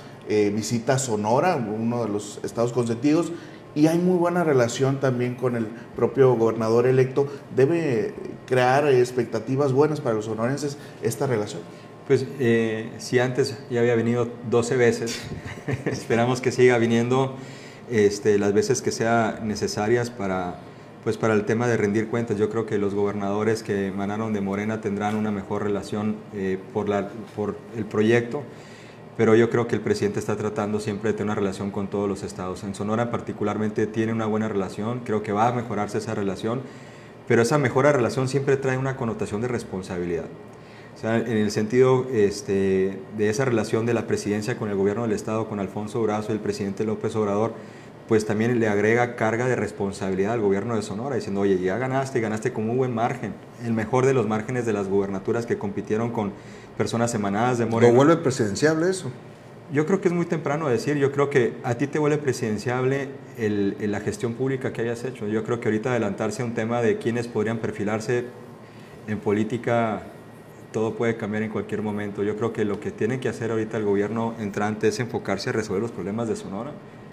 visita 0.55 0.94
a 0.94 0.98
Sonora, 1.01 1.57
uno 1.57 2.05
de 2.05 2.09
los 2.09 2.38
estados 2.44 2.72
consentidos, 2.72 3.32
y 3.74 3.88
hay 3.88 3.98
muy 3.98 4.16
buena 4.16 4.44
relación 4.44 5.01
también 5.01 5.34
con 5.34 5.57
el 5.57 5.66
propio 5.96 6.34
gobernador 6.34 6.86
electo. 6.86 7.26
¿Debe 7.57 8.14
crear 8.46 8.86
expectativas 8.86 9.72
buenas 9.72 10.01
para 10.01 10.14
los 10.14 10.26
sonorenses 10.26 10.76
esta 11.03 11.26
relación? 11.26 11.62
Pues 12.07 12.26
eh, 12.40 12.90
si 12.98 13.20
antes 13.20 13.57
ya 13.70 13.80
había 13.80 13.94
venido 13.94 14.28
12 14.51 14.76
veces, 14.76 15.20
esperamos 15.84 16.40
que 16.40 16.51
siga 16.51 16.76
viniendo 16.78 17.36
este, 17.91 18.38
las 18.38 18.53
veces 18.53 18.82
que 18.82 18.93
sean 18.93 19.47
necesarias 19.47 20.11
para, 20.11 20.57
pues 21.05 21.16
para 21.16 21.34
el 21.34 21.45
tema 21.45 21.68
de 21.68 21.76
rendir 21.76 22.09
cuentas. 22.09 22.36
Yo 22.38 22.51
creo 22.51 22.66
que 22.66 22.78
los 22.78 22.95
gobernadores 22.95 23.62
que 23.62 23.88
emanaron 23.88 24.32
de 24.32 24.41
Morena 24.41 24.80
tendrán 24.80 25.16
una 25.16 25.30
mejor 25.30 25.62
relación 25.62 26.16
eh, 26.34 26.59
por, 26.72 26.88
la, 26.88 27.09
por 27.36 27.57
el 27.76 27.84
proyecto 27.84 28.43
pero 29.20 29.34
yo 29.34 29.51
creo 29.51 29.66
que 29.66 29.74
el 29.74 29.82
presidente 29.82 30.18
está 30.18 30.34
tratando 30.34 30.80
siempre 30.80 31.11
de 31.11 31.18
tener 31.18 31.26
una 31.26 31.34
relación 31.34 31.70
con 31.70 31.88
todos 31.88 32.09
los 32.09 32.22
estados. 32.22 32.64
En 32.64 32.74
Sonora 32.74 33.11
particularmente 33.11 33.86
tiene 33.86 34.14
una 34.14 34.24
buena 34.24 34.49
relación, 34.49 35.01
creo 35.01 35.22
que 35.22 35.30
va 35.30 35.49
a 35.49 35.53
mejorarse 35.53 35.99
esa 35.99 36.14
relación, 36.14 36.62
pero 37.28 37.43
esa 37.43 37.59
mejora 37.59 37.93
relación 37.93 38.28
siempre 38.28 38.57
trae 38.57 38.78
una 38.78 38.97
connotación 38.97 39.43
de 39.43 39.49
responsabilidad. 39.49 40.24
O 40.97 40.99
sea, 40.99 41.18
en 41.18 41.36
el 41.36 41.51
sentido 41.51 42.07
este, 42.11 42.99
de 43.18 43.28
esa 43.28 43.45
relación 43.45 43.84
de 43.84 43.93
la 43.93 44.07
presidencia 44.07 44.57
con 44.57 44.70
el 44.70 44.76
gobierno 44.76 45.03
del 45.03 45.12
estado, 45.12 45.51
con 45.51 45.61
Alfonso 45.61 45.99
Durazo 45.99 46.32
y 46.32 46.36
el 46.36 46.41
presidente 46.41 46.84
López 46.84 47.14
Obrador, 47.14 47.53
pues 48.11 48.26
también 48.26 48.58
le 48.58 48.66
agrega 48.66 49.14
carga 49.14 49.46
de 49.46 49.54
responsabilidad 49.54 50.32
al 50.32 50.40
gobierno 50.40 50.74
de 50.74 50.82
Sonora, 50.82 51.14
diciendo, 51.14 51.42
oye, 51.42 51.61
ya 51.61 51.78
ganaste, 51.78 52.20
ganaste 52.20 52.52
con 52.52 52.68
un 52.68 52.76
buen 52.76 52.92
margen, 52.92 53.34
el 53.64 53.72
mejor 53.72 54.04
de 54.04 54.14
los 54.14 54.26
márgenes 54.26 54.66
de 54.66 54.72
las 54.72 54.88
gubernaturas 54.88 55.46
que 55.46 55.58
compitieron 55.58 56.11
con 56.11 56.32
personas 56.76 57.14
emanadas 57.14 57.58
de 57.58 57.66
Morena. 57.66 57.92
¿Lo 57.92 57.96
vuelve 57.96 58.16
presidenciable 58.16 58.90
eso? 58.90 59.12
Yo 59.72 59.86
creo 59.86 60.00
que 60.00 60.08
es 60.08 60.14
muy 60.14 60.26
temprano 60.26 60.68
decir, 60.68 60.96
yo 60.96 61.12
creo 61.12 61.30
que 61.30 61.52
a 61.62 61.76
ti 61.76 61.86
te 61.86 62.00
vuelve 62.00 62.18
presidenciable 62.18 63.11
el, 63.38 63.76
la 63.80 64.00
gestión 64.00 64.34
pública 64.34 64.72
que 64.72 64.82
hayas 64.82 65.04
hecho. 65.04 65.28
Yo 65.28 65.44
creo 65.44 65.61
que 65.61 65.68
ahorita 65.68 65.90
adelantarse 65.90 66.42
a 66.42 66.46
un 66.46 66.54
tema 66.54 66.82
de 66.82 66.98
quiénes 66.98 67.28
podrían 67.28 67.58
perfilarse 67.58 68.24
en 69.06 69.20
política, 69.20 70.02
todo 70.72 70.94
puede 70.96 71.16
cambiar 71.16 71.44
en 71.44 71.50
cualquier 71.50 71.82
momento. 71.82 72.24
Yo 72.24 72.34
creo 72.36 72.52
que 72.52 72.64
lo 72.64 72.80
que 72.80 72.90
tiene 72.90 73.20
que 73.20 73.28
hacer 73.28 73.52
ahorita 73.52 73.76
el 73.76 73.84
gobierno 73.84 74.34
entrante 74.40 74.88
es 74.88 74.98
enfocarse 74.98 75.50
a 75.50 75.52
resolver 75.52 75.80
los 75.80 75.92
problemas 75.92 76.26
de 76.26 76.34
Sonora, 76.34 76.72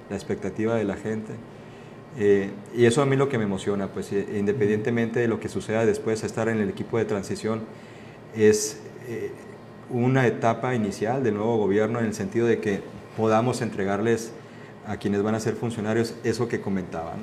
la 0.10 0.16
expectativa 0.16 0.76
de 0.76 0.84
la 0.84 0.96
gente. 0.96 1.34
Eh, 2.18 2.50
y 2.76 2.86
eso 2.86 3.02
a 3.02 3.06
mí 3.06 3.16
lo 3.16 3.30
que 3.30 3.38
me 3.38 3.44
emociona, 3.44 3.88
pues 3.88 4.12
eh, 4.12 4.26
independientemente 4.38 5.20
de 5.20 5.28
lo 5.28 5.40
que 5.40 5.50
suceda 5.50 5.86
después, 5.86 6.24
estar 6.24 6.50
en 6.50 6.60
el 6.60 6.70
equipo 6.70 6.98
de 6.98 7.06
transición 7.06 7.62
es... 8.36 8.80
Eh, 9.08 9.32
una 9.90 10.28
etapa 10.28 10.76
inicial 10.76 11.24
del 11.24 11.36
nuevo 11.36 11.58
gobierno 11.58 12.00
en 12.00 12.06
el 12.06 12.14
sentido 12.14 12.48
de 12.48 12.60
que 12.60 12.82
podamos 13.16 13.62
entregarles 13.62 14.32
a 14.86 14.98
quienes 14.98 15.22
van 15.22 15.36
a 15.36 15.40
ser 15.40 15.56
funcionarios 15.56 16.14
eso 16.24 16.48
que 16.48 16.62
comentaba. 16.62 17.14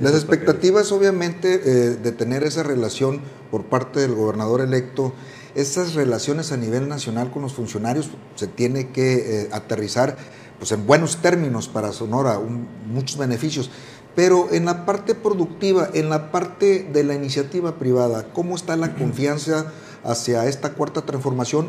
Las 0.00 0.14
expectativas 0.14 0.92
obviamente 0.92 1.54
eh, 1.54 1.96
de 1.96 2.12
tener 2.12 2.44
esa 2.44 2.62
relación 2.62 3.20
por 3.50 3.64
parte 3.64 4.00
del 4.00 4.14
gobernador 4.14 4.60
electo, 4.60 5.12
esas 5.54 5.94
relaciones 5.94 6.52
a 6.52 6.56
nivel 6.56 6.88
nacional 6.88 7.30
con 7.32 7.42
los 7.42 7.54
funcionarios 7.54 8.10
se 8.36 8.46
tiene 8.46 8.90
que 8.90 9.42
eh, 9.42 9.48
aterrizar 9.50 10.16
pues, 10.58 10.72
en 10.72 10.86
buenos 10.86 11.18
términos 11.18 11.68
para 11.68 11.92
Sonora, 11.92 12.40
muchos 12.86 13.18
beneficios. 13.18 13.70
Pero 14.14 14.52
en 14.52 14.64
la 14.64 14.84
parte 14.84 15.14
productiva, 15.14 15.88
en 15.94 16.08
la 16.08 16.30
parte 16.32 16.88
de 16.92 17.04
la 17.04 17.14
iniciativa 17.14 17.76
privada, 17.76 18.32
¿cómo 18.32 18.56
está 18.56 18.76
la 18.76 18.94
confianza 18.94 19.72
hacia 20.02 20.46
esta 20.46 20.72
cuarta 20.72 21.02
transformación 21.02 21.68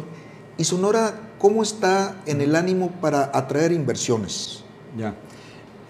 y 0.59 0.65
Sonora, 0.65 1.13
¿cómo 1.37 1.63
está 1.63 2.21
en 2.25 2.41
el 2.41 2.53
ánimo 2.53 2.91
para 2.99 3.31
atraer 3.33 3.71
inversiones? 3.71 4.61
Ya. 4.97 5.15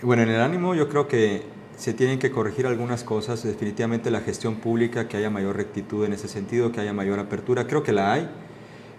Bueno, 0.03 0.21
en 0.21 0.29
el 0.29 0.41
ánimo 0.41 0.75
yo 0.75 0.87
creo 0.89 1.07
que 1.07 1.41
se 1.75 1.93
tienen 1.95 2.19
que 2.19 2.29
corregir 2.29 2.67
algunas 2.67 3.03
cosas, 3.03 3.41
definitivamente 3.41 4.11
la 4.11 4.21
gestión 4.21 4.57
pública, 4.57 5.07
que 5.07 5.17
haya 5.17 5.31
mayor 5.31 5.55
rectitud 5.55 6.05
en 6.05 6.13
ese 6.13 6.27
sentido, 6.27 6.71
que 6.71 6.81
haya 6.81 6.93
mayor 6.93 7.17
apertura, 7.17 7.65
creo 7.65 7.81
que 7.81 7.93
la 7.93 8.13
hay, 8.13 8.29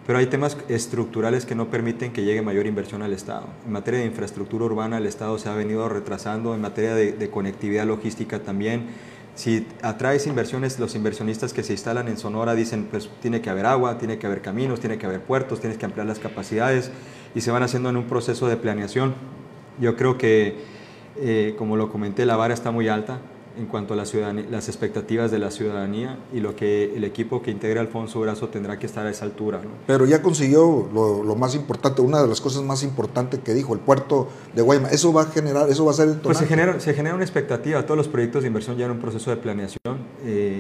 pero 0.07 0.19
hay 0.19 0.27
temas 0.27 0.57
estructurales 0.69 1.47
que 1.47 1.55
no 1.55 1.71
permiten 1.71 2.13
que 2.13 2.25
llegue 2.25 2.43
mayor 2.43 2.67
inversión 2.67 3.03
al 3.03 3.13
Estado. 3.13 3.47
En 3.67 3.73
materia 3.73 4.01
de 4.01 4.07
infraestructura 4.07 4.65
urbana, 4.65 4.99
el 4.99 5.07
Estado 5.07 5.39
se 5.39 5.49
ha 5.49 5.55
venido 5.55 5.89
retrasando, 5.89 6.55
en 6.55 6.61
materia 6.61 6.95
de, 6.95 7.31
conectividad 7.31 7.87
logística 7.87 8.41
también, 8.41 8.89
si 9.35 9.67
atraes 9.83 10.27
inversiones, 10.27 10.79
los 10.79 10.95
inversionistas 10.95 11.53
que 11.53 11.63
se 11.63 11.73
instalan 11.73 12.09
en 12.09 12.19
Sonora 12.19 12.55
dicen, 12.55 12.89
pues 12.91 13.09
tiene 13.23 13.41
que 13.41 13.49
haber 13.49 13.65
agua, 13.65 13.97
tiene 13.97 14.19
que 14.19 14.27
haber 14.27 14.43
caminos, 14.43 14.81
tiene 14.81 14.99
que 14.99 15.07
haber 15.07 15.23
puertos, 15.23 15.61
tienes 15.61 15.79
que 15.79 15.87
ampliar 15.87 16.07
las 16.07 16.19
capacidades 16.19 16.91
y 17.35 17.41
se 17.41 17.51
van 17.51 17.63
haciendo 17.63 17.89
en 17.89 17.97
un 17.97 18.05
proceso 18.05 18.49
de 18.49 18.57
planeación. 18.57 19.15
Yo 19.81 19.97
creo 19.97 20.19
que, 20.19 20.57
eh, 21.17 21.55
como 21.57 21.77
lo 21.77 21.91
comenté, 21.91 22.27
la 22.27 22.37
vara 22.37 22.53
está 22.53 22.71
muy 22.71 22.89
alta 22.89 23.21
en 23.59 23.67
cuanto 23.67 23.95
a 23.95 23.97
la 23.97 24.05
las 24.51 24.69
expectativas 24.69 25.31
de 25.31 25.39
la 25.39 25.51
ciudadanía 25.51 26.19
y 26.33 26.41
lo 26.41 26.57
que 26.57 26.97
el 26.97 27.05
equipo 27.05 27.43
que 27.43 27.51
integra 27.51 27.81
Alfonso 27.81 28.21
Brazo 28.21 28.49
tendrá 28.49 28.79
que 28.79 28.87
estar 28.87 29.07
a 29.07 29.11
esa 29.11 29.25
altura. 29.25 29.61
Pero 29.87 30.07
ya 30.07 30.23
consiguió 30.23 30.89
lo, 30.93 31.35
más 31.35 31.55
importante, 31.55 32.03
una 32.03 32.21
de 32.21 32.29
las 32.29 32.41
cosas 32.41 32.63
más 32.63 32.83
importantes 32.83 33.41
que 33.41 33.55
dijo, 33.55 33.73
el 33.75 33.81
puerto 33.81 34.29
de 34.55 34.63
Guaymas. 34.63 34.93
¿Eso 34.93 35.13
va 35.13 35.23
a 35.23 35.27
generar, 35.27 35.69
eso 35.69 35.85
va 35.85 35.93
a 35.93 35.95
ser 35.95 36.09
el 36.09 36.17
Pues 36.17 36.39
se 36.39 36.47
genera, 36.47 36.79
se 36.81 36.95
genera 36.95 37.15
una 37.15 37.25
expectativa, 37.25 37.83
todos 37.85 37.97
los 37.97 38.09
proyectos 38.09 38.43
de 38.43 38.49
inversión 38.49 38.77
ya 38.77 38.87
en 38.87 38.93
un 38.93 38.99
proceso 38.99 39.31
de 39.31 39.37
planeación, 39.37 39.99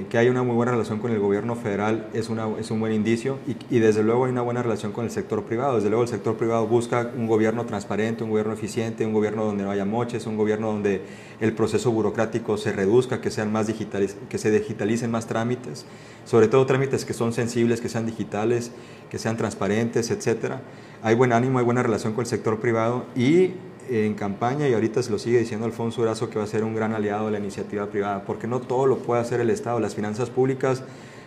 que 0.08 0.18
hay 0.18 0.28
una 0.28 0.42
muy 0.42 0.54
buena 0.54 0.72
relación 0.72 0.98
con 0.98 1.10
el 1.10 1.18
gobierno 1.18 1.56
federal 1.56 2.08
es, 2.12 2.28
una, 2.28 2.48
es 2.58 2.70
un 2.70 2.80
buen 2.80 2.92
indicio 2.92 3.38
y, 3.46 3.56
y 3.74 3.80
desde 3.80 4.02
luego 4.02 4.24
hay 4.24 4.32
una 4.32 4.42
buena 4.42 4.62
relación 4.62 4.92
con 4.92 5.04
el 5.04 5.10
sector 5.10 5.44
privado. 5.44 5.76
Desde 5.76 5.88
luego 5.88 6.02
el 6.02 6.08
sector 6.08 6.36
privado 6.36 6.66
busca 6.66 7.10
un 7.16 7.26
gobierno 7.26 7.66
transparente, 7.66 8.24
un 8.24 8.30
gobierno 8.30 8.52
eficiente, 8.52 9.04
un 9.06 9.12
gobierno 9.12 9.44
donde 9.44 9.64
no 9.64 9.70
haya 9.70 9.84
moches, 9.84 10.26
un 10.26 10.36
gobierno 10.36 10.68
donde 10.68 11.02
el 11.40 11.52
proceso 11.54 11.90
burocrático 11.90 12.56
se 12.56 12.72
reduzca, 12.72 13.20
que, 13.20 13.30
sean 13.30 13.50
más 13.50 13.66
digitales, 13.66 14.16
que 14.28 14.38
se 14.38 14.50
digitalicen 14.50 15.10
más 15.10 15.26
trámites, 15.26 15.86
sobre 16.24 16.48
todo 16.48 16.66
trámites 16.66 17.04
que 17.04 17.14
son 17.14 17.32
sensibles, 17.32 17.80
que 17.80 17.88
sean 17.88 18.06
digitales, 18.06 18.72
que 19.10 19.18
sean 19.18 19.36
transparentes, 19.36 20.10
etc. 20.10 20.56
Hay 21.02 21.14
buen 21.14 21.32
ánimo, 21.32 21.58
hay 21.58 21.64
buena 21.64 21.82
relación 21.82 22.12
con 22.12 22.22
el 22.22 22.26
sector 22.26 22.60
privado 22.60 23.06
y 23.16 23.54
en 23.90 24.14
campaña, 24.14 24.68
y 24.68 24.74
ahorita 24.74 25.02
se 25.02 25.10
lo 25.10 25.18
sigue 25.18 25.38
diciendo 25.38 25.66
Alfonso 25.66 26.02
Urazo, 26.02 26.30
que 26.30 26.38
va 26.38 26.44
a 26.44 26.48
ser 26.48 26.64
un 26.64 26.74
gran 26.74 26.94
aliado 26.94 27.26
de 27.26 27.32
la 27.32 27.38
iniciativa 27.38 27.86
privada, 27.86 28.22
porque 28.24 28.46
no 28.46 28.60
todo 28.60 28.86
lo 28.86 28.98
puede 28.98 29.20
hacer 29.20 29.40
el 29.40 29.50
Estado. 29.50 29.80
Las 29.80 29.94
finanzas 29.94 30.30
públicas 30.30 30.84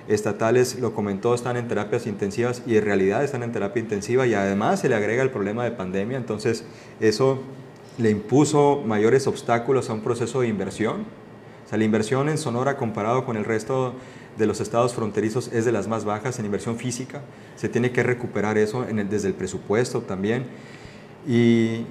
estatales, 0.07 0.79
lo 0.79 0.93
comentó, 0.93 1.33
están 1.33 1.57
en 1.57 1.67
terapias 1.67 2.07
intensivas 2.07 2.61
y 2.65 2.75
en 2.77 2.85
realidad 2.85 3.23
están 3.23 3.43
en 3.43 3.51
terapia 3.51 3.81
intensiva 3.81 4.27
y 4.27 4.33
además 4.33 4.81
se 4.81 4.89
le 4.89 4.95
agrega 4.95 5.23
el 5.23 5.29
problema 5.29 5.63
de 5.63 5.71
pandemia, 5.71 6.17
entonces 6.17 6.65
eso 6.99 7.39
le 7.97 8.09
impuso 8.09 8.81
mayores 8.85 9.27
obstáculos 9.27 9.89
a 9.89 9.93
un 9.93 10.01
proceso 10.01 10.41
de 10.41 10.47
inversión. 10.47 11.05
O 11.65 11.69
sea, 11.69 11.77
la 11.77 11.83
inversión 11.83 12.27
en 12.27 12.37
Sonora 12.37 12.75
comparado 12.75 13.25
con 13.25 13.37
el 13.37 13.45
resto 13.45 13.93
de 14.37 14.47
los 14.47 14.59
estados 14.61 14.93
fronterizos 14.93 15.49
es 15.53 15.63
de 15.65 15.71
las 15.71 15.87
más 15.87 16.03
bajas 16.03 16.39
en 16.39 16.45
inversión 16.45 16.77
física. 16.77 17.21
Se 17.55 17.69
tiene 17.69 17.91
que 17.91 18.03
recuperar 18.03 18.57
eso 18.57 18.83
desde 18.83 19.27
el 19.27 19.35
presupuesto 19.35 20.01
también. 20.01 20.45
Y, 21.27 21.85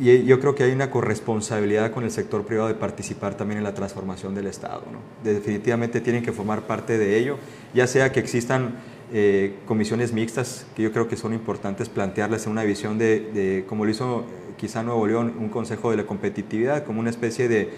yo 0.00 0.40
creo 0.40 0.54
que 0.54 0.64
hay 0.64 0.72
una 0.72 0.90
corresponsabilidad 0.90 1.90
con 1.90 2.04
el 2.04 2.10
sector 2.10 2.44
privado 2.44 2.68
de 2.68 2.74
participar 2.74 3.36
también 3.36 3.58
en 3.58 3.64
la 3.64 3.74
transformación 3.74 4.34
del 4.34 4.46
Estado. 4.46 4.82
Definitivamente 5.24 6.00
tienen 6.00 6.22
que 6.22 6.32
formar 6.32 6.62
parte 6.62 6.98
de 6.98 7.18
ello, 7.18 7.38
ya 7.74 7.86
sea 7.86 8.12
que 8.12 8.20
existan 8.20 8.74
eh, 9.12 9.56
comisiones 9.66 10.12
mixtas, 10.12 10.66
que 10.76 10.82
yo 10.82 10.92
creo 10.92 11.08
que 11.08 11.16
son 11.16 11.32
importantes 11.32 11.88
plantearlas 11.88 12.46
en 12.46 12.52
una 12.52 12.64
visión 12.64 12.98
de, 12.98 13.20
de 13.20 13.64
como 13.66 13.84
lo 13.84 13.90
hizo 13.90 14.24
quizá 14.56 14.82
Nuevo 14.82 15.06
León, 15.06 15.34
un 15.38 15.48
consejo 15.48 15.90
de 15.90 15.96
la 15.96 16.06
competitividad, 16.06 16.84
como 16.84 17.00
una 17.00 17.10
especie 17.10 17.48
de, 17.48 17.70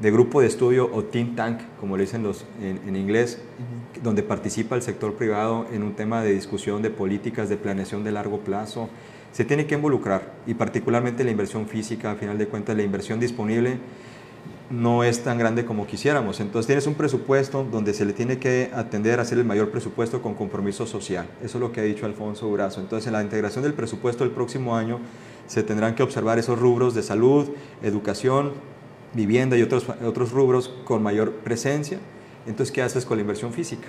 de 0.00 0.10
grupo 0.10 0.40
de 0.40 0.46
estudio 0.46 0.90
o 0.92 1.04
think 1.04 1.36
tank, 1.36 1.60
como 1.80 1.96
le 1.96 2.02
dicen 2.02 2.22
los 2.22 2.44
en, 2.60 2.96
inglés, 2.96 3.40
donde 4.02 4.22
participa 4.22 4.76
el 4.76 4.82
sector 4.82 5.14
privado 5.14 5.66
en 5.72 5.82
un 5.82 5.94
tema 5.94 6.22
de 6.22 6.34
discusión 6.34 6.82
de 6.82 6.90
políticas 6.90 7.48
de 7.48 7.56
planeación 7.56 8.04
de 8.04 8.12
largo 8.12 8.40
plazo. 8.40 8.90
Se 9.36 9.44
tiene 9.44 9.66
que 9.66 9.74
involucrar 9.74 10.32
y 10.46 10.54
particularmente 10.54 11.22
la 11.22 11.30
inversión 11.30 11.68
física, 11.68 12.12
a 12.12 12.14
final 12.14 12.38
de 12.38 12.48
cuentas 12.48 12.74
la 12.74 12.82
inversión 12.82 13.20
disponible 13.20 13.76
no 14.70 15.04
es 15.04 15.22
tan 15.24 15.36
grande 15.36 15.66
como 15.66 15.86
quisiéramos. 15.86 16.40
Entonces 16.40 16.66
tienes 16.66 16.86
un 16.86 16.94
presupuesto 16.94 17.62
donde 17.70 17.92
se 17.92 18.06
le 18.06 18.14
tiene 18.14 18.38
que 18.38 18.70
atender 18.72 19.18
a 19.18 19.22
hacer 19.24 19.36
el 19.36 19.44
mayor 19.44 19.70
presupuesto 19.70 20.22
con 20.22 20.32
compromiso 20.32 20.86
social. 20.86 21.26
Eso 21.42 21.58
es 21.58 21.60
lo 21.60 21.70
que 21.70 21.80
ha 21.80 21.84
dicho 21.84 22.06
Alfonso 22.06 22.46
Durazo. 22.46 22.80
Entonces 22.80 23.08
en 23.08 23.12
la 23.12 23.22
integración 23.22 23.62
del 23.62 23.74
presupuesto 23.74 24.24
del 24.24 24.32
próximo 24.32 24.74
año 24.74 25.00
se 25.46 25.62
tendrán 25.62 25.94
que 25.94 26.02
observar 26.02 26.38
esos 26.38 26.58
rubros 26.58 26.94
de 26.94 27.02
salud, 27.02 27.46
educación, 27.82 28.52
vivienda 29.12 29.58
y 29.58 29.62
otros, 29.62 29.86
otros 30.02 30.32
rubros 30.32 30.70
con 30.86 31.02
mayor 31.02 31.32
presencia. 31.44 31.98
Entonces, 32.46 32.72
¿qué 32.72 32.80
haces 32.80 33.04
con 33.04 33.18
la 33.18 33.20
inversión 33.20 33.52
física? 33.52 33.88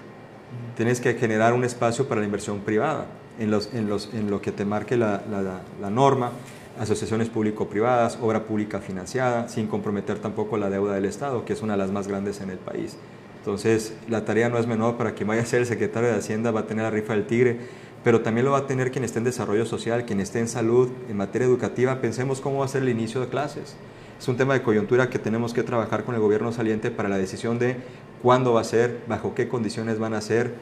Tienes 0.76 1.00
que 1.00 1.14
generar 1.14 1.54
un 1.54 1.64
espacio 1.64 2.06
para 2.10 2.20
la 2.20 2.26
inversión 2.26 2.60
privada, 2.60 3.06
en, 3.40 4.30
lo 4.30 4.42
que 4.42 4.52
te 4.52 4.66
marque 4.66 4.98
la, 4.98 5.24
la, 5.30 5.62
la 5.82 5.90
norma, 5.90 6.32
asociaciones 6.80 7.30
público-privadas, 7.30 8.20
obra 8.22 8.44
pública 8.44 8.80
financiada, 8.80 9.48
sin 9.48 9.68
comprometer 9.68 10.20
tampoco 10.20 10.58
la 10.58 10.70
deuda 10.70 10.96
del 10.96 11.06
Estado, 11.06 11.46
que 11.46 11.54
es 11.54 11.62
una 11.62 11.74
de 11.74 11.80
las 11.80 11.92
más 11.92 12.08
grandes 12.08 12.42
en 12.42 12.50
el 12.50 12.58
país. 12.58 12.98
Entonces, 13.40 13.94
la 14.10 14.26
tarea 14.26 14.50
no 14.50 14.58
es 14.58 14.68
menor 14.68 14.98
para 14.98 15.14
quien 15.14 15.30
vaya 15.30 15.42
a 15.42 15.46
ser 15.46 15.62
el 15.62 15.66
secretario 15.66 16.10
de 16.10 16.16
Hacienda, 16.16 16.52
va 16.52 16.62
a 16.62 16.68
tener 16.68 16.84
la 16.84 16.92
rifa 16.92 17.14
del 17.14 17.26
tigre, 17.26 17.58
pero 18.04 18.22
también 18.22 18.46
lo 18.46 18.52
va 18.52 18.60
a 18.60 18.68
tener 18.68 18.92
quien 18.92 19.04
esté 19.04 19.20
en 19.20 19.26
desarrollo 19.26 19.66
social, 19.66 20.06
quien 20.06 20.20
esté 20.20 20.40
en 20.40 20.48
salud, 20.48 20.90
en 21.10 21.18
materia 21.18 21.48
educativa. 21.48 22.02
Pensemos 22.02 22.42
cómo 22.42 22.60
va 22.60 22.66
a 22.66 22.68
ser 22.68 22.84
el 22.84 22.90
inicio 22.90 23.22
de 23.22 23.28
clases. 23.28 23.76
Es 24.20 24.28
un 24.28 24.36
tema 24.36 24.54
de 24.54 24.64
coyuntura 24.64 25.10
que 25.10 25.20
tenemos 25.20 25.54
que 25.54 25.64
trabajar 25.64 26.04
con 26.04 26.16
el 26.16 26.22
gobierno 26.22 26.52
saliente 26.52 26.92
para 26.92 27.08
la 27.08 27.18
decisión 27.18 27.60
de 27.60 27.78
cuándo 28.22 28.54
va 28.54 28.62
a 28.62 28.64
ser, 28.64 29.02
bajo 29.08 29.34
qué 29.36 29.48
condiciones 29.48 30.00
van 30.00 30.14
a 30.14 30.22
ser, 30.22 30.56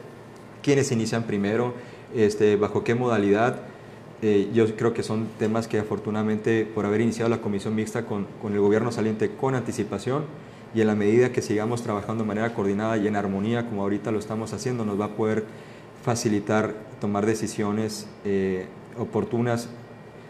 quiénes 0.62 0.92
inician 0.92 1.24
primero, 1.24 1.74
este, 2.16 2.56
bajo 2.56 2.84
qué 2.84 2.94
modalidad. 2.94 3.60
Eh, 4.22 4.50
yo 4.54 4.74
creo 4.76 4.94
que 4.94 5.02
son 5.02 5.28
temas 5.38 5.68
que 5.68 5.78
afortunadamente 5.78 6.64
por 6.64 6.86
haber 6.86 7.02
iniciado 7.02 7.28
la 7.28 7.42
comisión 7.42 7.74
mixta 7.74 8.06
con, 8.06 8.26
con 8.40 8.54
el 8.54 8.60
gobierno 8.60 8.90
saliente 8.90 9.30
con 9.30 9.54
anticipación 9.54 10.24
y 10.74 10.80
en 10.80 10.86
la 10.86 10.94
medida 10.94 11.32
que 11.32 11.42
sigamos 11.42 11.82
trabajando 11.82 12.24
de 12.24 12.28
manera 12.28 12.54
coordinada 12.54 12.96
y 12.96 13.06
en 13.06 13.16
armonía 13.16 13.66
como 13.66 13.82
ahorita 13.82 14.10
lo 14.10 14.18
estamos 14.18 14.52
haciendo, 14.54 14.84
nos 14.84 14.98
va 14.98 15.06
a 15.06 15.16
poder 15.16 15.44
facilitar 16.02 16.74
tomar 17.00 17.26
decisiones 17.26 18.08
eh, 18.24 18.66
oportunas 18.98 19.68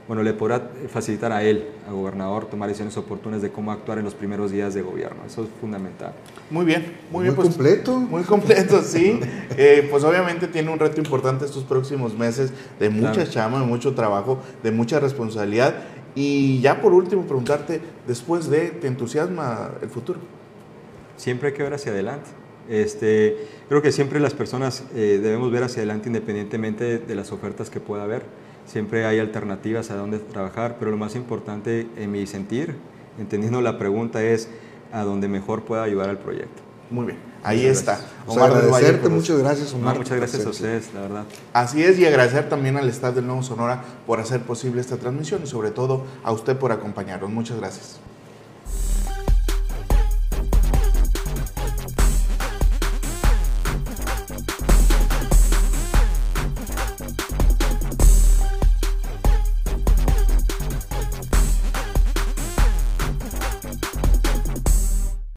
bueno, 0.07 0.23
le 0.23 0.33
podrá 0.35 0.71
facilitar 0.89 1.33
a 1.33 1.43
él, 1.43 1.67
al 1.89 1.95
gobernador, 1.95 2.47
tomar 2.47 2.69
decisiones 2.69 2.97
oportunas 2.97 3.43
de 3.43 3.51
cómo 3.51 3.73
actuar 3.73 3.99
en 3.99 4.05
los 4.05 4.15
primeros 4.15 4.53
días 4.53 4.73
de 4.73 4.83
gobierno. 4.83 5.23
Eso 5.27 5.43
es 5.43 5.49
fundamental. 5.61 6.13
Muy 6.49 6.65
bien, 6.65 6.95
muy, 7.11 7.25
bien. 7.25 7.35
Pues, 7.35 7.49
completo. 7.49 7.99
Muy 7.99 8.23
completo, 8.23 8.83
sí. 8.83 9.21
Eh, 9.59 9.89
pues 9.91 10.05
obviamente 10.05 10.49
tiene 10.49 10.71
un 10.71 10.79
reto 10.79 11.01
importante 11.01 11.47
estos 11.47 11.65
próximos 11.65 12.17
meses 12.17 12.53
de 12.79 12.91
mucha 12.91 13.27
chama, 13.27 13.61
de 13.61 13.65
mucho 13.65 13.95
trabajo, 13.95 14.39
de 14.63 14.71
mucha 14.71 15.01
responsabilidad. 15.01 15.75
Y 16.15 16.61
ya 16.61 16.83
por 16.83 16.93
último, 16.93 17.23
preguntarte, 17.23 17.81
después 18.07 18.51
de, 18.51 18.69
¿te 18.69 18.87
entusiasma 18.87 19.71
el 19.81 19.89
futuro? 19.89 20.19
Siempre 21.17 21.49
hay 21.49 21.55
que 21.55 21.63
ver 21.63 21.73
hacia 21.73 21.93
adelante. 21.93 22.29
Este, 22.69 23.37
creo 23.69 23.81
que 23.81 23.93
siempre 23.93 24.21
las 24.21 24.35
personas 24.35 24.85
eh, 24.95 25.21
debemos 25.23 25.51
ver 25.51 25.63
hacia 25.63 25.79
adelante 25.79 26.09
independientemente 26.09 26.99
de 26.99 27.15
las 27.15 27.33
ofertas 27.33 27.71
que 27.71 27.81
pueda 27.81 28.03
haber 28.03 28.25
siempre 28.67 29.07
hay 29.07 29.19
alternativas 29.19 29.91
a 29.91 29.97
dónde 29.97 30.19
trabajar, 30.19 30.77
pero 30.79 30.91
lo 30.91 30.97
más 30.97 31.17
importante 31.17 31.87
en 31.97 32.11
mi 32.11 32.27
sentir, 32.27 32.77
entendiendo 33.19 33.61
la 33.61 33.79
pregunta, 33.79 34.23
es 34.23 34.49
a 34.93 35.03
dónde 35.03 35.29
mejor 35.29 35.65
pueda 35.65 35.83
ayudar 35.83 36.11
al 36.11 36.19
proyecto. 36.19 36.63
Muy 36.91 37.07
bien, 37.07 37.19
ahí 37.43 37.67
está. 37.67 37.99
Omar 38.27 38.51
agradecerte, 38.51 39.09
muchas 39.09 39.39
gracias 39.39 39.75
Omar. 39.75 39.99
muchas 39.99 40.17
gracias 40.17 40.47
a 40.47 40.51
ustedes, 40.51 40.95
la 40.95 41.01
verdad. 41.01 41.25
Así 41.53 41.83
es, 41.83 41.99
y 41.99 42.07
agradecer 42.07 42.49
también 42.49 42.77
al 42.77 42.89
Estado 42.89 43.15
del 43.15 43.27
Nuevo 43.27 43.43
Sonora 43.43 43.83
por 44.07 44.21
hacer 44.21 44.43
posible 44.43 44.81
esta 44.81 44.97
transmisión 44.97 45.43
y 45.43 45.47
sobre 45.47 45.71
todo 45.71 46.05
a 46.23 46.31
usted 46.31 46.57
por 46.57 46.71
acompañarnos. 46.71 47.31
Muchas 47.31 47.57
gracias. 47.57 47.99